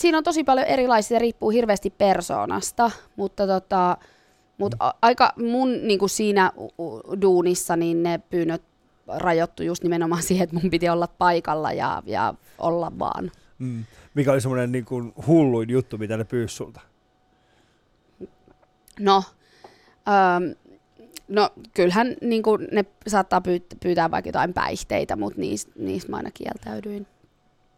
siinä 0.00 0.18
on 0.18 0.24
tosi 0.24 0.44
paljon 0.44 0.66
erilaisia, 0.66 1.08
se 1.08 1.18
riippuu 1.18 1.50
hirveästi 1.50 1.90
persoonasta, 1.90 2.90
mutta 3.16 3.46
tota, 3.46 3.96
mut 4.58 4.74
mm. 4.74 4.78
aika 5.02 5.32
mun 5.36 5.86
niin 5.86 5.98
kuin 5.98 6.10
siinä 6.10 6.52
duunissa 7.22 7.76
niin 7.76 8.02
ne 8.02 8.18
pyynnöt 8.18 8.62
rajoittu 9.06 9.62
just 9.62 9.82
nimenomaan 9.82 10.22
siihen, 10.28 10.44
että 10.44 10.56
mun 10.56 10.70
piti 10.70 10.88
olla 10.88 11.08
paikalla 11.18 11.72
ja, 11.72 12.02
ja 12.06 12.34
olla 12.58 12.92
vaan. 12.98 13.30
Mm. 13.58 13.84
Mikä 14.14 14.32
oli 14.32 14.40
semmoinen 14.40 14.72
niin 14.72 14.84
kuin 14.84 15.12
hulluin 15.26 15.70
juttu, 15.70 15.98
mitä 15.98 16.16
ne 16.16 16.24
pyysi 16.24 16.54
sulta? 16.54 16.80
No, 19.00 19.24
ähm, 20.08 20.69
no 21.30 21.50
kyllähän 21.74 22.16
niin 22.20 22.42
kuin 22.42 22.68
ne 22.72 22.84
saattaa 23.06 23.40
pyytää, 23.40 23.78
pyytää 23.82 24.10
vaikka 24.10 24.28
jotain 24.28 24.54
päihteitä, 24.54 25.16
mutta 25.16 25.40
niistä, 25.40 25.72
niistä 25.76 26.10
mä 26.10 26.16
aina 26.16 26.30
kieltäydyin. 26.34 27.06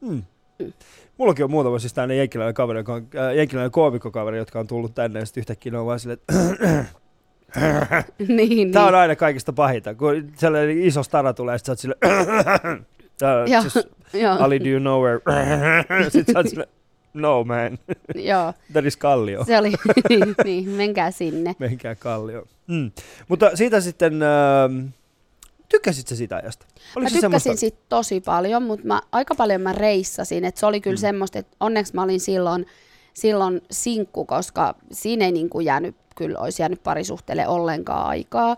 Mm. 0.00 0.22
Mm. 0.58 0.72
Mullakin 1.18 1.44
on 1.44 1.50
muutama 1.50 1.78
siis 1.78 1.94
tänne 1.94 2.16
jenkkiläinen 2.16 2.54
kaveri, 2.54 2.78
joka 2.78 2.94
on, 2.94 3.06
äh, 3.16 3.36
jenkkiläinen 3.36 3.70
koomikkokaveri, 3.70 4.38
jotka 4.38 4.60
on 4.60 4.66
tullut 4.66 4.94
tänne 4.94 5.20
ja 5.20 5.26
sitten 5.26 5.40
yhtäkkiä 5.40 5.72
ne 5.72 5.78
on 5.78 5.86
vaan 5.86 6.00
silleen, 6.00 6.18
että 6.20 6.34
niin, 8.28 8.72
Tämä 8.72 8.86
on 8.86 8.92
niin. 8.92 9.00
aina 9.00 9.16
kaikista 9.16 9.52
pahinta, 9.52 9.94
kun 9.94 10.32
sellainen 10.36 10.82
iso 10.82 11.02
stara 11.02 11.32
tulee, 11.32 11.58
sitten 11.58 11.76
sä 11.76 11.88
oot 11.88 11.98
silleen, 11.98 12.84
uh, 14.36 14.42
Ali, 14.42 14.60
do 14.60 14.68
you 14.68 14.80
know 14.80 15.02
where? 15.02 15.20
sitten 16.10 16.32
sä 16.32 16.38
oot 16.38 16.48
silleen, 16.48 16.68
no 17.14 17.44
man. 17.44 17.78
Joo. 18.28 18.52
That 18.72 18.84
is 18.84 18.96
Kallio. 18.96 19.44
Se 19.44 19.58
oli, 19.58 19.72
niin, 20.44 20.68
menkää 20.68 21.10
sinne. 21.10 21.56
Menkää 21.58 21.94
Kallio. 21.94 22.44
Mm. 22.66 22.90
Mutta 23.28 23.56
siitä 23.56 23.80
sitten, 23.80 24.22
äh, 24.22 24.92
Tykkäsit 25.72 26.08
sä 26.08 26.16
sitä 26.16 26.36
ajasta? 26.36 26.66
Oliko 26.96 27.00
mä 27.00 27.04
tykkäsin 27.04 27.20
semmoista... 27.20 27.56
sit 27.56 27.88
tosi 27.88 28.20
paljon, 28.20 28.62
mutta 28.62 28.86
mä, 28.86 29.00
aika 29.12 29.34
paljon 29.34 29.60
mä 29.60 29.72
reissasin. 29.72 30.44
Et 30.44 30.56
se 30.56 30.66
oli 30.66 30.80
kyllä 30.80 30.96
mm. 30.96 31.00
semmoista, 31.00 31.38
että 31.38 31.56
onneksi 31.60 31.94
mä 31.94 32.02
olin 32.02 32.20
silloin, 32.20 32.66
silloin 33.14 33.60
sinkku, 33.70 34.24
koska 34.24 34.74
siinä 34.92 35.24
ei 35.24 35.32
niin 35.32 35.50
kuin 35.50 35.66
jäänyt, 35.66 35.96
kyllä 36.16 36.38
olisi 36.38 36.62
jäänyt 36.62 36.82
parisuhteelle 36.82 37.48
ollenkaan 37.48 38.06
aikaa. 38.06 38.56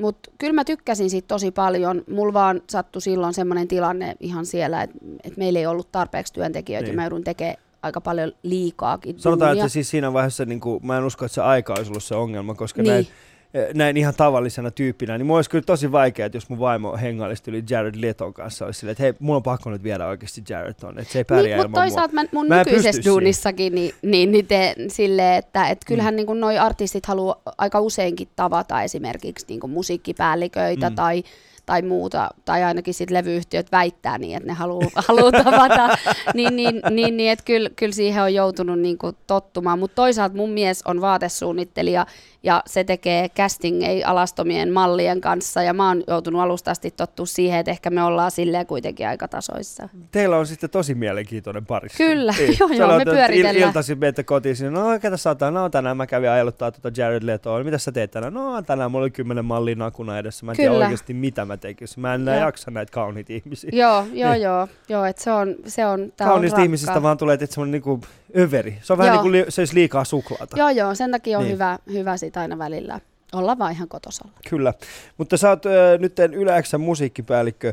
Mutta 0.00 0.30
kyllä 0.38 0.52
mä 0.52 0.64
tykkäsin 0.64 1.10
siitä 1.10 1.28
tosi 1.28 1.50
paljon. 1.50 2.04
Mulla 2.10 2.32
vaan 2.32 2.62
sattui 2.70 3.02
silloin 3.02 3.34
semmoinen 3.34 3.68
tilanne 3.68 4.14
ihan 4.20 4.46
siellä, 4.46 4.82
että 4.82 4.98
et 5.24 5.36
meillä 5.36 5.58
ei 5.58 5.66
ollut 5.66 5.92
tarpeeksi 5.92 6.32
työntekijöitä 6.32 6.84
Niin. 6.84 6.92
ja 6.92 6.96
mä 6.96 7.04
joudun 7.04 7.24
tekemään 7.24 7.56
aika 7.84 8.00
paljon 8.00 8.32
liikaakin 8.42 9.20
Sanotaan, 9.20 9.48
duunia. 9.50 9.64
että 9.64 9.72
siis 9.72 9.90
siinä 9.90 10.12
vaiheessa 10.12 10.44
niin 10.44 10.60
kuin, 10.60 10.86
mä 10.86 10.96
en 10.98 11.04
usko, 11.04 11.24
että 11.24 11.34
se 11.34 11.40
aika 11.42 11.74
olisi 11.78 11.90
ollut 11.90 12.04
se 12.04 12.14
ongelma, 12.14 12.54
koska 12.54 12.82
Niin. 12.82 12.90
näin, 12.92 13.06
eh, 13.54 13.74
näin 13.74 13.96
ihan 13.96 14.14
tavallisena 14.16 14.70
tyyppinä, 14.70 15.18
niin 15.18 15.26
mulla 15.26 15.38
olisi 15.38 15.50
kyllä 15.50 15.64
tosi 15.66 15.92
vaikea, 15.92 16.26
että 16.26 16.36
jos 16.36 16.48
mun 16.48 16.58
vaimo 16.58 16.96
hengailisi 16.96 17.42
yli 17.46 17.64
Jared 17.70 17.94
Leton 17.96 18.34
kanssa, 18.34 18.64
olisi 18.64 18.80
silleen, 18.80 18.92
että 18.92 19.02
hei, 19.02 19.14
mulla 19.20 19.36
on 19.36 19.42
pakko 19.42 19.70
nyt 19.70 19.82
viedä 19.82 20.06
oikeasti 20.06 20.42
Jared 20.48 20.74
on, 20.82 20.98
että 20.98 21.12
se 21.12 21.18
ei 21.18 21.24
pärjää 21.24 21.58
Niin, 21.58 21.70
mutta 21.70 21.84
ilman 21.84 21.88
toisaalta 21.90 22.14
mä, 22.14 22.24
mun 22.32 22.48
Mä 22.48 22.58
nykyisessä 22.58 23.02
duunissakin 23.10 23.74
niin, 23.74 23.94
niin, 24.02 24.32
niin 24.32 24.46
te, 24.46 24.74
silleen, 24.88 25.34
että 25.38 25.68
et 25.68 25.78
kyllähän 25.86 26.14
mm. 26.14 26.16
niin 26.16 26.40
noi 26.40 26.58
artistit 26.58 27.06
haluaa 27.06 27.40
aika 27.58 27.80
useinkin 27.80 28.28
tavata 28.36 28.82
esimerkiksi 28.82 29.46
niin 29.48 29.70
musiikkipäälliköitä 29.70 30.88
Mm. 30.90 30.92
mm. 30.92 30.96
tai, 30.96 31.22
tai 31.66 31.82
muuta, 31.82 32.30
tai 32.44 32.62
ainakin 32.62 32.94
sit 32.94 33.10
levyyhtiöt 33.10 33.72
väittää 33.72 34.18
niin, 34.18 34.36
että 34.36 34.46
ne 34.46 34.52
haluaa 34.52 34.88
haluu 35.08 35.32
tavata, 35.32 35.98
niin, 36.34 36.56
niin, 36.56 36.82
niin, 36.90 37.16
niin 37.16 37.32
että 37.32 37.44
kyllä, 37.44 37.70
kyllä 37.76 37.92
siihen 37.92 38.22
on 38.22 38.34
joutunut 38.34 38.78
niin 38.80 38.98
kuin 38.98 39.16
tottumaan, 39.26 39.78
mutta 39.78 39.94
toisaalta 39.94 40.36
mun 40.36 40.50
mies 40.50 40.82
on 40.84 41.00
vaatesuunnittelija 41.00 42.06
ja 42.42 42.62
se 42.66 42.84
tekee 42.84 43.28
castingei 43.28 44.04
alastomien 44.04 44.72
mallien 44.72 45.20
kanssa 45.20 45.62
ja 45.62 45.72
mä 45.74 45.88
oon 45.88 46.02
joutunut 46.08 46.40
alusta 46.40 46.70
asti 46.70 46.90
tottua 46.90 47.26
siihen, 47.26 47.58
että 47.60 47.70
ehkä 47.70 47.90
me 47.90 48.02
ollaan 48.02 48.30
silleen 48.30 48.66
kuitenkin 48.66 49.08
aika 49.08 49.28
tasoissa. 49.28 49.88
Teillä 50.10 50.36
on 50.36 50.46
sitten 50.46 50.70
tosi 50.70 50.94
mielenkiintoinen 50.94 51.66
parissa. 51.66 51.96
Kyllä, 51.96 52.34
joo, 52.60 52.68
joo, 52.68 52.76
Sanoit, 52.76 52.98
me 52.98 53.12
pyöritellään. 53.12 53.56
Il- 53.56 53.66
iltaisin 53.66 53.98
menette 53.98 54.22
kotiin 54.22 54.56
sinne, 54.56 54.70
no 54.70 54.98
ketä 55.00 55.16
sä 55.16 55.30
oot 55.30 55.38
tänään? 55.38 55.54
No 55.54 55.68
tänään 55.68 55.96
mä 55.96 56.06
kävin 56.06 56.30
ajeluttaa 56.30 56.72
tuota 56.72 57.00
Jared 57.00 57.22
Letoa. 57.26 57.64
Mitä 57.64 57.78
sä 57.78 57.92
teet 57.92 58.10
tänään? 58.10 58.34
No 58.34 58.62
tänään 58.62 58.90
mulla 58.90 59.02
oli 59.02 59.10
kymmenen 59.10 59.44
mallia 59.44 59.76
nakuna 59.76 60.18
edessä. 60.18 60.46
Mä 60.46 60.52
en 60.52 60.56
tiedä 60.56 60.70
Kyllä. 60.70 60.84
oikeasti 60.84 61.14
mitä 61.14 61.44
mä 61.44 61.53
tekisin. 61.56 62.00
Mä 62.00 62.14
en 62.14 62.26
Joo. 62.26 62.36
jaksa 62.36 62.70
näitä 62.70 62.92
kauniita 62.92 63.32
ihmisiä. 63.32 63.70
Joo, 63.72 64.06
joo, 64.12 64.32
Niin. 64.32 64.42
joo, 64.42 64.68
joo, 64.88 65.04
että 65.04 65.22
se 65.22 65.32
on, 65.32 65.54
se 65.66 65.86
on, 65.86 66.12
tää 66.16 66.26
Kauniista 66.28 66.56
on 66.58 66.62
ihmisistä 66.64 67.02
vaan 67.02 67.18
tulee 67.18 67.34
että 67.34 67.46
semmoinen 67.46 67.72
niinku 67.72 68.00
överi. 68.38 68.78
Se 68.82 68.92
on 68.92 68.98
vähän 68.98 69.12
niin 69.12 69.22
kuin 69.22 69.32
li- 69.32 69.44
se 69.48 69.60
olisi 69.60 69.74
liikaa 69.74 70.04
suklaata. 70.04 70.56
Joo, 70.58 70.70
joo, 70.70 70.94
sen 70.94 71.10
takia 71.10 71.38
on 71.38 71.44
Niin. 71.44 71.54
hyvä, 71.54 71.78
hyvä 71.92 72.16
sit 72.16 72.36
aina 72.36 72.58
välillä 72.58 73.00
olla 73.32 73.58
vaan 73.58 73.72
ihan 73.72 73.88
kotosalla. 73.88 74.32
Kyllä. 74.50 74.74
Mutta 75.16 75.36
sä 75.36 75.48
oot 75.48 75.66
ö, 75.66 75.98
nyt 76.00 76.18
Yle 76.32 76.62
X:n 76.62 76.80
musiikkipäällikkö 76.80 77.72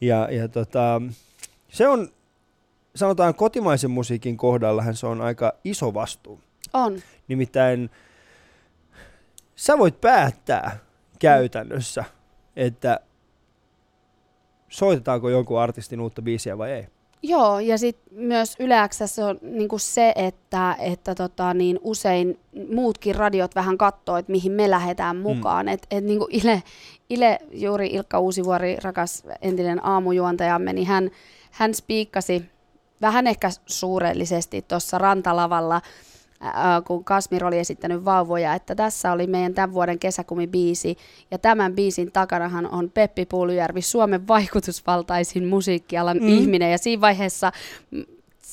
ja, 0.00 0.28
ja 0.30 0.48
tota, 0.48 1.02
se 1.68 1.88
on, 1.88 2.08
sanotaan 2.96 3.34
kotimaisen 3.34 3.90
musiikin 3.90 4.36
kohdallahan 4.36 4.94
se 4.96 5.06
on 5.06 5.20
aika 5.20 5.52
iso 5.64 5.94
vastuu. 5.94 6.40
On, 6.72 6.98
Nimittäin 7.28 7.90
sä 9.56 9.78
voit 9.78 10.00
päättää 10.00 10.78
käytännössä, 11.18 12.04
että 12.56 13.00
soitetaanko 14.70 15.28
jonkun 15.28 15.60
artistin 15.60 16.00
uutta 16.00 16.22
biisiä 16.22 16.58
vai 16.58 16.70
ei. 16.70 16.86
joo, 17.22 17.58
ja 17.58 17.78
sitten 17.78 18.18
myös 18.18 18.56
Yle 18.60 18.88
X:ssä 18.88 19.26
on 19.26 19.38
niinku 19.42 19.78
se, 19.78 20.12
että, 20.16 20.76
että 20.78 21.14
tota, 21.14 21.54
niin 21.54 21.78
usein 21.82 22.38
muutkin 22.74 23.14
radiot 23.14 23.54
vähän 23.54 23.78
katsoo, 23.78 24.16
että 24.16 24.32
mihin 24.32 24.52
me 24.52 24.70
lähdetään 24.70 25.16
mukaan. 25.16 25.66
Mm. 25.66 25.72
Et, 25.72 25.86
et 25.90 26.04
niinku 26.04 26.28
Ile, 26.30 26.62
Ile, 27.10 27.38
juuri 27.52 27.86
Ilkka 27.86 28.18
Uusivuori, 28.18 28.76
rakas 28.82 29.22
entinen 29.42 29.86
aamujuontajamme, 29.86 30.72
niin 30.72 30.86
hän, 30.86 31.10
hän 31.50 31.74
spiikkasi 31.74 32.44
vähän 33.00 33.26
ehkä 33.26 33.50
suurellisesti 33.66 34.62
tuossa 34.62 34.98
rantalavalla, 34.98 35.80
ää, 36.40 36.80
kun 36.80 37.04
Kasmir 37.04 37.44
oli 37.44 37.58
esittänyt 37.58 38.04
vauvoja, 38.04 38.54
että 38.54 38.74
tässä 38.74 39.12
oli 39.12 39.26
meidän 39.26 39.54
tämän 39.54 39.72
vuoden 39.72 39.98
kesäkumibiisi, 39.98 40.96
ja 41.30 41.38
tämän 41.38 41.74
biisin 41.74 42.12
takanahan 42.12 42.66
on 42.70 42.90
Peppi 42.90 43.26
Puulyjärvi, 43.26 43.82
Suomen 43.82 44.28
vaikutusvaltaisin 44.28 45.46
musiikkialan 45.46 46.16
Mm. 46.18 46.28
ihminen, 46.28 46.70
ja 46.72 46.78
siinä 46.78 47.00
vaiheessa, 47.00 47.52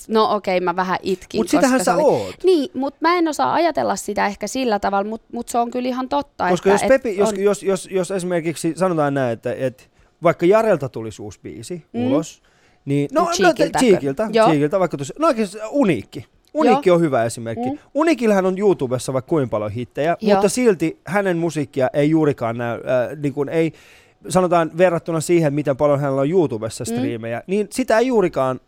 no 0.07 0.35
okei, 0.35 0.59
mä 0.59 0.75
vähän 0.75 0.97
itkin. 1.01 1.39
Mutta 1.39 1.51
sitähän 1.51 1.79
koska 1.79 1.91
sä 1.91 1.95
oli, 1.95 2.03
oot. 2.03 2.35
Niin, 2.43 2.69
mutta 2.73 2.97
mä 3.01 3.17
en 3.17 3.27
osaa 3.27 3.53
ajatella 3.53 3.95
sitä 3.95 4.25
ehkä 4.27 4.47
sillä 4.47 4.79
tavalla, 4.79 5.09
mutta 5.09 5.27
mut 5.33 5.49
se 5.49 5.57
on 5.57 5.71
kyllä 5.71 5.89
ihan 5.89 6.09
totta. 6.09 6.49
Koska 6.49 6.69
että, 6.73 6.85
jos, 6.85 6.89
Pepi, 6.89 7.17
jos, 7.17 7.29
on- 7.29 7.39
jos, 7.39 7.63
jos, 7.63 7.87
jos 7.91 8.11
esimerkiksi 8.11 8.73
sanotaan 8.75 9.13
näin, 9.13 9.33
että, 9.33 9.53
että 9.53 9.83
vaikka 10.23 10.45
Jarelta 10.45 10.89
tulisi 10.89 11.21
uusi 11.21 11.39
biisi 11.43 11.85
mm. 11.93 12.05
Ulos, 12.05 12.41
niin 12.85 13.09
no, 13.13 13.21
no 13.23 13.31
Cheekiltäkö? 13.31 13.85
Cheekiltä, 13.85 14.29
Joo. 14.33 14.47
Cheekiltä 14.47 14.79
vaikka 14.79 14.97
tuossa, 14.97 15.13
no 15.19 15.27
oikein 15.27 15.47
uniikki. 15.71 16.25
Uniikki 16.59 16.91
on 16.91 17.01
hyvä 17.01 17.23
esimerkki. 17.23 17.65
Mm. 17.69 17.71
Mm. 17.71 17.77
Uniikillähän 17.93 18.45
on 18.45 18.57
YouTubessa 18.57 19.13
vaikka 19.13 19.29
kuinka 19.29 19.49
paljon 19.51 19.71
hittejä, 19.71 20.17
Joo. 20.21 20.35
mutta 20.35 20.49
silti 20.49 20.99
hänen 21.05 21.37
musiikkia 21.37 21.89
ei 21.93 22.09
juurikaan 22.09 22.57
näy, 22.57 22.75
äh, 22.79 23.17
niin 23.21 23.33
kuin 23.33 23.49
ei, 23.49 23.73
sanotaan 24.29 24.71
verrattuna 24.77 25.19
siihen, 25.19 25.53
miten 25.53 25.77
paljon 25.77 25.99
hänellä 25.99 26.21
on 26.21 26.29
YouTubessa 26.29 26.83
Mm. 26.83 26.95
striimejä, 26.95 27.43
niin 27.47 27.67
sitä 27.71 27.97
ei 27.99 28.07
juurikaan 28.07 28.59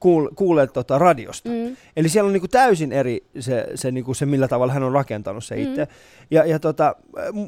kuule, 0.00 0.30
kuule 0.36 0.66
tota 0.66 0.98
radiosta. 0.98 1.48
Mm, 1.48 1.76
Eli 1.96 2.08
siellä 2.08 2.26
on 2.28 2.32
niinku 2.32 2.48
täysin 2.48 2.92
eri 2.92 3.24
se, 3.40 3.66
se, 3.74 3.90
niinku 3.90 4.14
se, 4.14 4.26
millä 4.26 4.48
tavalla 4.48 4.72
hän 4.72 4.82
on 4.82 4.92
rakentanut 4.92 5.44
se 5.44 5.54
Mm. 5.56 5.62
itse. 5.62 5.88
Ja, 6.30 6.44
ja 6.44 6.58
tota, 6.58 6.96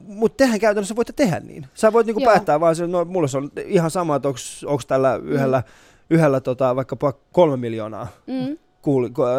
mutta 0.07 0.36
tehän 0.44 0.61
käytännössä 0.61 0.96
voitte 0.96 1.12
tehdä 1.12 1.40
niin. 1.40 1.66
Sä 1.74 1.92
voit 1.92 2.07
niinku 2.07 2.20
Joo. 2.22 2.32
päättää 2.32 2.61
vaan, 2.61 2.76
sen, 2.76 2.92
no 2.92 3.05
mulle 3.05 3.28
se 3.28 3.38
on 3.38 3.50
ihan 3.66 3.90
sama, 3.90 4.16
että 4.16 4.28
onko 4.66 4.82
tällä 4.88 5.20
yhdellä, 5.24 5.62
yhdellä 6.11 6.40
tota, 6.40 6.76
vaikkapa 6.76 7.12
kolme 7.32 7.57
miljoonaa 7.57 8.09
mm, 8.26 8.57
kuuli, 8.82 9.10
ku- 9.10 9.22
äh, 9.22 9.30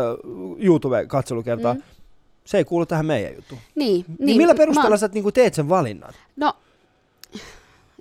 YouTube-katselukertaa. 0.59 1.73
Mm. 1.73 1.81
Se 2.45 2.57
ei 2.57 2.65
kuulu 2.65 2.85
tähän 2.85 3.05
meidän 3.05 3.35
juttuun. 3.35 3.61
niin, 3.75 4.05
Niin, 4.07 4.17
niin 4.25 4.37
millä 4.37 4.55
perusteella 4.55 4.89
mä- 4.89 4.97
sä 4.97 5.09
niinku 5.13 5.31
teet 5.31 5.53
sen 5.53 5.69
valinnan? 5.69 6.13
No, 6.35 6.53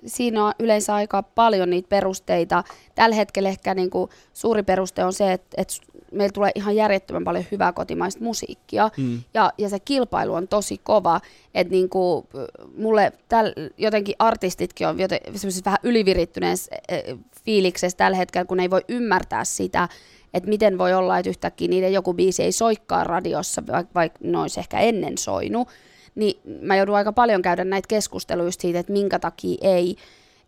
siinä 0.05 0.45
on 0.45 0.53
yleensä 0.59 0.95
aika 0.95 1.23
paljon 1.23 1.69
niitä 1.69 1.89
perusteita. 1.89 2.63
Tällä 2.95 3.15
hetkellä 3.15 3.49
ehkä 3.49 3.73
niin 3.73 3.89
kuin 3.89 4.09
suuri 4.33 4.63
peruste 4.63 5.05
on 5.05 5.13
se, 5.13 5.33
että, 5.33 5.61
että 5.61 5.73
meillä 6.11 6.31
tulee 6.33 6.51
ihan 6.55 6.75
järjettömän 6.75 7.23
paljon 7.23 7.45
hyvää 7.51 7.73
kotimaista 7.73 8.23
musiikkia. 8.23 8.89
Mm. 8.97 9.21
Ja, 9.33 9.53
ja 9.57 9.69
se 9.69 9.79
kilpailu 9.79 10.33
on 10.33 10.47
tosi 10.47 10.77
kova, 10.83 11.21
että 11.55 11.71
niinku, 11.71 12.27
mulle 12.77 13.11
täl, 13.29 13.53
jotenkin 13.77 14.15
artistitkin 14.19 14.87
on 14.87 14.99
joten, 14.99 15.19
vähän 15.65 15.79
ylivirittyneessä 15.83 16.71
eh, 16.89 17.03
fiiliksessä 17.45 17.97
tällä 17.97 18.17
hetkellä, 18.17 18.45
kun 18.45 18.59
ei 18.59 18.69
voi 18.69 18.81
ymmärtää 18.87 19.43
sitä, 19.45 19.89
että 20.33 20.49
miten 20.49 20.77
voi 20.77 20.93
olla, 20.93 21.17
että 21.17 21.29
yhtäkkiä 21.29 21.67
niiden 21.67 21.93
joku 21.93 22.13
biisi 22.13 22.43
ei 22.43 22.51
soikkaa 22.51 23.03
radiossa, 23.03 23.63
vaikka 23.67 23.91
vaik 23.95 24.13
ne 24.19 24.37
olisi 24.37 24.59
ehkä 24.59 24.79
ennen 24.79 25.17
soinut, 25.17 25.67
niin 26.15 26.39
mä 26.61 26.75
joudun 26.75 26.95
aika 26.95 27.13
paljon 27.13 27.41
käydä 27.41 27.63
näitä 27.63 27.87
keskusteluja 27.87 28.51
siitä, 28.51 28.79
että 28.79 28.93
minkä 28.93 29.19
takia 29.19 29.57
ei, 29.61 29.95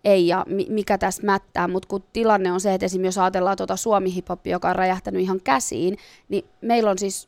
ei 0.06 0.28
ja 0.28 0.46
mi- 0.48 0.68
mikä 0.70 0.98
tässä 0.98 1.24
mättää, 1.24 1.68
mutta 1.68 1.88
kun 1.88 2.04
tilanne 2.14 2.52
on 2.52 2.62
se, 2.62 2.74
että 2.74 2.86
esimerkiksi 2.86 3.08
jos 3.08 3.24
ajatellaan 3.24 3.58
tuota 3.58 3.76
suomi-hiphopia, 3.76 4.52
joka 4.52 4.70
on 4.70 4.76
räjähtänyt 4.76 5.22
ihan 5.22 5.42
käsiin, 5.44 5.98
niin 6.30 6.46
meillä 6.62 6.92
on 6.92 6.98
siis 6.98 7.28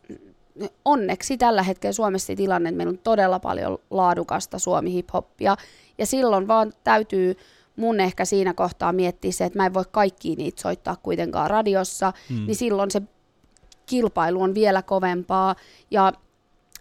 onneksi 0.86 1.38
tällä 1.38 1.64
hetkellä 1.64 1.94
Suomessa 1.94 2.36
tilanne, 2.36 2.70
että 2.70 2.78
meillä 2.78 2.92
on 2.92 2.98
todella 2.98 3.40
paljon 3.40 3.78
laadukasta 3.90 4.60
suomi-hiphoppia, 4.60 5.58
ja 5.98 6.06
silloin 6.06 6.48
vaan 6.48 6.74
täytyy 6.84 7.38
mun 7.78 8.00
ehkä 8.00 8.26
siinä 8.26 8.54
kohtaa 8.54 8.94
miettiä 8.94 9.32
se, 9.32 9.46
että 9.46 9.60
mä 9.60 9.66
en 9.66 9.74
voi 9.74 9.84
kaikkia 9.92 10.36
niitä 10.36 10.62
soittaa 10.62 10.96
kuitenkaan 10.96 11.50
radiossa, 11.50 12.14
mm. 12.30 12.46
niin 12.46 12.56
silloin 12.56 12.92
se 12.92 13.02
kilpailu 13.86 14.42
on 14.42 14.54
vielä 14.54 14.82
kovempaa, 14.82 15.56
ja 15.92 16.14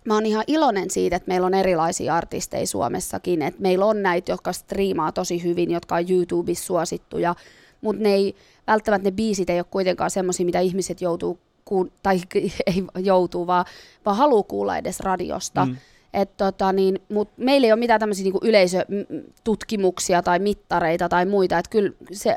mä 0.04 0.14
oon 0.14 0.26
ihan 0.26 0.44
iloinen 0.46 0.90
siitä, 0.90 1.16
että 1.16 1.28
meillä 1.28 1.46
on 1.46 1.54
erilaisia 1.54 2.14
artisteja 2.14 2.66
Suomessakin, 2.66 3.42
että 3.42 3.62
meillä 3.62 3.84
on 3.84 4.02
näitä, 4.02 4.32
jotka 4.32 4.52
striimaa 4.52 5.12
tosi 5.12 5.42
hyvin, 5.42 5.70
jotka 5.70 5.94
on 5.94 6.10
YouTubessa 6.10 6.64
suosittuja, 6.64 7.34
mutta 7.80 8.02
ne 8.02 8.14
ei, 8.14 8.36
välttämättä 8.66 9.10
ne 9.10 9.12
biisit 9.16 9.50
ei 9.50 9.58
ole 9.58 9.66
kuitenkaan 9.70 10.10
semmoisia, 10.10 10.46
mitä 10.46 10.60
ihmiset 10.60 11.00
joutuu, 11.00 11.38
kuun, 11.64 11.92
tai 12.02 12.20
ei 12.66 12.84
joutuu, 12.98 13.46
vaan, 13.46 13.64
vaan 14.04 14.16
haluaa 14.16 14.42
kuulla 14.42 14.76
edes 14.76 15.00
radiosta. 15.00 15.66
Mm. 15.66 15.76
Et 16.14 16.36
tota 16.36 16.72
niin, 16.72 16.98
mut 17.08 17.28
meillä 17.36 17.64
ei 17.64 17.72
ole 17.72 17.78
mitään 17.78 18.00
tämmöisiä 18.00 18.24
niinku 18.24 18.40
yleisötutkimuksia 18.42 20.22
tai 20.22 20.38
mittareita 20.38 21.08
tai 21.08 21.26
muita. 21.26 21.58
Et 21.58 21.68
kyllä 21.68 21.90
se, 22.12 22.36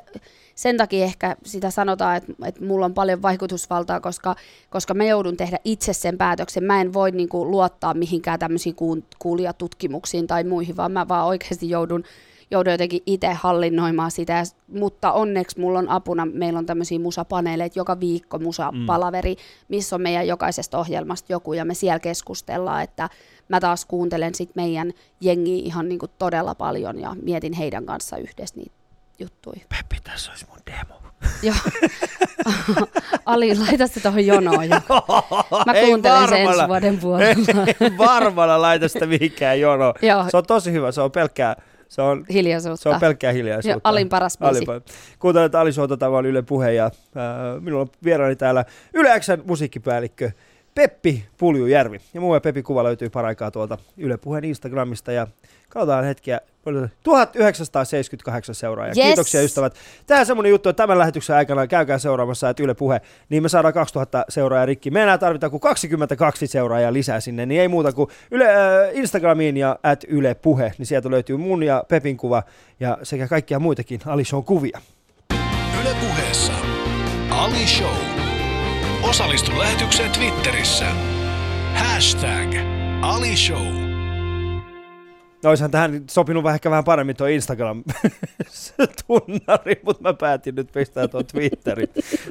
sen 0.55 0.78
takia 0.78 1.05
ehkä 1.05 1.36
sitä 1.45 1.72
sanotaan, 1.72 2.17
että 2.17 2.34
et 2.45 2.59
mulla 2.59 2.86
on 2.86 2.93
paljon 2.93 3.22
vaikutusvaltaa, 3.22 3.99
koska, 3.99 4.36
koska 4.70 4.93
mä 4.93 5.03
joudun 5.03 5.38
tehdä 5.38 5.57
itse 5.63 5.93
sen 5.93 6.17
päätöksen. 6.17 6.63
Mä 6.63 6.82
en 6.82 6.93
voi 6.93 7.11
niinku 7.11 7.51
luottaa 7.51 7.93
mihinkään 7.93 8.39
tämmöisiin 8.39 8.76
kuulijatutkimuksiin 9.20 10.28
tai 10.28 10.43
muihin, 10.43 10.78
vaan 10.78 10.91
mä 10.91 11.07
vaan 11.07 11.28
oikeasti 11.28 11.70
joudun, 11.70 12.03
joudun 12.51 12.71
jotenkin 12.71 13.03
itse 13.05 13.33
hallinnoimaan 13.33 14.11
sitä. 14.11 14.43
Mutta 14.67 15.11
onneksi 15.11 15.59
mulla 15.59 15.79
on 15.79 15.89
apuna, 15.89 16.25
meillä 16.25 16.59
on 16.59 16.65
tämmöisiä 16.65 16.99
musapaneeleita, 16.99 17.79
joka 17.79 17.99
viikko 17.99 18.39
musapalaveri, 18.39 19.35
missä 19.67 19.95
on 19.95 20.01
meidän 20.01 20.27
jokaisesta 20.27 20.77
ohjelmasta 20.77 21.31
joku, 21.33 21.53
ja 21.53 21.65
me 21.65 21.73
siellä 21.73 21.99
keskustellaan, 21.99 22.83
että 22.83 23.09
mä 23.49 23.59
taas 23.59 23.85
kuuntelen 23.85 24.35
sit 24.35 24.49
meidän 24.55 24.91
jengiä 25.21 25.61
ihan 25.65 25.89
niinku 25.89 26.07
todella 26.07 26.55
paljon 26.55 26.99
ja 26.99 27.15
mietin 27.23 27.53
heidän 27.53 27.85
kanssa 27.85 28.17
yhdessä 28.17 28.55
niitä 28.55 28.79
juttuja. 29.19 29.61
Peppi, 29.69 29.97
tässä 30.03 30.31
olisi 30.31 30.45
mun 30.49 30.57
demo. 30.65 30.99
Joo. 31.43 31.55
Ali, 33.25 33.57
laita 33.57 33.87
se 33.87 33.99
tuohon 33.99 34.25
jonoon. 34.25 34.69
Jo. 34.69 34.79
Mä 35.65 35.73
kuuntelen 35.73 36.29
sen 36.29 36.37
ensi 36.37 36.67
vuoden 36.67 36.97
puolella. 36.97 37.65
Ei 37.81 37.97
varmana 37.97 38.61
laita 38.61 38.87
sitä 38.87 39.05
mihinkään 39.05 39.59
jonoon. 39.59 39.93
Joo. 40.01 40.25
Se 40.29 40.37
on 40.37 40.45
tosi 40.45 40.71
hyvä, 40.71 40.91
se 40.91 41.01
on 41.01 41.11
pelkkää, 41.11 41.55
Se 41.89 42.01
on, 42.01 42.25
hiljaisuutta. 42.33 42.83
se 42.83 42.89
on 42.89 42.99
pelkkää 42.99 43.31
hiljaisuutta. 43.31 43.77
Jo, 43.77 43.81
alin 43.83 44.09
paras 44.09 44.37
biisi. 44.37 44.65
Alin, 44.67 44.81
Kuuntelet 45.19 45.55
Ali 45.55 45.73
Showta, 45.73 45.97
tämä 45.97 46.17
on 46.17 46.25
Yle 46.25 46.41
Puhe 46.41 46.73
ja 46.73 46.85
äh, 46.85 46.91
minulla 47.61 47.81
on 47.81 47.89
vieraani 48.03 48.35
täällä 48.35 48.65
Yle 48.93 49.19
Xn 49.19 49.41
musiikkipäällikkö 49.45 50.31
Peppi 50.80 51.25
Puljujärvi. 51.38 52.01
Ja 52.13 52.21
muu 52.21 52.34
ja 52.34 52.41
Peppi 52.41 52.63
kuva 52.63 52.84
löytyy 52.84 53.09
paraikaa 53.09 53.51
tuolta 53.51 53.77
Yle 53.97 54.17
Puheen 54.17 54.43
Instagramista 54.43 55.11
ja 55.11 55.27
katsotaan 55.69 56.05
hetkiä. 56.05 56.41
1978 57.03 58.55
seuraajaa. 58.55 58.93
Yes. 58.97 59.05
Kiitoksia 59.05 59.41
ystävät. 59.41 59.75
Tämä 60.07 60.19
on 60.19 60.25
semmoinen 60.25 60.49
juttu, 60.49 60.69
että 60.69 60.84
tämän 60.84 60.97
lähetyksen 60.97 61.36
aikana 61.36 61.67
käykää 61.67 61.97
seuraamassa, 61.97 62.49
että 62.49 62.63
Yle 62.63 62.73
Puhe, 62.73 63.01
niin 63.30 63.43
me 63.43 63.49
saadaan 63.49 63.73
2000 63.73 64.25
seuraajaa 64.30 64.65
rikki. 64.65 64.91
Me 64.91 65.03
enää 65.03 65.17
tarvitaan 65.17 65.51
kuin 65.51 65.61
22 65.61 66.47
seuraajaa 66.47 66.93
lisää 66.93 67.19
sinne, 67.19 67.45
niin 67.45 67.61
ei 67.61 67.67
muuta 67.67 67.91
kuin 67.91 68.09
Yle, 68.32 68.45
äh, 68.49 68.55
Instagramiin 68.93 69.57
ja 69.57 69.80
at 69.84 70.03
Yle 70.07 70.36
Puhe, 70.36 70.73
niin 70.77 70.86
sieltä 70.86 71.11
löytyy 71.11 71.38
mun 71.38 71.63
ja 71.63 71.84
Pepin 71.88 72.17
kuva 72.17 72.43
ja 72.80 72.97
sekä 73.03 73.27
kaikkia 73.27 73.59
muitakin 73.59 73.99
Ali 74.05 74.25
Show 74.25 74.43
kuvia. 74.43 74.82
Yle 75.82 75.95
puheessa 76.01 76.53
Ali 77.30 77.67
Show. 77.67 78.18
Osallistu 79.03 79.59
lähetykseen 79.59 80.11
Twitterissä. 80.11 80.85
Hashtag 81.73 82.49
Ali 83.01 83.37
Show. 83.37 83.65
No 85.43 85.49
olisihan 85.49 85.71
tähän 85.71 86.03
sopinut 86.09 86.43
vähän, 86.43 86.55
ehkä 86.55 86.69
vähän 86.69 86.83
paremmin 86.83 87.15
tuo 87.15 87.27
Instagram-tunnari, 87.27 89.79
mutta 89.85 90.01
mä 90.03 90.13
päätin 90.13 90.55
nyt 90.55 90.71
pistää 90.71 91.07
tuon 91.07 91.25
Twitterin. 91.25 91.87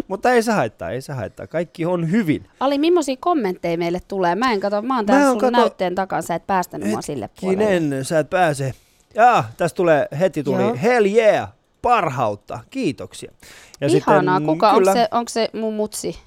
mutta 0.08 0.32
ei 0.32 0.42
se 0.42 0.52
haittaa, 0.52 0.90
ei 0.90 1.00
se 1.00 1.12
haittaa. 1.12 1.46
Kaikki 1.46 1.86
on 1.86 2.10
hyvin. 2.10 2.46
Ali, 2.60 2.78
millaisia 2.78 3.16
kommentteja 3.20 3.78
meille 3.78 4.00
tulee? 4.08 4.34
Mä 4.34 4.52
en 4.52 4.60
kato, 4.60 4.82
mä 4.82 4.96
oon 4.96 5.06
täällä 5.06 5.30
sun 5.30 5.38
kato- 5.38 5.50
näytteen 5.50 5.94
takana, 5.94 6.22
sä 6.22 6.34
et 6.34 6.46
päästänyt 6.46 6.88
mua 6.88 7.02
sille 7.02 7.30
puolelle. 7.40 8.04
Sä 8.04 8.18
et 8.18 8.30
pääse. 8.30 8.72
Jaa, 9.14 9.50
tästä 9.56 9.76
tulee, 9.76 10.08
heti 10.20 10.42
tuli, 10.44 10.62
Joo. 10.62 10.76
hell 10.82 11.06
yeah, 11.06 11.48
parhautta, 11.82 12.60
kiitoksia. 12.70 13.32
Ja 13.80 13.88
Ihanaa, 13.88 14.40
kuka, 14.40 14.68
onko 14.70 14.78
kyllä, 14.80 14.92
se, 14.92 15.08
onko 15.10 15.28
se 15.28 15.48
mun 15.52 15.74
mutsi? 15.74 16.18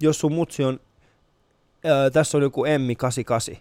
Jos 0.00 0.20
sun 0.20 0.32
mutsi 0.32 0.64
on, 0.64 0.80
äh, 1.86 2.12
tässä 2.12 2.36
on 2.38 2.42
joku 2.42 2.64
Emmi 2.64 2.94
88. 2.96 3.56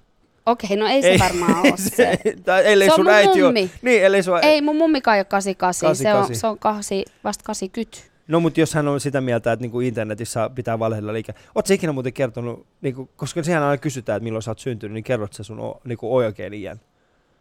Okei, 0.46 0.78
no 0.78 0.88
ei 0.88 1.02
se 1.02 1.16
varmaan 1.20 1.60
ole 1.60 1.78
se. 1.96 2.20
tai 2.46 2.64
ellei 2.66 2.88
Se 2.88 2.92
on 2.92 2.96
sun 2.96 3.06
mun 3.06 3.14
äiti 3.14 3.42
mummi. 3.44 3.62
ole. 3.62 3.70
Niin, 3.82 4.04
ellei 4.04 4.24
sun, 4.24 4.40
Ei, 4.44 4.62
mun 4.62 4.76
mummikaan 4.76 5.18
ei 5.18 5.20
ole 5.20 5.26
88, 5.26 5.96
se 5.96 6.08
on, 6.14 6.14
88. 6.14 6.36
se 6.42 6.48
on 6.48 6.60
kasi, 6.60 7.06
vasta 7.24 7.44
80. 7.44 7.98
No 8.28 8.40
mutta 8.40 8.60
jos 8.60 8.74
hän 8.74 8.88
on 8.88 9.00
sitä 9.00 9.22
mieltä, 9.22 9.52
että 9.52 9.64
niinku 9.64 9.80
internetissä 9.80 10.50
pitää 10.56 10.80
valehdella 10.80 11.14
liikaa. 11.14 11.36
Oletko 11.56 11.74
ikinä 11.74 11.92
muuten 11.94 12.14
kertonut, 12.14 12.66
niinku, 12.82 13.10
koska 13.16 13.44
sehän 13.44 13.64
aina 13.64 13.78
kysytään, 13.78 14.18
että 14.18 14.24
milloin 14.24 14.44
sä 14.44 14.52
oot 14.52 14.60
syntynyt, 14.60 14.94
niin 14.94 15.04
kerrot 15.04 15.34
sä 15.34 15.44
sun 15.44 15.60
o, 15.60 15.82
niinku 15.84 16.16
oikein 16.16 16.54
iän. 16.54 16.80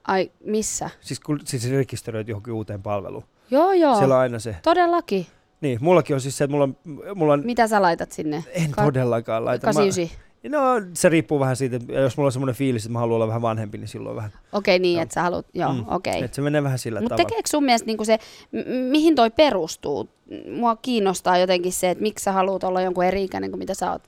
Ai, 0.04 0.30
missä? 0.44 0.90
Siis 1.00 1.20
kun 1.20 1.40
siis 1.44 1.62
se 1.62 1.70
rekisteröit 1.76 2.28
johonkin 2.28 2.52
uuteen 2.52 2.82
palveluun. 2.82 3.24
Joo, 3.50 3.72
joo. 3.72 3.96
Siellä 3.96 4.14
on 4.14 4.20
aina 4.20 4.38
se. 4.38 4.56
Todellakin. 4.62 5.26
Niin, 5.60 5.78
mullakin 5.80 6.14
on 6.14 6.20
siis 6.20 6.38
se, 6.38 6.44
että 6.44 6.52
mulla 6.52 6.64
on, 6.64 6.76
mulla 7.14 7.32
on 7.32 7.42
Mitä 7.44 7.66
sä 7.68 7.82
laitat 7.82 8.12
sinne? 8.12 8.44
en 8.52 8.70
Ka- 8.70 8.82
todellakaan 8.84 9.44
laita. 9.44 9.66
Mä, 9.66 9.72
89. 9.72 10.26
no 10.50 10.90
se 10.94 11.08
riippuu 11.08 11.40
vähän 11.40 11.56
siitä, 11.56 11.76
että 11.76 11.92
jos 11.92 12.16
mulla 12.16 12.28
on 12.28 12.32
semmoinen 12.32 12.54
fiilis, 12.54 12.82
että 12.84 12.92
mä 12.92 12.98
haluan 12.98 13.14
olla 13.16 13.28
vähän 13.28 13.42
vanhempi, 13.42 13.78
niin 13.78 13.88
silloin 13.88 14.16
vähän. 14.16 14.32
Okei, 14.52 14.78
niin, 14.78 14.94
Joo. 14.94 15.02
että 15.02 15.14
sä 15.14 15.22
haluat, 15.22 15.46
joo, 15.54 15.72
Mm. 15.72 15.84
okei. 15.88 16.24
Että 16.24 16.34
se 16.34 16.42
menee 16.42 16.62
vähän 16.62 16.78
sillä 16.78 17.00
Mutta 17.00 17.14
tavalla. 17.14 17.28
tekeekö 17.28 17.48
sun 17.48 17.64
mielestä 17.64 17.86
niinku 17.86 18.04
se, 18.04 18.18
m- 18.52 18.70
mihin 18.90 19.14
toi 19.14 19.30
perustuu? 19.30 20.08
Mua 20.52 20.76
kiinnostaa 20.76 21.38
jotenkin 21.38 21.72
se, 21.72 21.90
että 21.90 22.02
miksi 22.02 22.22
sä 22.22 22.32
haluat 22.32 22.64
olla 22.64 22.80
jonkun 22.82 23.04
eri 23.04 23.24
ikäinen 23.24 23.50
kuin 23.50 23.58
mitä 23.58 23.74
sä 23.74 23.90
oot. 23.92 24.02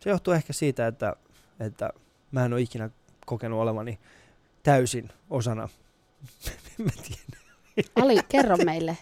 Se 0.00 0.10
johtuu 0.10 0.34
ehkä 0.34 0.52
siitä, 0.52 0.86
että, 0.86 1.16
että 1.60 1.90
mä 2.30 2.44
en 2.44 2.52
ole 2.52 2.60
ikinä 2.60 2.90
kokenut 3.26 3.60
olevani 3.60 3.98
täysin 4.62 5.08
osana. 5.30 5.62
mä, 6.84 6.90
tiedän. 7.02 7.43
Ali, 7.96 8.18
kerro 8.28 8.56
meille. 8.56 8.96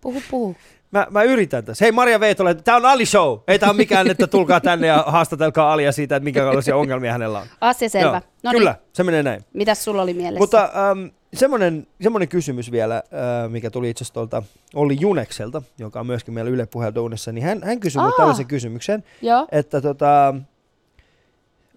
Puhu, 0.00 0.22
puhu. 0.30 0.56
Mä, 0.90 1.06
mä 1.10 1.22
yritän 1.22 1.64
tässä. 1.64 1.84
Hei 1.84 1.92
Maria 1.92 2.20
Veitola, 2.20 2.54
tää 2.54 2.76
on 2.76 2.86
Ali 2.86 3.06
Show. 3.06 3.38
Ei 3.48 3.58
tää 3.58 3.68
ole 3.68 3.76
mikään, 3.76 4.10
että 4.10 4.26
tulkaa 4.26 4.60
tänne 4.60 4.86
ja 4.86 5.04
haastatelkaa 5.06 5.72
Alia 5.72 5.92
siitä, 5.92 6.16
että 6.16 6.24
minkälaisia 6.24 6.76
ongelmia 6.76 7.12
hänellä 7.12 7.38
on. 7.38 7.46
Asia 7.60 7.88
selvä. 7.88 8.10
Joo, 8.10 8.20
no 8.42 8.50
Kyllä, 8.50 8.70
niin, 8.70 8.90
se 8.92 9.04
menee 9.04 9.22
näin. 9.22 9.44
mitäs 9.52 9.84
sulla 9.84 10.02
oli 10.02 10.14
mielessä? 10.14 10.38
Mutta 10.38 10.62
ähm, 10.62 11.06
semmoinen, 11.34 11.86
semmoinen 12.02 12.28
kysymys 12.28 12.70
vielä, 12.70 12.96
äh, 12.96 13.50
mikä 13.50 13.70
tuli 13.70 13.90
itse 13.90 14.02
asiassa 14.02 14.14
tuolta 14.14 14.42
Olli 14.74 14.96
Junekselta, 15.00 15.62
joka 15.78 16.00
on 16.00 16.06
myöskin 16.06 16.34
meillä 16.34 16.50
Yle 16.50 16.66
Puheenduunissa, 16.66 17.32
niin 17.32 17.44
hän, 17.44 17.60
hän 17.64 17.80
kysyi 17.80 18.02
tällaisen 18.16 18.46
kysymyksen, 18.46 19.04
Joo. 19.22 19.46
että 19.52 19.80
tota, 19.80 20.34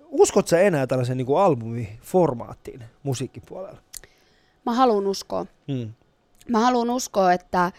uskot 0.07 0.47
sä 0.47 0.59
enää 0.59 0.87
tällaisen 0.87 1.17
niin 1.17 1.25
kuin 1.25 1.39
albumiformaattiin 1.39 2.83
musiikkipuolella? 3.03 3.77
Mä 4.65 4.73
haluan 4.73 5.07
uskoa. 5.07 5.45
Hmm. 5.71 5.93
Mä 6.49 6.59
haluan 6.59 6.89
uskoa, 6.89 7.33
että, 7.33 7.71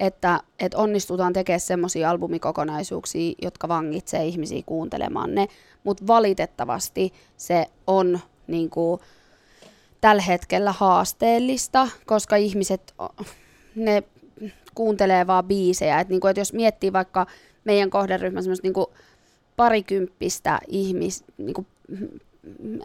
että, 0.00 0.40
että 0.58 0.78
onnistutaan 0.78 1.32
tekemään 1.32 1.60
semmoisia 1.60 2.10
albumikokonaisuuksia, 2.10 3.34
jotka 3.42 3.68
vangitsee 3.68 4.24
ihmisiä 4.24 4.62
kuuntelemaan 4.66 5.34
ne, 5.34 5.48
mutta 5.84 6.06
valitettavasti 6.06 7.12
se 7.36 7.66
on 7.86 8.20
niin 8.46 8.70
kuin, 8.70 9.00
tällä 10.00 10.22
hetkellä 10.22 10.72
haasteellista, 10.72 11.88
koska 12.06 12.36
ihmiset, 12.36 12.94
ne 13.74 14.02
kuuntelee 14.74 15.26
vaan 15.26 15.44
biisejä. 15.44 16.00
Et 16.00 16.08
niin 16.08 16.20
kuin, 16.20 16.30
että 16.30 16.40
jos 16.40 16.52
miettii 16.52 16.92
vaikka 16.92 17.26
meidän 17.64 17.90
kohderyhmä 17.90 18.42
semmoista 18.42 18.66
niin 18.66 18.72
kuin 18.72 18.86
parikymppistä 19.56 20.58
ihmis, 20.68 21.24
niin 21.38 21.54
kuin 21.54 21.66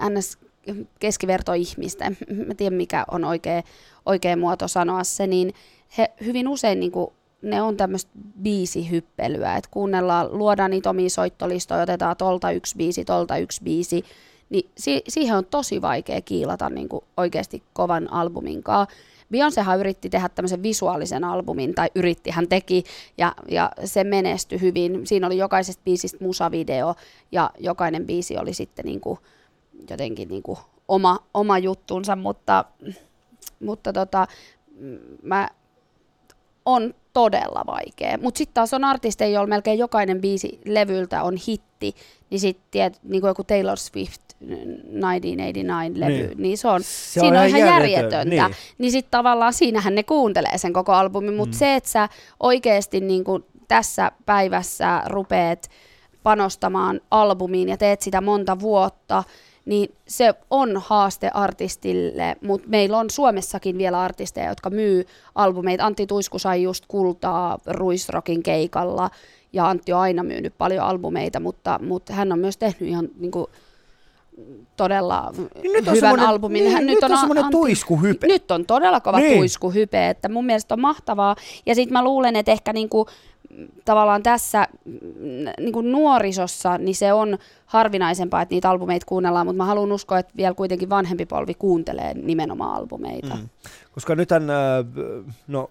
ns 0.09 0.37
keskivertoihmistä, 0.99 2.05
en 2.05 2.17
mä 2.47 2.53
tiedä 2.53 2.75
mikä 2.75 3.05
on 3.11 3.25
oikea, 3.25 3.63
oikea 4.05 4.37
muoto 4.37 4.67
sanoa 4.67 5.03
se, 5.03 5.27
niin 5.27 5.53
he 5.97 6.11
hyvin 6.25 6.47
usein 6.47 6.79
niin 6.79 6.91
kuin, 6.91 7.07
ne 7.41 7.61
on 7.61 7.77
tämmöistä 7.77 8.11
biisihyppelyä, 8.41 9.55
että 9.55 9.69
kuunnellaan, 9.73 10.37
luodaan 10.37 10.71
niitä 10.71 10.89
omia 10.89 11.09
soittolistoja, 11.09 11.81
otetaan 11.81 12.17
tolta 12.17 12.51
yksi 12.51 12.77
biisi, 12.77 13.05
tolta 13.05 13.37
yksi 13.37 13.63
biisi, 13.63 14.03
niin 14.49 14.69
si- 14.77 15.03
siihen 15.07 15.37
on 15.37 15.45
tosi 15.45 15.81
vaikea 15.81 16.21
kiilata 16.21 16.69
niin 16.69 16.89
kuin 16.89 17.03
oikeasti 17.17 17.63
kovan 17.73 18.13
albumin 18.13 18.63
kanssa. 18.63 18.95
Beyoncéhan 19.33 19.79
yritti 19.79 20.09
tehdä 20.09 20.29
tämmöisen 20.29 20.63
visuaalisen 20.63 21.23
albumin, 21.23 21.75
tai 21.75 21.89
yritti, 21.95 22.29
hän 22.29 22.47
teki, 22.47 22.83
ja, 23.17 23.35
ja 23.49 23.71
se 23.85 24.03
menestyi 24.03 24.61
hyvin. 24.61 25.07
Siinä 25.07 25.27
oli 25.27 25.37
jokaisesta 25.37 25.81
biisistä 25.85 26.25
musavideo, 26.25 26.95
ja 27.31 27.49
jokainen 27.59 28.05
biisi 28.05 28.37
oli 28.37 28.53
sitten 28.53 28.85
niin 28.85 29.01
kuin, 29.01 29.19
jotenkin 29.89 30.27
niin 30.27 30.43
kuin 30.43 30.57
oma, 30.87 31.19
oma 31.33 31.57
juttunsa, 31.57 32.15
mutta, 32.15 32.65
mutta 33.61 33.93
tota, 33.93 34.27
mä 35.23 35.49
on 36.65 36.93
todella 37.13 37.63
vaikea. 37.67 38.17
Mutta 38.21 38.37
sitten 38.37 38.53
taas 38.53 38.73
on 38.73 38.83
artisteja, 38.83 39.31
joilla 39.31 39.47
melkein 39.47 39.79
jokainen 39.79 40.21
biisi 40.21 40.59
levyltä 40.65 41.23
on 41.23 41.37
hitti, 41.47 41.95
niin 42.29 42.39
sitten 42.39 42.91
niin 43.03 43.21
kuin 43.21 43.29
joku 43.29 43.43
Taylor 43.43 43.77
Swift 43.77 44.21
1989-levy, 44.43 46.27
niin, 46.27 46.37
Niin. 46.41 46.57
se 46.57 46.67
on, 46.67 46.83
Se 46.83 47.19
siinä 47.19 47.41
on 47.41 47.47
ihan 47.47 47.59
järjetön, 47.59 48.03
järjetöntä. 48.03 48.45
niin. 48.47 48.55
Niin, 48.77 48.91
sitten 48.91 49.11
tavallaan 49.11 49.53
siinähän 49.53 49.95
ne 49.95 50.03
kuuntelee 50.03 50.57
sen 50.57 50.73
koko 50.73 50.91
albumin, 50.93 51.33
mutta 51.33 51.55
mm. 51.55 51.59
se, 51.59 51.75
että 51.75 51.89
sä 51.89 52.09
oikeasti 52.39 52.99
niin 52.99 53.23
kuin 53.23 53.43
tässä 53.67 54.11
päivässä 54.25 55.01
rupeat 55.05 55.69
panostamaan 56.23 57.01
albumiin 57.11 57.69
ja 57.69 57.77
teet 57.77 58.01
sitä 58.01 58.21
monta 58.21 58.59
vuotta, 58.59 59.23
niin 59.65 59.95
se 60.07 60.33
on 60.49 60.81
haaste 60.85 61.31
artistille, 61.33 62.35
mutta 62.41 62.67
meillä 62.69 62.97
on 62.97 63.09
Suomessakin 63.09 63.77
vielä 63.77 64.01
artisteja, 64.01 64.49
jotka 64.49 64.69
myy 64.69 65.05
albumeita. 65.35 65.85
Antti 65.85 66.07
Tuisku 66.07 66.39
sai 66.39 66.63
just 66.63 66.83
kultaa 66.87 67.57
Ruisrokin 67.67 68.43
keikalla, 68.43 69.09
ja 69.53 69.67
Antti 69.69 69.93
on 69.93 69.99
aina 69.99 70.23
myynyt 70.23 70.53
paljon 70.57 70.85
albumeita, 70.85 71.39
mutta, 71.39 71.79
mutta 71.83 72.13
hän 72.13 72.31
on 72.31 72.39
myös 72.39 72.57
tehnyt 72.57 72.81
ihan 72.89 73.09
niin 73.19 73.31
kuin, 73.31 73.45
todella 74.77 75.33
nyt 75.63 75.87
on 75.87 75.95
hyvän 75.95 76.19
albumin. 76.19 76.63
niin, 76.63 76.73
Hän, 76.73 76.85
nyt 76.85 77.03
on 77.03 77.11
a- 77.11 77.17
semmoinen 77.17 77.43
Antti- 77.43 77.51
tuiskuhype. 77.51 78.27
Nyt 78.27 78.51
on 78.51 78.65
todella 78.65 78.99
kova 78.99 79.19
Niin. 79.19 79.37
tuiskuhype, 79.37 80.09
että 80.09 80.29
mun 80.29 80.45
mielestä 80.45 80.73
on 80.73 80.81
mahtavaa. 80.81 81.35
Ja 81.65 81.75
sitten 81.75 81.93
mä 81.93 82.03
luulen, 82.03 82.35
että 82.35 82.51
ehkä 82.51 82.73
niinku, 82.73 83.07
tavallaan 83.85 84.23
tässä 84.23 84.67
mm, 84.85 84.93
niinku 85.59 85.81
nuorisossa, 85.81 86.77
niin 86.77 86.95
se 86.95 87.13
on 87.13 87.37
harvinaisempaa, 87.65 88.41
että 88.41 88.55
niitä 88.55 88.69
albumeita 88.69 89.05
kuunnellaan, 89.05 89.47
mutta 89.47 89.57
mä 89.57 89.65
haluan 89.65 89.91
uskoa, 89.91 90.19
että 90.19 90.33
vielä 90.37 90.53
kuitenkin 90.53 90.89
vanhempi 90.89 91.25
polvi 91.25 91.53
kuuntelee 91.53 92.13
nimenomaan 92.13 92.75
albumeita. 92.75 93.35
Mm. 93.35 93.49
Koska 93.91 94.15
nythän, 94.15 94.49
äh, 94.49 94.55
no 95.47 95.69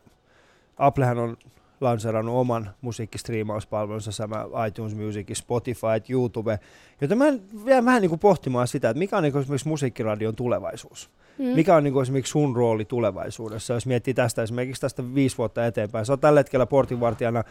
Applehän 0.78 1.18
on 1.18 1.36
lanseerannut 1.80 2.36
oman 2.36 2.70
musiikkistriimauspalvelunsa, 2.80 4.12
sama 4.12 4.46
iTunes 4.66 4.94
Music, 4.94 5.34
Spotify, 5.34 5.86
YouTube, 6.08 6.58
joten 7.00 7.18
mä 7.18 7.24
vielä 7.64 7.84
vähän 7.84 8.02
niin 8.02 8.10
kuin 8.10 8.18
pohtimaan 8.18 8.68
sitä, 8.68 8.90
että 8.90 8.98
mikä 8.98 9.16
on 9.16 9.22
niin 9.22 9.32
kuin 9.32 9.42
esimerkiksi 9.42 9.68
musiikkiradion 9.68 10.36
tulevaisuus. 10.36 11.10
Mm. 11.38 11.44
Mikä 11.44 11.76
on 11.76 11.84
niin 11.84 11.92
kuin 11.92 12.02
esimerkiksi 12.02 12.30
sun 12.30 12.56
rooli 12.56 12.84
tulevaisuudessa, 12.84 13.74
jos 13.74 13.86
miettii 13.86 14.14
tästä 14.14 14.42
esimerkiksi 14.42 14.80
tästä 14.80 15.14
viisi 15.14 15.38
vuotta 15.38 15.66
eteenpäin. 15.66 16.06
Sä 16.06 16.12
oot 16.12 16.20
tällä 16.20 16.40
hetkellä 16.40 16.66
portinvartijana, 16.66 17.44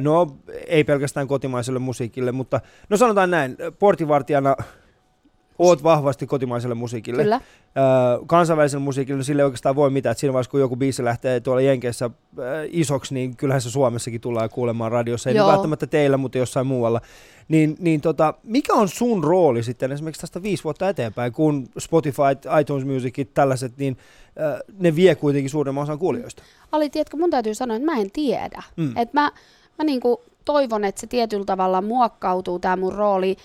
no 0.00 0.36
ei 0.66 0.84
pelkästään 0.84 1.28
kotimaiselle 1.28 1.78
musiikille, 1.78 2.32
mutta 2.32 2.60
no 2.88 2.96
sanotaan 2.96 3.30
näin, 3.30 3.56
portinvartijana 3.78 4.56
oot 5.58 5.82
vahvasti 5.82 6.26
kotimaiselle 6.26 6.74
musiikille. 6.74 7.22
Kyllä. 7.22 7.40
Öö, 7.76 7.84
kansainväliselle 8.26 8.84
musiikille, 8.84 9.16
no 9.16 9.22
sille 9.22 9.42
ei 9.42 9.44
oikeastaan 9.44 9.76
voi 9.76 9.90
mitään. 9.90 10.10
Et 10.12 10.18
siinä 10.18 10.32
vaiheessa, 10.32 10.50
kun 10.50 10.60
joku 10.60 10.76
biisi 10.76 11.04
lähtee 11.04 11.40
tuolla 11.40 11.60
Jenkeissä 11.60 12.04
äh, 12.04 12.12
isoksi, 12.70 13.14
niin 13.14 13.36
kyllähän 13.36 13.60
se 13.60 13.70
Suomessakin 13.70 14.20
tullaan 14.20 14.50
kuulemaan 14.50 14.92
radiossa. 14.92 15.30
Ei 15.30 15.36
Joo. 15.36 15.48
välttämättä 15.48 15.86
teillä, 15.86 16.16
mutta 16.16 16.38
jossain 16.38 16.66
muualla. 16.66 17.00
Niin, 17.48 17.76
niin 17.78 18.00
tota, 18.00 18.34
mikä 18.42 18.74
on 18.74 18.88
sun 18.88 19.24
rooli 19.24 19.62
sitten 19.62 19.92
esimerkiksi 19.92 20.20
tästä 20.20 20.42
viisi 20.42 20.64
vuotta 20.64 20.88
eteenpäin, 20.88 21.32
kun 21.32 21.68
Spotify, 21.78 22.22
iTunes 22.60 22.84
Musicit, 22.84 23.34
tällaiset, 23.34 23.76
niin 23.76 23.96
ne 24.78 24.96
vie 24.96 25.14
kuitenkin 25.14 25.50
suuremman 25.50 25.82
osan 25.82 25.98
kuulijoista? 25.98 26.42
Ali, 26.72 26.90
tiedätkö, 26.90 27.16
mun 27.16 27.30
täytyy 27.30 27.54
sanoa, 27.54 27.76
että 27.76 27.92
mä 27.92 28.00
en 28.00 28.10
tiedä. 28.10 28.62
Mm. 28.76 28.96
Et 28.96 29.12
mä 29.12 29.32
mä 29.78 29.84
niinku 29.84 30.22
toivon, 30.44 30.84
että 30.84 31.00
se 31.00 31.06
tietyllä 31.06 31.44
tavalla 31.44 31.82
muokkautuu 31.82 32.58
tämä 32.58 32.76
mun 32.76 32.94
rooli. 32.94 33.36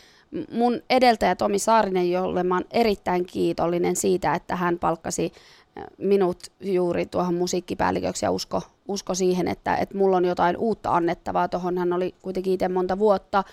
Mun 0.52 0.82
edeltäjä 0.90 1.36
Tomi 1.36 1.60
Saarinen, 1.60 2.12
jolle 2.12 2.44
mä 2.44 2.56
oon 2.56 2.66
erittäin 2.72 3.26
kiitollinen 3.26 3.96
siitä, 3.96 4.34
että 4.34 4.56
hän 4.56 4.80
palkkasi 4.80 5.32
äh, 5.78 5.84
minut 5.98 6.38
juuri 6.62 7.06
tuohon 7.06 7.34
musiikkipäälliköksi 7.34 8.26
ja 8.26 8.32
usko, 8.32 8.62
usko 8.88 9.16
siihen, 9.16 9.48
että, 9.48 9.76
että 9.76 9.98
mulla 9.98 10.18
on 10.18 10.26
jotain 10.26 10.58
uutta 10.58 10.96
annettavaa. 10.96 11.48
Tuohon 11.48 11.78
hän 11.78 11.94
oli 11.94 12.16
kuitenkin 12.22 12.54
itse 12.54 12.68
monta 12.68 13.00
vuotta. 13.00 13.44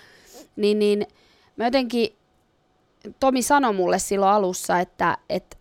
Niin, 0.55 0.79
niin 0.79 1.07
mä 1.55 1.65
jotenkin, 1.65 2.15
Tomi 3.19 3.41
sanoi 3.41 3.73
mulle 3.73 3.99
silloin 3.99 4.31
alussa, 4.31 4.79
että, 4.79 5.17
että 5.29 5.57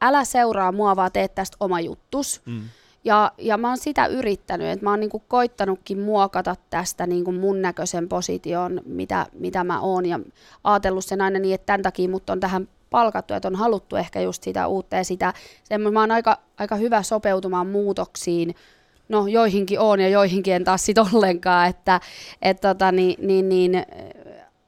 älä 0.00 0.24
seuraa 0.24 0.72
mua, 0.72 0.96
vaan 0.96 1.12
tee 1.12 1.28
tästä 1.28 1.56
oma 1.60 1.80
juttus. 1.80 2.40
Mm. 2.46 2.62
Ja, 3.04 3.32
ja 3.38 3.58
mä 3.58 3.68
oon 3.68 3.78
sitä 3.78 4.06
yrittänyt, 4.06 4.66
että 4.66 4.86
mä 4.86 4.90
oon 4.90 5.00
niinku 5.00 5.22
koittanutkin 5.28 5.98
muokata 5.98 6.56
tästä 6.70 7.06
niinku 7.06 7.32
mun 7.32 7.62
näköisen 7.62 8.08
position, 8.08 8.80
mitä, 8.84 9.26
mitä 9.32 9.64
mä 9.64 9.80
oon. 9.80 10.06
Ja 10.06 10.20
ajatellut 10.64 11.04
sen 11.04 11.20
aina 11.20 11.38
niin, 11.38 11.54
että 11.54 11.66
tämän 11.66 11.82
takia 11.82 12.08
mut 12.08 12.30
on 12.30 12.40
tähän 12.40 12.68
palkattu, 12.90 13.34
että 13.34 13.48
on 13.48 13.56
haluttu 13.56 13.96
ehkä 13.96 14.20
just 14.20 14.42
sitä 14.42 14.66
uutta 14.66 14.96
ja 14.96 15.04
sitä. 15.04 15.32
Semmo, 15.64 15.90
mä 15.90 16.00
oon 16.00 16.10
aika, 16.10 16.38
aika 16.58 16.76
hyvä 16.76 17.02
sopeutumaan 17.02 17.66
muutoksiin. 17.66 18.54
No 19.08 19.26
joihinkin 19.26 19.80
on 19.80 20.00
ja 20.00 20.08
joihinkin 20.08 20.54
en 20.54 20.64
taas 20.64 20.86
sit 20.86 20.98
ollenkaan, 20.98 21.68
että 21.68 22.00
et 22.42 22.60
tota, 22.60 22.92
niin, 22.92 23.26
niin, 23.26 23.48
niin, 23.48 23.82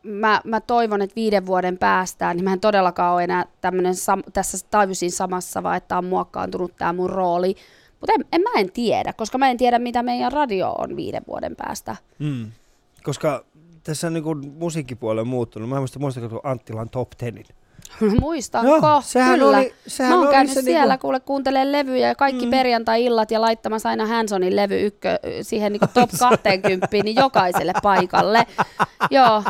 mä, 0.02 0.40
mä 0.44 0.60
toivon, 0.60 1.02
että 1.02 1.16
viiden 1.16 1.46
vuoden 1.46 1.78
päästä, 1.78 2.34
niin 2.34 2.44
mä 2.44 2.52
en 2.52 2.60
todellakaan 2.60 3.14
ole 3.14 3.24
enää 3.24 3.44
tämmönen 3.60 3.94
sam- 3.94 4.30
tässä 4.32 4.66
taivusin 4.70 5.12
samassa, 5.12 5.62
vaan 5.62 5.76
että 5.76 5.98
on 5.98 6.04
muokkaantunut 6.04 6.76
tämä 6.76 6.92
mun 6.92 7.10
rooli. 7.10 7.56
Mutta 8.04 8.12
en, 8.12 8.24
en, 8.32 8.40
mä 8.40 8.60
en 8.60 8.72
tiedä, 8.72 9.12
koska 9.12 9.38
mä 9.38 9.50
en 9.50 9.56
tiedä, 9.56 9.78
mitä 9.78 10.02
meidän 10.02 10.32
radio 10.32 10.74
on 10.78 10.96
viiden 10.96 11.22
vuoden 11.28 11.56
päästä. 11.56 11.96
Mm. 12.18 12.50
Koska 13.02 13.44
tässä 13.82 14.06
on 14.06 14.12
niin 14.12 14.52
musiikkipuoli 14.58 15.24
muuttunut. 15.24 15.68
Mä 15.68 15.74
en 15.74 15.80
muista, 15.80 15.98
muistatko 15.98 16.28
tuon 16.28 16.40
Anttilan 16.44 16.90
Top 16.90 17.10
Tenin? 17.10 17.46
Muistanko? 18.20 18.76
Joo, 18.76 19.00
sehän 19.04 19.38
Kyllä. 19.38 19.58
oli- 19.58 19.74
sehän 19.86 20.12
mä 20.12 20.16
oon 20.18 20.26
oli 20.26 20.34
käynyt 20.34 20.52
se 20.54 20.62
siellä, 20.62 20.92
niinku- 20.94 21.00
kuule, 21.06 21.20
kuuntelee 21.20 21.72
levyjä 21.72 22.08
ja 22.08 22.14
kaikki 22.14 22.44
Mm. 22.44 22.50
perjantai-illat 22.50 23.30
ja 23.30 23.40
laittamassa 23.40 23.88
aina 23.88 24.06
Hansonin 24.06 24.56
levy 24.56 24.86
ykkö, 24.86 25.18
siihen 25.42 25.72
niinku 25.72 25.86
top 25.94 26.10
20, 26.18 26.88
niin 27.04 27.16
jokaiselle 27.16 27.72
paikalle. 27.82 28.46
Joo, 29.10 29.42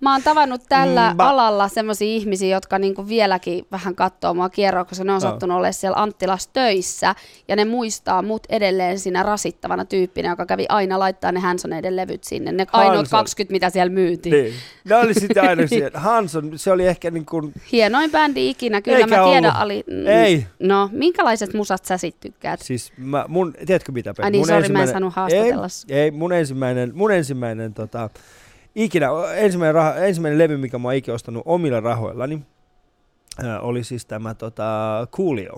mä 0.00 0.12
oon 0.12 0.22
tavannut 0.22 0.60
tällä 0.68 1.10
Mm, 1.10 1.16
ba- 1.16 1.28
alalla 1.30 1.68
semmoisia 1.68 2.08
ihmisiä, 2.08 2.56
jotka 2.56 2.78
niinku 2.78 3.08
vieläkin 3.08 3.66
vähän 3.72 3.94
katsoo 3.94 4.34
mua 4.34 4.48
kierroa, 4.48 4.84
koska 4.84 5.04
ne 5.04 5.12
on 5.12 5.20
Joo. 5.22 5.30
sattunut 5.30 5.56
olemaan 5.56 5.74
siellä 5.74 5.96
Anttilassa 6.02 6.50
töissä 6.52 7.14
ja 7.48 7.56
ne 7.56 7.64
muistaa 7.64 8.22
mut 8.22 8.42
edelleen 8.48 8.98
siinä 8.98 9.22
rasittavana 9.22 9.84
tyyppinä, 9.84 10.28
joka 10.30 10.46
kävi 10.46 10.66
aina 10.68 10.98
laittaa 10.98 11.32
ne 11.32 11.40
Hansoneiden 11.40 11.96
levyt 11.96 12.24
sinne. 12.24 12.52
Ne 12.52 12.66
ainoat 12.72 12.96
Hanson. 12.96 13.18
20, 13.18 13.52
mitä 13.52 13.70
siellä 13.70 13.92
myytiin. 13.92 14.32
Niin. 14.32 14.54
Ne 14.84 14.96
oli 14.96 15.14
sitten 15.14 15.48
aina 15.48 15.66
siellä. 15.76 15.98
Hanson, 16.00 16.52
se 16.58 16.72
oli 16.72 16.86
ehkä 16.86 17.10
niin 17.10 17.26
kuin, 17.26 17.52
Hienoin 17.92 18.10
bändi 18.10 18.50
ikinä, 18.50 18.82
kyllä 18.82 18.98
Eikä 18.98 19.16
mä 19.16 19.24
tiedän 19.24 19.44
ollut. 19.44 19.62
Ali. 19.62 19.84
mm, 19.86 20.06
Ei. 20.06 20.46
No, 20.58 20.88
minkälaiset 20.92 21.54
musat 21.54 21.84
sä 21.84 21.96
sit 21.96 22.20
tykkäät? 22.20 22.60
siis 22.60 22.92
mä, 22.96 23.24
mun, 23.28 23.54
tiedätkö 23.66 23.92
mitä? 23.92 24.10
Pekka? 24.10 24.24
Ai 24.24 24.30
niin, 24.30 24.40
mun 24.40 24.48
sori, 24.48 24.68
mä 24.68 24.82
en 24.82 24.88
saanut 24.88 25.14
haastatella 25.14 25.66
Ei, 25.88 25.98
ei, 25.98 26.10
mun 26.10 26.32
ensimmäinen, 26.32 26.90
mun 26.94 27.12
ensimmäinen 27.12 27.74
tota, 27.74 28.10
ikinä, 28.74 29.08
ensimmäinen, 29.36 29.74
raha, 29.74 29.94
ensimmäinen 29.94 30.38
levy, 30.38 30.56
mikä 30.56 30.78
mä 30.78 30.88
oon 30.88 30.94
ikinä 30.94 31.14
ostanut 31.14 31.42
omilla 31.46 31.80
rahoillani, 31.80 32.42
äh, 33.44 33.64
oli 33.64 33.84
siis 33.84 34.06
tämä 34.06 34.34
tota, 34.34 35.06
Coolio. 35.12 35.56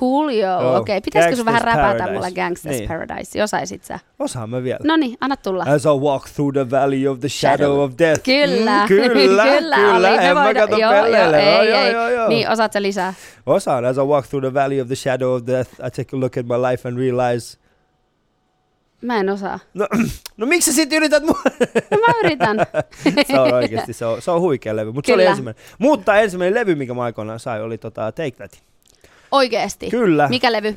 Coolio, 0.00 0.46
Joo, 0.60 0.76
okei. 0.76 0.80
Okay. 0.96 1.00
Pitäisikö 1.04 1.36
sun 1.36 1.44
vähän 1.44 1.60
räpätä 1.62 2.12
mulle 2.12 2.28
Gangsta's 2.28 2.68
Niin. 2.70 2.88
Paradise? 2.88 3.42
Osaisit 3.42 3.84
sä? 3.84 3.98
Osaan 4.18 4.50
mä 4.50 4.62
vielä. 4.62 4.78
No 4.84 4.96
niin, 4.96 5.16
anna 5.20 5.36
tulla. 5.36 5.64
As 5.68 5.84
I 5.84 5.88
walk 5.88 6.24
through 6.34 6.52
the 6.52 6.70
valley 6.70 7.08
of 7.08 7.20
the 7.20 7.28
shadow, 7.28 7.56
Shadow. 7.66 7.78
of 7.80 7.92
death. 7.98 8.22
Kyllä, 8.22 8.82
Mm, 8.82 8.88
kyllä, 8.88 9.08
kyllä, 9.14 9.44
kyllä. 9.44 9.96
oli. 9.96 10.06
En 10.26 10.34
mä 10.36 10.54
kato 10.54 10.76
joo, 10.78 10.92
joo, 10.92 11.02
pelleile. 11.02 11.60
ei, 11.60 11.68
joo, 11.68 11.80
ei. 11.80 11.92
joo, 11.92 12.08
joo. 12.08 12.28
Niin, 12.28 12.50
osaat 12.50 12.72
sä 12.72 12.82
lisää? 12.82 13.14
Osaan. 13.46 13.84
As 13.84 13.96
I 13.96 14.00
walk 14.00 14.26
through 14.26 14.44
the 14.46 14.54
valley 14.54 14.80
of 14.80 14.86
the 14.88 14.96
shadow 14.96 15.34
of 15.34 15.42
death, 15.46 15.70
I 15.72 15.90
take 15.90 16.16
a 16.16 16.20
look 16.20 16.36
at 16.36 16.46
my 16.46 16.54
life 16.70 16.88
and 16.88 16.98
realize... 16.98 17.58
Mä 19.02 19.20
en 19.20 19.30
osaa. 19.30 19.58
No, 19.74 19.86
no 20.36 20.46
miksi 20.46 20.70
sä 20.72 20.76
sit 20.76 20.92
yrität 20.92 21.22
mua? 21.22 21.40
No 21.90 21.98
mä 22.06 22.12
yritän. 22.24 22.56
se 23.32 23.40
on 23.40 23.54
oikeasti, 23.54 23.92
se 23.92 24.06
on, 24.06 24.22
se 24.22 24.30
on 24.30 24.40
huikea 24.40 24.76
levy. 24.76 24.92
Mutta 24.92 25.06
se 25.06 25.14
oli 25.14 25.24
ensimmäinen. 25.26 25.62
Mutta 25.78 26.16
ensimmäinen 26.16 26.54
levy, 26.54 26.74
mikä 26.74 26.94
mä 26.94 27.02
aikoinaan 27.02 27.40
sain, 27.40 27.62
oli 27.62 27.78
tota 27.78 28.12
Take 28.12 28.30
That. 28.30 28.62
Oikeesti. 29.34 29.90
Kyllä. 29.90 30.28
Mikä 30.28 30.52
levy? 30.52 30.74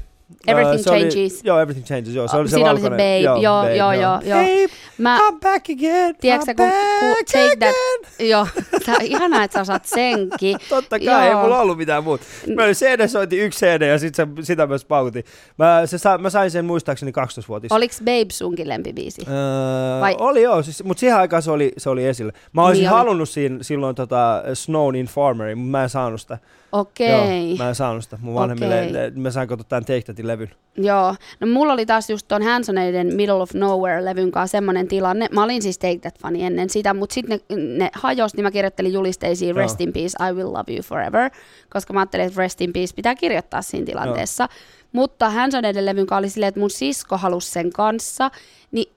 Everything 0.48 0.80
Äh, 0.80 0.84
se 0.84 0.90
oli- 0.92 1.00
Changes. 1.10 1.42
Joo, 1.44 1.60
Everything 1.60 1.86
Changes, 1.88 2.16
joo. 2.16 2.28
Se 2.28 2.36
Ah, 2.36 2.40
oli 2.40 2.50
se 2.50 2.54
siinä 2.54 2.72
oli 2.72 2.80
se. 2.82 2.90
Babe, 2.90 3.20
joo, 3.20 3.38
joo, 3.38 3.64
joo, 3.94 3.94
joo. 3.94 4.20
Babe, 4.40 4.68
Mä, 4.98 5.18
I'm 5.20 5.40
back 5.44 5.66
again, 5.70 6.16
tiedätkö, 6.22 6.52
I'm 6.52 6.56
kun, 6.56 6.70
kun 7.00 7.10
back 7.10 7.26
Take 7.32 7.56
That, 7.60 7.74
again. 8.18 8.30
joo, 8.30 8.48
tää, 8.86 8.96
ihanaa, 9.02 9.44
että 9.44 9.56
sä 9.56 9.62
osaat 9.62 9.86
senkin. 9.86 10.58
Totta 10.70 11.00
kai, 11.00 11.26
ei 11.26 11.32
Joo. 11.32 11.42
mulla 11.42 11.60
ollut 11.60 11.78
mitään 11.78 12.04
muuta. 12.04 12.24
Mä 12.56 12.64
olin 12.64 12.76
CD 12.76 13.08
soitin 13.08 13.40
yksi 13.40 13.66
CD 13.66 13.82
ja 13.82 14.00
sit 14.00 14.16
se, 14.16 14.28
sitä 14.42 14.68
myös 14.68 14.86
paukutin. 14.86 15.24
Mä, 15.58 15.82
se 15.86 15.98
sa, 15.98 16.18
mä 16.18 16.30
sain 16.30 16.52
sen 16.52 16.66
muistaakseni 16.66 17.12
12-vuotis. 17.12 17.72
Oliks 17.72 18.00
Babe 18.00 18.26
sunkin 18.32 18.70
lempibiisi? 18.70 19.22
Öö, 19.28 20.02
Vai- 20.02 20.16
Oli 20.20 20.42
joo, 20.42 20.64
siis, 20.64 20.84
mutta 20.84 21.00
siihen 21.00 21.18
aikaan 21.18 21.42
se 21.42 21.52
oli, 21.52 21.72
se 21.78 21.90
oli 21.90 22.06
esillä. 22.08 22.32
Mä 22.54 22.66
olisin 22.66 22.82
Niin 22.84 22.92
oli. 22.92 22.98
halunnut 22.98 23.30
siinä, 23.30 23.58
silloin 23.62 23.96
tota 23.96 24.44
Snown 24.54 24.96
Infirmary, 24.96 25.56
mutta 25.56 25.72
mä 25.72 25.84
en 25.84 25.90
saanut 25.90 26.22
sitä. 26.22 26.38
Okei. 26.72 27.50
Joo, 27.50 27.58
mä 27.58 27.70
en 27.70 27.76
saanut 27.76 28.04
sitä. 28.04 28.18
Mun 28.22 28.34
vanhemmille, 28.34 28.82
Okei. 28.82 29.12
mä 29.12 29.32
sain 29.32 29.48
katsoa 29.48 29.66
tämän 29.70 29.86
Take 29.86 30.02
Thatin 30.02 30.28
levyn. 30.28 30.52
Joo, 30.78 31.16
no 31.40 31.48
mulla 31.48 31.74
oli 31.74 31.86
taas 31.86 32.10
just 32.10 32.28
ton 32.28 32.44
Hansoneiden 32.44 33.16
Middle 33.16 33.42
of 33.42 33.52
Nowhere-levyn 33.54 34.32
kanssa 34.32 34.52
semmoinen 34.52 34.88
tilanne. 34.88 35.28
Mä 35.32 35.44
olin 35.44 35.62
siis 35.62 35.80
Take 35.80 36.00
That-fani 36.00 36.44
ennen 36.44 36.70
sitä, 36.70 36.94
mutta 36.94 37.14
sitten 37.14 37.40
ne, 37.50 37.56
ne 37.78 37.90
hajos, 37.94 38.34
niin 38.34 38.44
mä 38.44 38.52
kirjoittelin 38.52 38.94
julisteisiin 38.94 39.50
Joo. 39.50 39.58
Rest 39.58 39.82
in 39.82 39.94
Peace, 39.94 40.30
I 40.30 40.34
will 40.34 40.54
love 40.54 40.74
you 40.74 40.82
forever, 40.84 41.32
koska 41.70 41.94
mä 41.94 42.00
ajattelin, 42.00 42.26
että 42.26 42.42
Rest 42.42 42.62
in 42.62 42.74
Peace 42.74 42.96
pitää 42.96 43.16
kirjoittaa 43.16 43.62
siinä 43.62 43.86
tilanteessa. 43.86 44.48
Mutta 44.92 45.30
Hansoneiden 45.30 45.86
levyn 45.86 46.06
kanssa 46.06 46.20
oli 46.20 46.30
silleen, 46.30 46.48
että 46.48 46.60
mun 46.60 46.70
sisko 46.70 47.18
halusi 47.18 47.52
sen 47.52 47.74
kanssa, 47.74 48.32
niin 48.72 48.94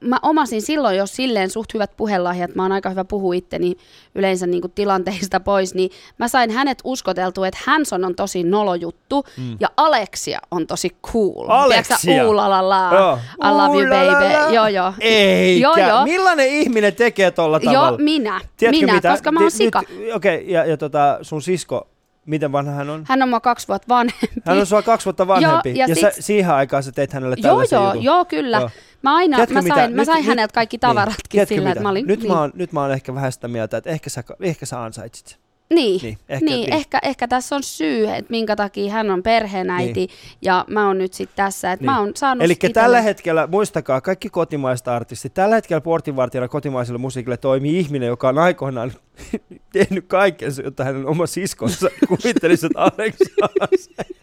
mä 0.00 0.18
omasin 0.22 0.62
silloin 0.62 0.96
jo 0.96 1.06
silleen 1.06 1.50
suht 1.50 1.74
hyvät 1.74 1.90
puhelahjat, 1.96 2.54
mä 2.54 2.62
oon 2.62 2.72
aika 2.72 2.90
hyvä 2.90 3.04
puhua 3.04 3.34
itteni 3.34 3.76
yleensä 4.14 4.46
niin 4.46 4.60
kuin 4.60 4.72
tilanteista 4.72 5.40
pois, 5.40 5.74
niin 5.74 5.90
mä 6.18 6.28
sain 6.28 6.50
hänet 6.50 6.78
uskoteltua, 6.84 7.46
että 7.46 7.60
Hanson 7.66 8.04
on 8.04 8.14
tosi 8.14 8.42
nolojuttu 8.42 9.24
mm. 9.36 9.56
ja 9.60 9.68
Alexia 9.76 10.38
on 10.50 10.66
tosi 10.66 10.90
cool. 11.06 11.48
Alexia? 11.48 11.96
Tiedätkö 12.02 12.26
uulalala, 12.26 12.90
Joo. 12.92 13.18
I 13.44 13.50
love 13.50 13.78
you 13.78 13.88
baby. 13.88 14.54
Joo, 14.54 14.66
joo. 14.66 14.92
Eikä. 15.00 15.62
Joo, 15.62 15.76
joo. 15.76 16.04
Millainen 16.04 16.48
ihminen 16.48 16.94
tekee 16.94 17.30
tolla 17.30 17.60
tavalla? 17.60 17.88
Joo, 17.88 17.98
minä. 17.98 18.40
Tiedätkö 18.56 18.80
minä, 18.80 18.94
mitä? 18.94 19.10
koska 19.10 19.32
mä 19.32 19.40
oon 19.40 19.50
sika. 19.50 19.78
Okei, 19.78 20.36
okay, 20.36 20.50
ja, 20.50 20.64
ja 20.64 20.76
tota, 20.76 21.18
sun 21.22 21.42
sisko, 21.42 21.88
miten 22.26 22.52
vanha 22.52 22.72
hän 22.72 22.90
on? 22.90 23.04
Hän 23.08 23.22
on 23.22 23.28
mua 23.28 23.40
kaksi 23.40 23.68
vuotta 23.68 23.88
vanhempi. 23.88 24.26
Hän 24.46 24.58
on 24.58 24.66
sua 24.66 24.82
kaksi 24.82 25.04
vuotta 25.04 25.26
vanhempi. 25.34 25.68
Joo, 25.70 25.76
ja 25.78 25.86
ja 25.88 25.94
sä, 25.94 26.10
sit- 26.10 26.24
siihen 26.24 26.50
aikaan 26.54 26.82
sä 26.82 26.92
teit 26.92 27.12
hänelle 27.12 27.36
Joo, 27.38 27.42
tällaisen 27.42 27.76
joo, 27.76 27.86
jutun. 27.88 28.02
joo, 28.04 28.24
kyllä. 28.24 28.58
Joo. 28.58 28.70
Mä 29.02 29.14
aina, 29.16 29.36
Tiedätkö 29.36 29.54
mä 29.54 29.62
mitä? 29.62 29.74
sain, 29.74 29.96
mä 29.96 30.04
sain 30.04 30.18
nyt- 30.18 30.26
häneltä 30.26 30.54
kaikki 30.54 30.78
tavaratkin 30.78 31.22
Tiedätkö 31.28 31.54
sillä, 31.54 31.64
mitä? 31.68 31.72
että 31.72 31.82
mä 31.82 31.88
olin... 31.88 32.06
nyt, 32.06 32.20
niin. 32.20 32.32
mä 32.32 32.40
oon, 32.40 32.52
nyt 32.54 32.72
mä 32.72 32.80
oon 32.80 32.92
ehkä 32.92 33.14
vähän 33.14 33.32
sitä 33.32 33.48
mieltä, 33.48 33.76
että 33.76 33.90
ehkä 33.90 34.10
sä, 34.10 34.24
ehkä 34.40 34.66
sä 34.66 34.82
ansaitsit 34.82 35.26
sen. 35.26 35.38
Niin, 35.74 36.00
Niin, 36.02 36.18
ehkä- 36.28 36.44
niin, 36.44 36.60
niin. 36.60 36.72
Ehkä, 36.72 36.98
ehkä 37.02 37.28
tässä 37.28 37.56
on 37.56 37.62
syy, 37.62 38.08
että 38.08 38.30
minkä 38.30 38.56
takia 38.56 38.92
hän 38.92 39.10
on 39.10 39.22
perheenäiti 39.22 39.92
Niin. 40.00 40.08
ja 40.42 40.64
mä 40.68 40.86
oon 40.86 40.98
nyt 40.98 41.12
sitten 41.14 41.36
tässä, 41.36 41.72
että 41.72 41.82
Niin. 41.84 41.90
mä 41.92 42.00
oon 42.00 42.12
saanut 42.16 42.44
Eli 42.44 42.52
itelle- 42.52 42.72
tällä 42.74 43.00
hetkellä, 43.00 43.46
muistakaa, 43.46 44.00
kaikki 44.00 44.30
kotimaiset 44.30 44.88
artistit, 44.88 45.34
tällä 45.34 45.54
hetkellä 45.54 45.80
portinvartijana 45.80 46.48
kotimaiselle 46.48 46.98
musiikille 46.98 47.36
toimii 47.36 47.78
ihminen, 47.78 48.06
joka 48.06 48.28
on 48.28 48.38
aikoinaan 48.38 48.92
tehnyt 49.72 50.04
kaikensa, 50.08 50.62
jotta 50.62 50.84
hänen 50.84 51.06
oma 51.06 51.26
siskonsa 51.26 51.88
kuvittelisi, 52.08 52.66
että 52.66 52.80
Alex 52.80 53.14
on 53.42 53.48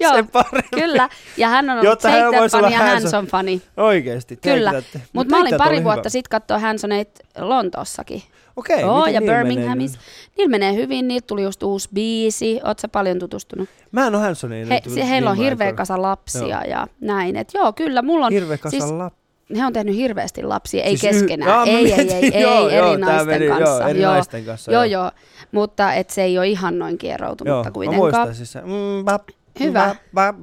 Joo, 0.00 0.14
sen 0.14 0.28
paremmin. 0.28 0.70
Kyllä, 0.74 1.08
ja 1.36 1.48
hän 1.48 1.64
on 1.70 1.72
ollut 1.78 1.84
Jotta 1.84 2.10
hän 2.10 2.32
voisi 2.32 2.56
olla 2.56 2.68
That-fani 2.68 2.72
ja 2.72 2.78
Hanson. 2.92 3.12
Hanson-fani. 3.12 3.62
Oikeesti. 3.76 4.36
Kyllä. 4.36 4.72
Mutta 4.72 4.98
Mut 5.12 5.28
mä 5.28 5.40
olin 5.40 5.54
pari 5.58 5.76
oli 5.76 5.84
vuotta 5.84 6.10
sitten 6.10 6.30
katsoa 6.30 6.58
Hansoneit 6.58 7.08
Lontoossakin. 7.38 8.22
Okei, 8.58 8.80
Joo, 8.80 9.06
ja 9.06 9.20
niillä 9.20 9.20
menee 9.20 9.44
Birminghamissa. 9.44 10.00
Niillä 10.36 10.50
menee 10.50 10.74
hyvin, 10.74 11.08
niiltä 11.08 11.26
tuli 11.26 11.42
just 11.42 11.62
uusi 11.62 11.88
biisi. 11.94 12.60
Sä 12.80 12.88
paljon 12.88 13.18
tutustunut? 13.18 13.68
Mä 13.92 14.06
en 14.06 14.14
ole 14.14 14.22
Hansoniin 14.22 14.68
He, 14.68 14.82
se, 14.88 15.08
heillä 15.08 15.30
on 15.30 15.36
viime 15.36 15.50
hirveä 15.50 15.72
kasa 15.72 16.02
lapsia 16.02 16.64
ja 16.64 16.86
näin. 17.00 17.36
Et 17.36 17.48
joo, 17.54 17.72
kyllä, 17.72 18.02
mulla 18.02 18.26
on... 18.26 18.32
Hirveä 18.32 18.58
kasa 18.58 18.70
siis- 18.70 18.90
lapsia. 18.90 19.18
he 19.56 19.66
on 19.66 19.72
tehnyt 19.72 19.94
hirveästi 19.94 20.42
lapsia, 20.42 20.82
ei 20.84 20.96
Siis 20.96 21.12
keskenään, 21.14 21.50
Jaa, 21.50 21.66
mä 21.66 21.70
ei, 21.72 21.76
ei, 21.76 21.92
ei, 21.92 22.04
mietin, 22.04 22.34
ei, 22.34 22.42
joo, 22.42 22.68
eri 22.68 22.76
joo, 22.76 22.88
tää 22.98 22.98
naisten 22.98 23.26
meni- 23.28 23.44
joo, 23.46 23.58
kanssa. 23.58 23.88
eri 23.88 24.00
naisten 24.02 24.44
kanssa, 24.44 24.72
joo, 24.72 24.84
joo. 24.84 25.02
joo, 25.02 25.10
mutta 25.52 25.92
et 25.92 26.10
se 26.10 26.22
ei 26.22 26.38
ole 26.38 26.48
ihan 26.48 26.78
noin 26.78 26.92
Joo, 26.92 26.98
kieroutunutta 26.98 27.64
mä 27.64 27.70
kuitenkaan. 27.70 28.12
muistan 28.12 28.34
siis 28.34 28.52
se. 28.52 28.60
Mm, 28.60 29.04
bap, 29.04 29.22
Hyvä. 29.60 29.96
bap, 30.14 30.36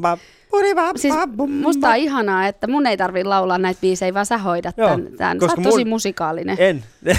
bap, 0.00 0.18
mm, 0.22 0.28
Siis 0.96 1.14
musta 1.62 1.88
on 1.88 1.96
ihanaa, 1.96 2.46
että 2.46 2.66
mun 2.66 2.86
ei 2.86 2.96
tarvi 2.96 3.24
laulaa 3.24 3.58
näitä 3.58 3.80
biisejä, 3.80 4.14
vaan 4.14 4.26
sä 4.26 4.38
hoidat 4.38 4.78
Joo, 4.78 4.88
tämän. 4.88 5.12
tämän. 5.16 5.40
Sä 5.40 5.46
oot 5.46 5.62
tosi 5.62 5.84
mun- 5.84 5.88
musikaalinen. 5.88 6.56
En. 6.60 6.84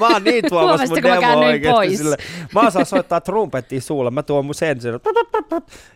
mä 0.00 0.08
oon 0.08 0.24
niin 0.24 0.44
tuomassa 0.48 0.86
mun 0.86 1.02
demo 1.02 1.38
oikeesti 1.38 1.68
pois? 1.72 1.98
sille. 1.98 2.16
Mä 2.54 2.60
osaan 2.60 2.86
soittaa 2.86 3.20
trumpettia 3.20 3.80
suulla, 3.80 4.10
mä 4.10 4.22
tuon 4.22 4.44
mun 4.44 4.54
sen 4.54 4.80
sen. 4.80 4.92
Ja 4.92 4.98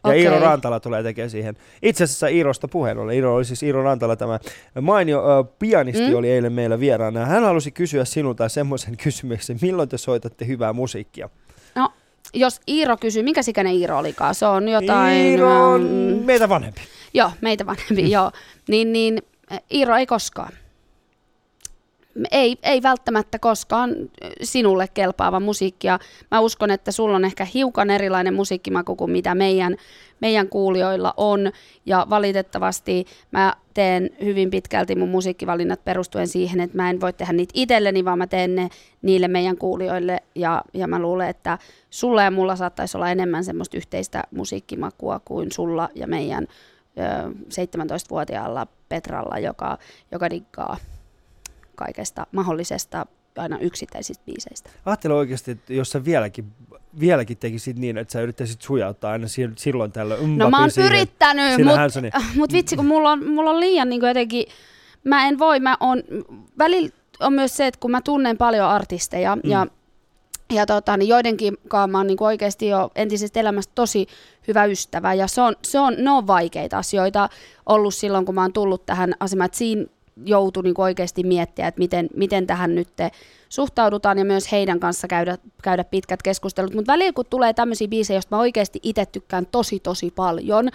Okei. 0.04 0.22
Iiro 0.22 0.38
Rantala 0.40 0.80
tulee 0.80 1.02
tekemään 1.02 1.30
siihen. 1.30 1.56
Itse 1.82 2.04
asiassa 2.04 2.26
Iirosta 2.26 2.68
puheen 2.68 2.98
ollen. 2.98 3.14
Iiro 3.14 3.34
oli 3.34 3.44
siis 3.44 3.62
Iiro 3.62 3.82
Rantala 3.82 4.16
tämä 4.16 4.38
mainio 4.80 5.18
ö, 5.40 5.44
pianisti 5.58 6.08
Mm. 6.08 6.14
oli 6.16 6.30
eilen 6.30 6.52
meillä 6.52 6.80
vieraana. 6.80 7.26
Hän 7.26 7.42
halusi 7.44 7.70
kysyä 7.70 8.04
sinulta 8.04 8.48
semmoisen 8.48 8.96
kysymyksen, 8.96 9.58
milloin 9.62 9.88
te 9.88 9.98
soitatte 9.98 10.46
hyvää 10.46 10.72
musiikkia? 10.72 11.28
No, 11.74 11.92
jos 12.34 12.60
Iiro 12.68 12.96
kysyy, 12.96 13.22
minkä 13.22 13.40
ikäinen 13.48 13.72
Iiro 13.74 13.98
olikaan? 13.98 14.34
Se 14.34 14.46
on 14.46 14.68
jotain... 14.68 15.16
Iiro 15.16 15.70
on 15.72 15.80
mm, 15.82 16.24
meitä 16.24 16.48
vanhempi. 16.48 16.80
Joo, 17.14 17.30
meitä 17.40 17.66
vanhempi, 17.66 18.10
joo. 18.10 18.30
Niin, 18.68 18.92
niin 18.92 19.22
Iiro 19.74 19.96
ei 19.96 20.06
koskaan. 20.06 20.52
Ei, 22.30 22.56
ei 22.62 22.82
välttämättä 22.82 23.38
koskaan 23.38 23.94
sinulle 24.42 24.88
kelpaava 24.94 25.40
musiikkia. 25.40 25.98
Mä 26.30 26.40
uskon, 26.40 26.70
että 26.70 26.92
sulla 26.92 27.16
on 27.16 27.24
ehkä 27.24 27.46
hiukan 27.54 27.90
erilainen 27.90 28.34
musiikkimaku 28.34 28.96
kuin 28.96 29.10
mitä 29.10 29.34
meidän, 29.34 29.76
meidän 30.20 30.48
kuulijoilla 30.48 31.14
on. 31.16 31.52
Ja 31.86 32.06
valitettavasti 32.10 33.06
mä 33.30 33.54
teen 33.74 34.10
hyvin 34.24 34.50
pitkälti 34.50 34.96
mun 34.96 35.08
musiikkivalinnat 35.08 35.84
perustuen 35.84 36.28
siihen, 36.28 36.60
että 36.60 36.76
mä 36.76 36.90
en 36.90 37.00
voi 37.00 37.12
tehdä 37.12 37.32
niitä 37.32 37.52
itselleni, 37.54 38.04
vaan 38.04 38.18
mä 38.18 38.26
teen 38.26 38.54
ne 38.54 38.68
niille 39.02 39.28
meidän 39.28 39.58
kuulijoille. 39.58 40.18
Ja, 40.34 40.62
ja 40.74 40.86
mä 40.86 40.98
luulen, 40.98 41.28
että 41.28 41.58
sulla 41.90 42.22
ja 42.22 42.30
mulla 42.30 42.56
saattaisi 42.56 42.96
olla 42.96 43.10
enemmän 43.10 43.44
semmoista 43.44 43.76
yhteistä 43.76 44.24
musiikkimakua 44.30 45.20
kuin 45.24 45.52
sulla 45.52 45.88
ja 45.94 46.06
meidän 46.06 46.46
ö, 46.98 47.30
17-vuotiaalla 47.30 48.66
Petralla, 48.88 49.38
joka, 49.38 49.78
joka 50.12 50.30
diggaa 50.30 50.76
kaikesta 51.74 52.26
mahdollisesta 52.32 53.06
aina 53.36 53.58
yksittäisistä 53.58 54.22
biiseistä. 54.26 54.70
Ajattele 54.86 55.14
oikeasti, 55.14 55.50
että 55.50 55.72
jos 55.72 55.90
sä 55.90 56.04
vieläkin, 56.04 56.52
vieläkin 57.00 57.36
tekisit 57.36 57.78
niin, 57.78 57.98
että 57.98 58.12
sä 58.12 58.20
yrittäisit 58.20 58.62
sujauttaa 58.62 59.12
aina 59.12 59.28
si- 59.28 59.50
silloin 59.58 59.92
tällöin. 59.92 60.38
No 60.38 60.50
mä 60.50 60.60
oon 60.60 60.70
siihen, 60.70 60.92
yrittänyt, 60.92 61.54
siinä 61.54 61.64
mutta 61.64 61.80
Hansonin- 61.80 62.12
mut 62.36 62.52
vitsi, 62.52 62.76
kun 62.76 62.86
mulla 62.86 63.10
on, 63.12 63.28
mulla 63.30 63.50
on 63.50 63.60
liian 63.60 63.88
niin 63.88 64.06
jotenkin, 64.06 64.44
mä 65.04 65.28
en 65.28 65.38
voi, 65.38 65.60
mä 65.60 65.76
on, 65.80 66.02
välillä 66.58 66.90
on 67.20 67.32
myös 67.32 67.56
se, 67.56 67.66
että 67.66 67.80
kun 67.80 67.90
mä 67.90 68.00
tunnen 68.00 68.38
paljon 68.38 68.68
artisteja 68.68 69.36
Mm. 69.36 69.50
ja 69.50 69.66
ja 70.52 70.66
tota, 70.66 70.96
niin 70.96 71.08
joidenkin 71.08 71.56
kanssa 71.68 71.86
mä 71.86 71.98
oon 71.98 72.06
niin 72.06 72.16
oikeasti 72.22 72.68
jo 72.68 72.90
entisestä 72.96 73.40
elämästä 73.40 73.72
tosi 73.74 74.06
hyvä 74.48 74.64
ystävä 74.64 75.14
ja 75.14 75.26
se 75.26 75.40
on, 75.40 75.56
se 75.62 75.78
on, 75.80 75.94
ne 75.98 76.10
on 76.10 76.26
vaikeita 76.26 76.78
asioita 76.78 77.28
ollut 77.66 77.94
silloin, 77.94 78.24
kun 78.26 78.34
mä 78.34 78.40
oon 78.42 78.52
tullut 78.52 78.86
tähän 78.86 79.14
asemaan, 79.20 79.46
että 79.46 79.58
siinä 79.58 79.84
joutui 80.24 80.62
niin 80.62 80.74
oikeasti 80.78 81.22
miettiä, 81.22 81.68
että 81.68 81.78
miten, 81.78 82.08
miten 82.16 82.46
tähän 82.46 82.74
nyt 82.74 82.88
suhtaudutaan 83.48 84.18
ja 84.18 84.24
myös 84.24 84.52
heidän 84.52 84.80
kanssa 84.80 85.08
käydä, 85.08 85.38
käydä 85.62 85.84
pitkät 85.84 86.22
keskustelut. 86.22 86.74
Mutta 86.74 86.92
välillä 86.92 87.12
kun 87.12 87.24
tulee 87.30 87.52
tämmöisiä 87.52 87.88
biisejä, 87.88 88.16
joista 88.16 88.36
mä 88.36 88.40
oikeasti 88.40 88.80
itse 88.82 89.06
tykkään 89.06 89.46
tosi 89.46 89.80
tosi 89.80 90.10
paljon, 90.10 90.68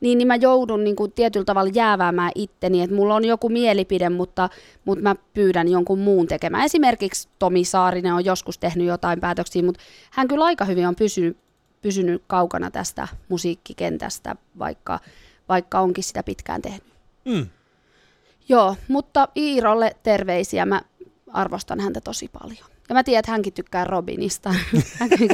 niin, 0.00 0.18
niin 0.18 0.28
mä 0.28 0.36
joudun 0.36 0.84
niin 0.84 0.96
kuin 0.96 1.12
tietyllä 1.12 1.44
tavalla 1.44 1.70
jääväämään 1.74 2.32
itteni, 2.34 2.82
että 2.82 2.96
mulla 2.96 3.14
on 3.14 3.24
joku 3.24 3.48
mielipide, 3.48 4.08
mutta, 4.08 4.48
mutta 4.84 5.02
mä 5.02 5.16
pyydän 5.34 5.68
jonkun 5.68 5.98
muun 5.98 6.26
tekemään. 6.26 6.64
Esimerkiksi 6.64 7.28
Tomi 7.38 7.64
Saarinen 7.64 8.14
on 8.14 8.24
joskus 8.24 8.58
tehnyt 8.58 8.86
jotain 8.86 9.20
päätöksiä, 9.20 9.62
mutta 9.62 9.80
hän 10.10 10.28
kyllä 10.28 10.44
aika 10.44 10.64
hyvin 10.64 10.88
on 10.88 10.96
pysynyt, 10.96 11.36
pysynyt 11.82 12.22
kaukana 12.26 12.70
tästä 12.70 13.08
musiikkikentästä, 13.28 14.36
vaikka, 14.58 15.00
vaikka 15.48 15.80
onkin 15.80 16.04
sitä 16.04 16.22
pitkään 16.22 16.62
tehnyt. 16.62 16.82
Mm. 17.24 17.46
Joo, 18.48 18.76
mutta 18.88 19.28
Iirolle 19.36 19.96
terveisiä. 20.02 20.66
Mä 20.66 20.82
arvostan 21.32 21.80
häntä 21.80 22.00
tosi 22.00 22.30
paljon. 22.40 22.66
Ja 22.88 22.94
mä 22.94 23.04
tiedän, 23.04 23.18
että 23.18 23.32
hänkin 23.32 23.52
tykkää 23.52 23.84
Robinista. 23.84 24.54
mäkin, 25.00 25.28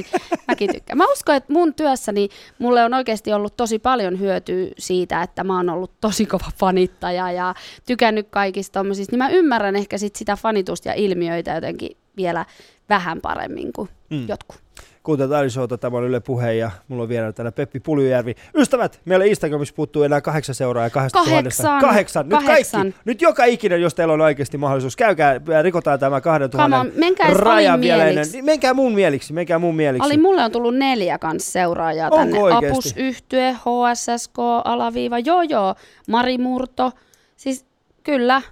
mäkin 0.48 0.72
tykkään. 0.72 0.98
Mä 0.98 1.04
uskon, 1.12 1.34
että 1.34 1.52
mun 1.52 1.74
työssäni 1.74 2.28
mulle 2.58 2.84
on 2.84 2.94
oikeasti 2.94 3.32
ollut 3.32 3.56
tosi 3.56 3.78
paljon 3.78 4.20
hyötyä 4.20 4.66
siitä, 4.78 5.22
että 5.22 5.44
mä 5.44 5.56
oon 5.56 5.70
ollut 5.70 5.92
tosi 6.00 6.26
kova 6.26 6.50
fanittaja 6.56 7.32
ja 7.32 7.54
tykännyt 7.86 8.26
kaikista 8.30 8.72
tommosista. 8.80 9.12
Niin 9.12 9.18
mä 9.18 9.28
ymmärrän 9.28 9.76
ehkä 9.76 9.98
sit 9.98 10.16
sitä 10.16 10.36
fanitusta 10.36 10.88
ja 10.88 10.94
ilmiöitä 10.94 11.54
jotenkin 11.54 11.96
vielä 12.16 12.46
vähän 12.88 13.20
paremmin 13.20 13.72
kuin 13.72 13.88
Mm. 14.10 14.16
mm. 14.16 14.28
jotkut. 14.28 14.58
Kuuntelut 15.02 15.32
Ali 15.36 15.50
Showta, 15.50 15.78
tämä 15.78 15.96
on 15.96 16.04
Yle 16.04 16.20
Puhe 16.20 16.54
ja 16.54 16.70
mulla 16.88 17.02
on 17.02 17.08
vielä 17.08 17.32
täällä 17.32 17.52
Peppi 17.52 17.80
Puljujärvi. 17.80 18.34
Ystävät, 18.54 19.00
meillä 19.04 19.24
Instagramissa 19.24 19.74
puuttuu 19.74 20.02
enää 20.02 20.20
kahdeksan 20.20 20.54
seuraajaa 20.54 20.90
kahdesta 20.90 21.18
Kahdeksan. 21.18 21.64
tuhannesta. 21.64 21.88
Kahdeksan. 21.88 22.28
Nyt 22.28 22.38
Kahdeksan. 22.38 22.82
kaikki. 22.82 23.00
Nyt 23.04 23.22
joka 23.22 23.44
ikinen, 23.44 23.80
jos 23.82 23.94
teillä 23.94 24.14
on 24.14 24.20
oikeasti 24.20 24.58
mahdollisuus. 24.58 24.96
Käykää, 24.96 25.30
äh, 25.30 25.62
rikotaan 25.62 25.98
tämä 25.98 26.20
kahden 26.20 26.50
tuhannen 26.50 26.92
edes 26.98 27.36
raja 27.36 27.80
vielä 27.80 28.04
ennen. 28.06 28.26
Niin, 28.32 28.44
Menkää 28.44 28.74
mun 28.74 28.94
mieliksi, 28.94 29.32
menkää 29.32 29.58
mun 29.58 29.76
mieliksi. 29.76 30.06
Ali, 30.06 30.16
mulle 30.18 30.44
on 30.44 30.52
tullut 30.52 30.76
neljä 30.76 31.18
kans 31.18 31.52
seuraajaa 31.52 32.08
Onko 32.10 32.16
tänne. 32.16 32.38
oikeesti? 32.38 32.66
Apus 32.68 32.94
Yhtye, 32.96 33.52
HSSK, 33.52 34.38
Alaviiva, 34.64 35.18
joo 35.18 35.42
joo, 35.42 35.74
Mari 36.08 36.38
Murto. 36.38 36.92
Siis 37.36 37.66
kyllä, 38.02 38.42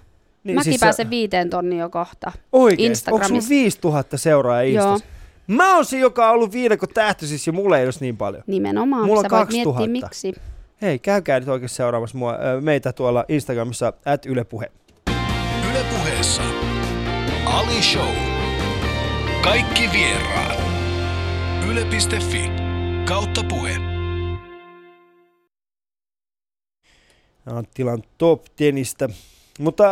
niin, 0.43 0.55
mäkin 0.55 0.71
siis 0.71 0.79
pääsen 0.79 1.09
viiteen 1.09 1.49
tonni 1.49 1.77
jo 1.77 1.89
kohta. 1.89 2.31
Oikeesti? 2.53 3.11
Onko 3.11 3.27
sun 3.27 3.41
5000 3.49 4.17
seuraajaa 4.17 4.83
Joo. 4.87 4.99
Mä 5.49 5.75
oon 5.75 5.85
se, 5.85 5.99
joka 5.99 6.27
on 6.27 6.33
ollut 6.35 6.53
viidakon 6.53 6.89
tähtöisissä 6.93 7.49
ja 7.49 7.53
mulla 7.53 7.77
ei 7.77 7.85
ole 7.85 7.93
niin 7.99 8.17
paljon. 8.17 8.43
Nimenomaan, 8.47 9.05
Mulla 9.05 9.19
on 9.19 9.25
sä 9.25 9.29
voit 9.29 9.47
2000. 9.47 9.87
miettiä 9.87 10.07
miksi. 10.07 10.33
Hei, 10.81 10.99
käykää 10.99 11.39
nyt 11.39 11.49
oikeasti 11.49 11.75
seuraamassa 11.77 12.17
mua, 12.17 12.35
meitä 12.61 12.93
tuolla 12.93 13.25
Instagramissa, 13.27 13.93
at 14.05 14.25
Yle 14.25 14.43
Puhe. 14.43 14.71
Yle 15.71 15.83
puheessa 15.89 16.41
Ali 17.45 17.81
Show. 17.81 18.15
Kaikki 19.43 19.89
vieraat. 19.93 20.59
Yle.fi 21.69 22.51
kautta 23.07 23.41
puhe. 23.49 23.75
Anttilan 27.45 28.03
top 28.17 28.43
tenistä. 28.55 29.09
Mutta 29.59 29.83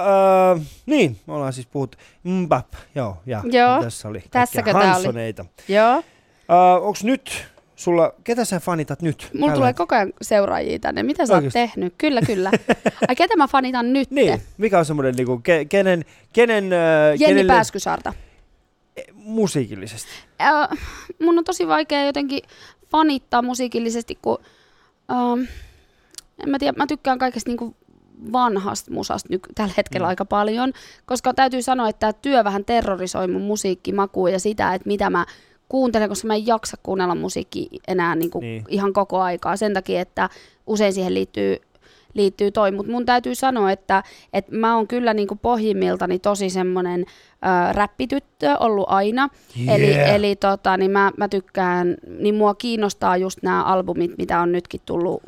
äh, 0.54 0.62
niin, 0.86 1.18
me 1.28 1.34
ollaan 1.34 1.54
siis 1.54 1.68
puhuttu. 1.68 1.98
Mbap, 2.24 2.68
joo, 2.96 3.18
ja 3.26 3.42
Joo, 3.52 3.84
tässä 3.84 4.08
oli 4.08 4.24
tässäkö 4.32 4.74
tää 4.74 4.98
oli? 4.98 5.36
Joo, 5.68 6.04
Äh, 6.52 6.84
onks 6.84 7.04
nyt 7.04 7.46
sulla, 7.76 8.14
ketä 8.24 8.46
sä 8.46 8.60
fanitat 8.60 9.02
nyt? 9.02 9.30
mulla 9.40 9.54
tulee 9.54 9.74
koko 9.74 9.96
ajan 9.96 10.14
seuraajia 10.22 10.80
tänne. 10.80 11.04
Mitä 11.04 11.26
sä 11.26 11.34
Oikeesti? 11.36 11.60
oot 11.60 11.70
tehnyt? 11.70 11.94
Kyllä, 11.98 12.22
kyllä. 12.22 12.52
Ai 13.08 13.16
ketä 13.16 13.36
mä 13.36 13.48
fanitan 13.48 13.94
nyt? 13.94 14.12
Niin, 14.12 14.42
mikä 14.58 14.80
on 14.80 14.86
semmoinen, 14.86 15.16
niinku, 15.16 15.38
ke, 15.44 15.66
kenen, 15.66 16.06
kenen 16.34 16.74
äh, 16.74 16.80
Jenni 17.10 17.26
kenelle, 17.26 17.54
Pääskysaarta. 17.54 18.14
musiikillisesti? 19.14 20.10
Äh, 20.42 20.68
mun 21.22 21.38
on 21.38 21.44
tosi 21.44 21.68
vaikea 21.68 22.06
jotenkin 22.06 22.40
fanittaa 22.92 23.42
musiikillisesti, 23.42 24.18
kun 24.22 24.38
ähm, 25.12 25.40
en 26.44 26.50
mä 26.50 26.60
tiedä, 26.60 26.74
mä 26.78 26.88
tykkään 26.88 27.20
kaikesta 27.20 27.50
niinku 27.50 27.76
vanhasta 28.34 28.92
musasta 28.92 29.30
nyt 29.32 29.42
tällä 29.56 29.74
hetkellä 29.78 30.06
Mm. 30.06 30.10
aika 30.10 30.26
paljon, 30.26 30.74
koska 31.06 31.34
täytyy 31.34 31.62
sanoa, 31.62 31.90
että 31.90 32.00
tämä 32.00 32.14
työ 32.14 32.44
vähän 32.44 32.66
terrorisoi 32.66 33.28
mun 33.28 33.42
musiikkimakua 33.42 34.30
ja 34.30 34.40
sitä, 34.40 34.74
että 34.74 34.88
mitä 34.88 35.10
mä 35.10 35.26
kuuntelen, 35.70 36.10
koska 36.10 36.28
mä 36.28 36.36
en 36.36 36.48
jaksa 36.48 36.78
kuunnella 36.84 37.16
musiikkia 37.16 37.68
enää 37.88 38.16
Niin. 38.16 38.32
niin. 38.42 38.64
ihan 38.70 38.94
koko 38.94 39.22
aikaa 39.22 39.58
sen 39.58 39.74
takia, 39.74 40.02
että 40.02 40.30
usein 40.68 40.94
siihen 40.94 41.14
liittyy 41.14 41.58
liittyy 42.14 42.52
toi, 42.52 42.72
mutta 42.72 42.92
mun 42.92 43.06
täytyy 43.06 43.36
sanoa, 43.36 43.72
että, 43.72 44.04
että 44.34 44.56
mä 44.56 44.76
oon 44.76 44.88
kyllä 44.88 45.14
niinku 45.14 45.36
pohjimmiltani 45.36 46.20
tosi 46.20 46.50
semmoinen 46.50 47.06
ö, 47.10 47.74
räppityttö 47.74 48.58
ollut 48.60 48.86
aina. 48.90 49.30
Eli, 49.68 49.94
eli 49.94 50.36
tota, 50.36 50.78
niin 50.78 50.92
mä, 50.92 51.12
mä 51.18 51.28
tykkään, 51.28 51.96
niin 52.20 52.36
mua 52.36 52.56
kiinnostaa 52.56 53.18
just 53.18 53.40
nämä 53.44 53.64
albumit, 53.64 54.18
mitä 54.18 54.40
on 54.40 54.52
nytkin 54.52 54.82
tullut 54.86 55.24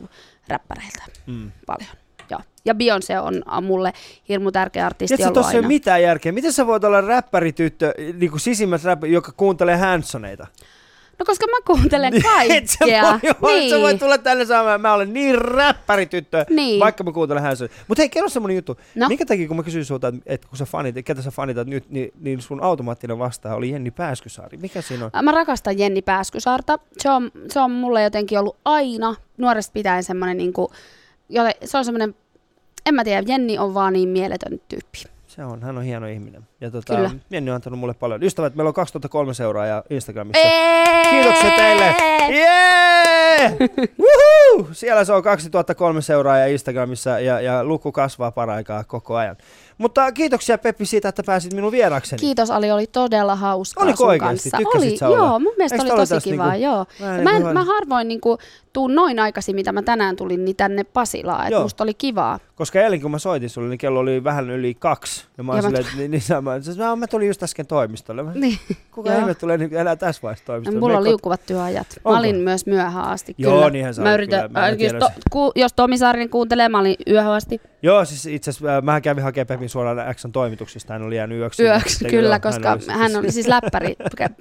räppäreiltä 0.47 1.03
Mm. 1.27 1.51
paljon. 1.65 1.89
Joo. 2.29 2.39
Ja 2.65 2.73
Beyoncé 2.73 3.19
on 3.51 3.63
mulle 3.63 3.93
hirmu 4.29 4.51
tärkeä 4.51 4.85
artisti 4.85 5.17
Tiedätkö, 5.17 5.39
ollut 5.39 5.51
ei 5.51 5.57
aina. 5.57 5.65
ole 5.67 5.67
mitään 5.67 6.01
järkeä. 6.01 6.31
Miten 6.31 6.53
sä 6.53 6.67
voit 6.67 6.83
olla 6.83 7.01
räppärityttö, 7.01 7.93
niin 8.19 8.29
kuin 8.31 8.39
sisimmät 8.39 8.83
räppäri, 8.83 9.13
joka 9.13 9.31
kuuntelee 9.37 9.75
Hanssoneita? 9.77 10.47
No 11.19 11.25
koska 11.25 11.45
mä 11.47 11.57
kuuntelen 11.67 12.13
Et 12.49 12.67
sä 12.69 12.77
kaikkea. 12.79 13.19
voi, 13.41 13.53
niin. 13.53 13.69
sä 13.69 13.79
voit 13.79 13.99
tulla 13.99 14.17
tänne 14.17 14.45
saamaan, 14.45 14.81
mä 14.81 14.93
olen 14.93 15.13
niin 15.13 15.35
räppärityttö, 15.35 16.45
Niin. 16.49 16.79
vaikka 16.79 17.03
mä 17.03 17.11
kuuntelen 17.11 17.43
Hanssoneita. 17.43 17.75
Mutta 17.87 18.01
hei, 18.01 18.09
kerro 18.09 18.29
semmonen 18.29 18.55
juttu. 18.55 18.77
No. 18.95 19.07
Minkä 19.07 19.25
takia, 19.25 19.47
kun 19.47 19.57
mä 19.57 19.63
kysyin 19.63 19.85
sulta, 19.85 20.13
että, 20.25 20.47
kun 20.47 20.57
sä 20.57 20.65
fanit, 20.65 20.95
ketä 21.05 21.21
sä 21.21 21.31
fanitat 21.31 21.67
nyt, 21.67 21.89
niin, 21.89 22.11
niin 22.19 22.41
sun 22.41 22.63
automaattinen 22.63 23.19
vastaaja 23.19 23.55
oli 23.55 23.69
Jenni 23.71 23.91
Pääskysaari. 23.91 24.57
Mikä 24.57 24.81
siinä 24.81 25.05
on? 25.13 25.25
Mä 25.25 25.31
rakastan 25.31 25.79
Jenni 25.79 26.01
Pääskysaarta. 26.01 26.79
Se 26.97 27.09
on, 27.09 27.31
se 27.51 27.59
on 27.59 27.71
mulle 27.71 28.03
jotenkin 28.03 28.39
ollut 28.39 28.57
aina 28.65 29.15
nuoresta 29.37 29.73
pitäen 29.73 30.03
semmoinen, 30.03 30.37
niin 30.37 30.53
kuin, 30.53 30.67
se 31.65 31.77
on 31.77 31.85
semmoinen 31.85 32.15
en 32.85 32.95
mä 32.95 33.03
tiedä, 33.03 33.23
Jenni 33.27 33.57
on 33.57 33.73
vaan 33.73 33.93
niin 33.93 34.09
mieletön 34.09 34.61
tyyppi. 34.69 35.03
Se 35.27 35.45
on, 35.45 35.61
hän 35.61 35.77
on 35.77 35.83
hieno 35.83 36.07
ihminen. 36.07 36.47
Ja 36.61 36.71
tota, 36.71 36.95
Kyllä. 36.95 37.11
Jenni 37.29 37.51
on 37.51 37.55
antanut 37.55 37.79
mulle 37.79 37.93
paljon. 37.93 38.23
Ystävät, 38.23 38.55
meillä 38.55 38.67
on 38.67 38.73
2003 38.73 39.33
seuraajaa 39.33 39.83
Instagramissa. 39.89 40.47
Eee! 40.47 41.03
Kiitoksia 41.09 41.51
teille! 41.51 41.95
Jee! 42.29 43.57
Woohoo! 44.01 44.69
Siellä 44.71 45.05
se 45.05 45.13
on 45.13 45.23
2003 45.23 46.01
seuraajaa 46.01 46.47
Instagramissa 46.47 47.19
ja, 47.19 47.41
ja 47.41 47.63
luku 47.63 47.91
kasvaa 47.91 48.31
paraikaa 48.31 48.83
koko 48.83 49.15
ajan. 49.15 49.37
Mutta 49.79 50.11
kiitoksia 50.11 50.57
Peppi 50.57 50.85
siitä, 50.85 51.09
että 51.09 51.23
pääsit 51.25 51.53
minun 51.53 51.71
vierakseni. 51.71 52.19
Kiitos 52.19 52.51
Ali, 52.51 52.71
oli 52.71 52.87
todella 52.87 53.35
hauskaa 53.35 53.83
Oliko 53.83 53.97
sun 53.97 54.07
oikeasti? 54.07 54.49
kanssa. 54.49 54.57
Tykkäsit 54.57 55.01
oli, 55.01 55.13
olla? 55.13 55.17
joo, 55.27 55.39
mun 55.39 55.53
mielestä 55.57 55.75
Eikö 55.83 55.93
oli 55.93 56.07
tosi 56.07 56.29
kivaa, 56.29 56.51
niinku- 56.51 56.65
joo. 56.65 56.85
Mä, 57.23 57.31
niinku- 57.31 57.47
en, 57.47 57.53
mä 57.53 57.63
harvoin 57.63 58.07
niinku, 58.07 58.37
tuun 58.73 58.95
noin 58.95 59.19
aikaisin, 59.19 59.55
mitä 59.55 59.71
mä 59.71 59.81
tänään 59.81 60.15
tulin, 60.15 60.45
niin 60.45 60.55
tänne 60.55 60.83
Pasilaan, 60.83 61.47
että 61.47 61.59
musta 61.61 61.83
oli 61.83 61.93
kivaa. 61.93 62.39
Koska 62.55 62.81
eilen 62.81 63.01
kun 63.01 63.11
mä 63.11 63.19
soitin 63.19 63.49
sulle, 63.49 63.69
niin 63.69 63.77
kello 63.77 63.99
oli 63.99 64.23
vähän 64.23 64.49
yli 64.49 64.73
kaksi. 64.79 65.25
Ja 65.37 65.43
mä, 65.43 65.51
Ja 65.51 65.55
mä- 65.55 65.61
silleen, 65.61 65.85
että 65.85 65.97
niin, 65.97 66.11
niin 66.11 66.21
sä- 66.21 66.41
mä, 66.41 66.51
mä, 66.77 66.95
mä 66.95 67.07
tulin 67.07 67.27
just 67.27 67.43
äsken 67.43 67.67
toimistolle. 67.67 68.23
Mä, 68.23 68.31
Niin. 68.35 68.57
Kuka 68.91 69.15
ihme 69.15 69.33
tulee 69.35 69.57
niin 69.57 69.75
enää 69.75 69.95
tässä 69.95 70.21
vaiheessa 70.23 70.45
toimistolle? 70.45 70.79
Mulla 70.79 70.97
on 70.97 71.03
liukuvat 71.03 71.41
työajat. 71.45 71.87
Onko? 71.97 72.11
Mä 72.11 72.19
olin 72.19 72.35
myös 72.35 72.65
myöhään 72.65 73.05
asti. 73.07 73.35
Joo, 73.37 73.53
kyllä. 73.53 73.69
niinhän 73.69 73.93
sä 73.93 74.01
mä 74.01 74.13
yritän, 74.13 74.39
kyllä. 74.47 74.59
Mä 74.59 74.65
äh, 74.67 74.75
jos, 74.79 74.93
to, 74.99 75.09
ku, 75.31 75.51
jos 75.55 75.73
Tomi 75.73 75.97
Saarinen 75.97 76.29
kuuntelee, 76.29 76.69
mä 76.69 76.79
olin 76.79 76.95
yöhön 77.09 77.31
asti. 77.33 77.61
Joo, 77.81 78.05
siis 78.05 78.25
itse 78.25 78.49
asiassa 78.51 78.77
äh, 78.77 78.83
mähän 78.83 79.01
kävin 79.01 79.23
hakemaan 79.23 79.47
Pepin 79.47 79.68
suoraan 79.69 80.15
Xn 80.15 80.31
toimituksista. 80.31 80.93
Hän 80.93 81.01
oli 81.01 81.15
jäänyt 81.15 81.37
yöksi. 81.37 81.63
Yöksi, 81.63 82.05
kyllä, 82.05 82.35
joo, 82.35 82.39
koska 82.39 82.77
hän 82.97 83.15
oli 83.15 83.31
siis 83.31 83.47
läppäri, 83.47 83.95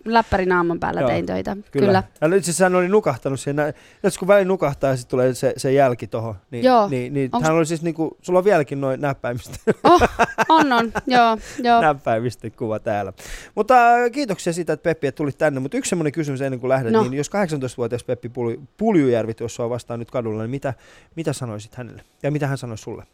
läppäri 0.04 0.46
naaman 0.46 0.80
päällä 0.80 1.02
tein 1.02 1.26
töitä. 1.26 1.56
Kyllä. 1.70 1.86
Kyllä. 1.86 2.02
Ja 2.20 2.36
itse 2.36 2.50
asiassa 2.50 2.64
hän 2.64 2.74
oli 2.74 2.88
nukahtanut 2.88 3.40
siinä. 3.40 3.72
Jos 4.02 4.18
kun 4.18 4.28
väliin 4.28 4.48
nukahtaa 4.48 4.90
ja 4.90 4.96
sitten 4.96 5.10
tulee 5.10 5.34
se, 5.34 5.52
se 5.56 5.72
jälki 5.72 6.06
tohon, 6.06 6.34
niin, 6.50 6.64
Joo. 6.64 6.88
niin, 6.88 7.14
niin 7.14 7.30
Onks- 7.36 7.42
hän 7.42 7.54
oli 7.56 7.66
siis 7.66 7.82
niinku, 7.82 8.16
sulla 8.22 8.38
on 8.38 8.44
vieläkin 8.44 8.80
noin 8.80 9.00
näppäimistä, 9.00 9.58
Oh, 9.84 10.02
on, 10.48 10.72
on, 10.72 10.92
joo, 11.06 11.38
joo. 11.58 11.80
näppäimistä 11.80 12.50
kuva 12.50 12.78
täällä. 12.78 13.12
Mutta 13.54 13.94
äh, 13.94 14.10
kiitoksia 14.12 14.52
siitä, 14.52 14.72
että 14.72 14.82
Peppi, 14.84 15.06
että 15.06 15.16
tulit 15.16 15.38
tänne. 15.38 15.60
Mutta 15.60 15.76
yksi 15.76 15.88
semmoinen 15.88 16.12
kysymys 16.12 16.40
ennen 16.40 16.60
kuin 16.60 16.68
lähdet, 16.68 16.92
No. 16.92 17.02
niin 17.02 17.14
jos 17.14 17.28
18-vuotias 17.30 18.04
Peppi 18.04 18.28
Pul- 18.28 18.60
Puljujärvi 18.76 19.34
tuossa 19.34 19.64
on 19.64 19.70
vastaan 19.70 19.98
nyt 20.00 20.10
kadulla, 20.10 20.42
niin 20.42 20.50
mitä, 20.50 20.74
mitä 21.16 21.32
sanoisit 21.32 21.74
hänelle? 21.74 22.02
Ja 22.22 22.30
mitä 22.30 22.46
hän 22.46 22.58
sanoi 22.58 22.78
sulle? 22.78 23.04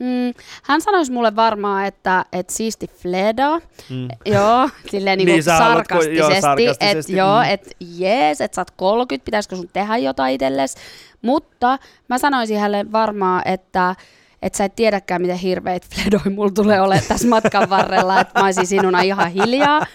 Mm, 0.00 0.34
hän 0.62 0.80
sanoisi 0.80 1.12
mulle 1.12 1.36
varmaan, 1.36 1.86
että, 1.86 2.24
että 2.32 2.52
siisti 2.52 2.86
fleda, 3.02 3.60
Mm. 3.90 4.08
joo, 4.26 4.68
silleen 4.90 5.18
niinku 5.18 5.32
Niin, 5.32 5.58
haluat, 5.58 5.88
kun- 5.88 6.14
joo, 6.16 6.30
sarkastisesti, 6.30 6.40
sarkastisesti, 6.40 7.12
että 7.12 7.12
joo, 7.12 7.42
mm. 7.42 7.50
että 7.50 7.70
jees, 7.96 8.40
että 8.40 8.54
sä 8.54 8.60
oot 8.60 8.70
30, 8.70 9.24
pitäisikö 9.24 9.56
sun 9.56 9.68
tehdä 9.72 9.96
jotain 9.96 10.34
itsellesi, 10.34 10.76
mutta 11.22 11.78
mä 12.08 12.18
sanoisin 12.18 12.58
hänelle 12.58 12.92
varmaan, 12.92 13.42
että 13.44 13.94
että 14.42 14.56
sä 14.56 14.64
et 14.64 14.76
tiedäkään, 14.76 15.22
miten 15.22 15.36
hirveitä 15.36 15.86
fledoi 15.94 16.32
mulla 16.34 16.50
tulee 16.50 16.80
olemaan 16.80 17.04
tässä 17.08 17.28
matkan 17.28 17.70
varrella, 17.70 18.20
että 18.20 18.40
mä 18.40 18.44
olisin 18.46 18.66
sinuna 18.66 19.00
ihan 19.00 19.30
hiljaa. 19.30 19.86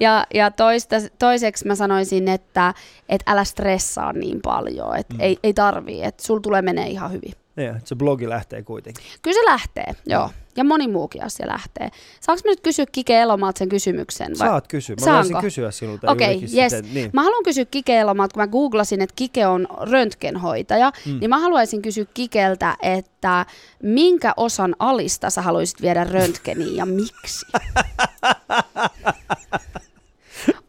Ja, 0.00 0.26
ja 0.34 0.50
toista, 0.50 0.96
toiseksi 1.18 1.66
mä 1.66 1.74
sanoisin, 1.74 2.28
että 2.28 2.74
et 3.08 3.22
älä 3.26 3.44
stressaa 3.44 4.12
niin 4.12 4.40
paljon, 4.42 4.96
että 4.96 5.14
Mm. 5.14 5.20
ei, 5.20 5.38
ei 5.42 5.54
tarvii, 5.54 6.02
että 6.04 6.22
sul 6.26 6.38
tulee 6.38 6.62
menee 6.62 6.86
ihan 6.86 7.12
hyvin. 7.12 7.32
Niin, 7.56 7.74
se 7.84 7.94
blogi 7.96 8.28
lähtee 8.28 8.62
kuitenkin. 8.62 9.04
Kyllä 9.22 9.34
se 9.34 9.44
lähtee, 9.44 9.94
joo. 10.06 10.30
Ja 10.56 10.64
moni 10.64 10.88
muukin 10.88 11.24
asia 11.24 11.48
lähtee. 11.48 11.90
Saanko 12.20 12.42
mä 12.44 12.50
nyt 12.50 12.60
kysyä 12.60 12.84
Kike 12.92 13.20
Elomaalta 13.20 13.58
sen 13.58 13.68
kysymyksen? 13.68 14.28
vai- 14.38 14.48
Saat 14.48 14.68
kysyä. 14.68 14.96
Mä 15.00 15.04
Saanko? 15.04 15.18
voisin 15.22 15.40
kysyä 15.40 15.70
sinulta 15.70 16.10
Okei, 16.10 16.32
juurikin 16.32 16.58
yes. 16.58 16.72
Niin. 16.92 17.10
Mä 17.12 17.22
haluan 17.22 17.42
kysyä 17.42 17.64
Kike 17.64 17.98
Elomaalta, 17.98 18.34
kun 18.34 18.42
mä 18.42 18.46
googlasin, 18.46 19.00
että 19.02 19.12
Kike 19.16 19.46
on 19.46 19.68
röntgenhoitaja, 19.80 20.92
mm. 21.06 21.20
niin 21.20 21.30
mä 21.30 21.38
haluaisin 21.38 21.82
kysyä 21.82 22.04
Kikeltä, 22.14 22.76
että 22.82 23.46
minkä 23.82 24.32
osan 24.36 24.76
alista 24.78 25.30
sä 25.30 25.42
haluaisit 25.42 25.82
viedä 25.82 26.04
röntgeniin 26.04 26.76
ja 26.76 26.86
miksi? 26.86 27.46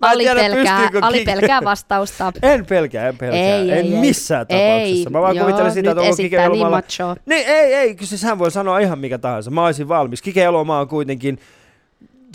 Mä 0.01 0.09
Ali 0.09 0.23
tiedä, 0.23 0.39
pelkää, 0.39 0.89
Ali 1.01 1.25
pelkää 1.25 1.59
vastausta. 1.63 2.31
En 2.41 2.65
pelkää, 2.65 3.07
en 3.07 3.17
pelkää. 3.17 3.39
Ei, 3.39 3.71
en 3.71 3.77
ei, 3.77 3.93
ei. 3.93 3.99
missään 3.99 4.47
tapauksessa. 4.47 5.09
Mä 5.09 5.21
vaan 5.21 5.35
joo, 5.35 5.45
kuvittelin 5.45 5.71
sitä, 5.71 5.91
että 5.91 6.01
onko 6.01 6.15
Kike 6.15 6.35
esittää 6.37 6.49
niin 6.49 6.69
machoa. 6.69 7.15
Niin, 7.25 7.47
ei, 7.47 7.73
ei, 7.73 7.95
kyllä 7.95 8.09
siis 8.09 8.23
hän 8.23 8.39
voi 8.39 8.51
sanoa 8.51 8.79
ihan 8.79 8.99
mikä 8.99 9.17
tahansa. 9.17 9.51
Mä 9.51 9.65
olisin 9.65 9.87
valmis. 9.87 10.21
Kike 10.21 10.43
Elomaa 10.43 10.79
on 10.81 10.87
kuitenkin... 10.87 11.39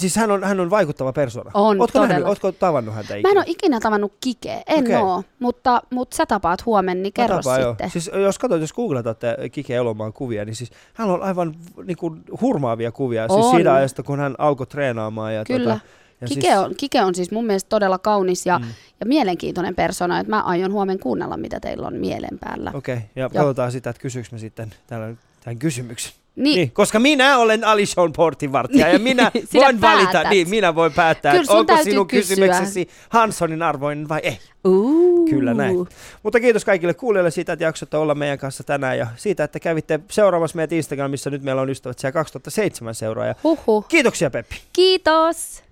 Siis 0.00 0.16
hän 0.16 0.30
on, 0.30 0.44
hän 0.44 0.60
on 0.60 0.70
vaikuttava 0.70 1.12
persona. 1.12 1.50
On, 1.54 1.80
Ootko, 1.80 1.98
nähnyt, 1.98 2.14
todella. 2.14 2.28
ootko 2.28 2.52
tavannut 2.52 2.94
häntä 2.94 3.12
Mä 3.14 3.18
ikinä? 3.18 3.30
en 3.30 3.36
ole 3.38 3.44
ikinä 3.48 3.80
tavannut 3.80 4.12
Kikeä, 4.20 4.62
en 4.66 4.84
Okei. 4.84 4.96
oo, 4.96 5.22
mutta, 5.38 5.82
mutta 5.90 6.16
sä 6.16 6.26
tapaat 6.26 6.66
huomenna, 6.66 7.02
niin 7.02 7.12
Mä 7.18 7.22
kerro 7.22 7.36
tapaan, 7.36 7.60
joo. 7.60 7.70
sitten. 7.70 7.90
Siis 7.90 8.10
jos 8.14 8.38
katsot, 8.38 8.60
jos 8.60 8.72
googlatatte 8.72 9.36
Kike 9.52 9.74
Elomaan 9.74 10.12
kuvia, 10.12 10.44
niin 10.44 10.56
siis 10.56 10.70
hän 10.94 11.10
on 11.10 11.22
aivan 11.22 11.54
niin 11.84 11.96
kuin, 11.96 12.22
hurmaavia 12.40 12.92
kuvia. 12.92 13.28
Siis 13.28 13.46
On. 13.46 13.54
siitä 13.56 13.74
ajasta, 13.74 14.02
kun 14.02 14.18
hän 14.18 14.34
alkoi 14.38 14.66
treenaamaan. 14.66 15.34
Ja 15.34 15.44
Kyllä. 15.44 15.72
Tota, 15.74 15.86
ja 16.20 16.26
Kike, 16.26 16.58
on, 16.58 16.74
Kike 16.76 17.02
on 17.02 17.14
siis 17.14 17.30
mun 17.30 17.46
mielestä 17.46 17.68
todella 17.68 17.98
kaunis 17.98 18.46
ja, 18.46 18.58
Mm. 18.58 18.64
ja 19.00 19.06
mielenkiintoinen 19.06 19.74
persona, 19.74 20.18
että 20.20 20.30
mä 20.30 20.40
aion 20.42 20.72
huomenna 20.72 21.02
kuunnella, 21.02 21.36
mitä 21.36 21.60
teillä 21.60 21.86
on 21.86 21.94
mielen 21.94 22.38
päällä. 22.40 22.70
Okei, 22.74 22.94
okay, 22.96 23.06
ja 23.16 23.28
katsotaan 23.28 23.72
sitä, 23.72 23.90
että 23.90 24.02
kysyykö 24.02 24.28
mä 24.32 24.38
sitten 24.38 24.74
täällä 24.86 25.14
tämän 25.44 25.58
kysymyksen. 25.58 26.12
Niin, 26.36 26.56
Niin, 26.56 26.70
koska 26.70 26.98
minä 27.00 27.38
olen 27.38 27.64
Alishon 27.64 28.12
portinvartija 28.12 28.88
ja 28.88 28.98
minä 28.98 29.30
Sinä 29.50 29.64
voin 29.64 29.80
valita, 29.80 30.12
päätät. 30.12 30.30
niin 30.30 30.50
minä 30.50 30.74
voin 30.74 30.92
päättää, 30.92 31.32
Kyllä 31.32 31.44
sun 31.44 31.56
onko 31.56 31.76
sinun 31.82 32.06
kysyä. 32.08 32.36
kysymyksesi 32.36 32.88
Hansonin 33.08 33.62
arvoinen 33.62 34.08
vai 34.08 34.20
ei. 34.22 34.38
Uu. 34.64 35.26
Kyllä 35.30 35.54
näin. 35.54 35.76
Mutta 36.22 36.40
kiitos 36.40 36.64
kaikille 36.64 36.94
kuulijoille 36.94 37.30
siitä, 37.30 37.52
että 37.52 37.64
jaksoitte 37.64 37.96
olla 37.96 38.14
meidän 38.14 38.38
kanssa 38.38 38.64
tänään 38.64 38.98
ja 38.98 39.06
siitä, 39.16 39.44
että 39.44 39.60
kävitte 39.60 40.00
seuraamassa 40.10 40.56
meitä 40.56 40.74
Instagramissa. 40.74 41.30
Nyt 41.30 41.42
meillä 41.42 41.62
on 41.62 41.70
ystävät 41.70 41.98
siellä 41.98 42.12
2007 42.12 42.94
seuraaja. 42.94 43.34
Huhhuh. 43.44 43.88
Kiitoksia 43.88 44.30
Peppi. 44.30 44.56
Kiitos. 44.72 45.62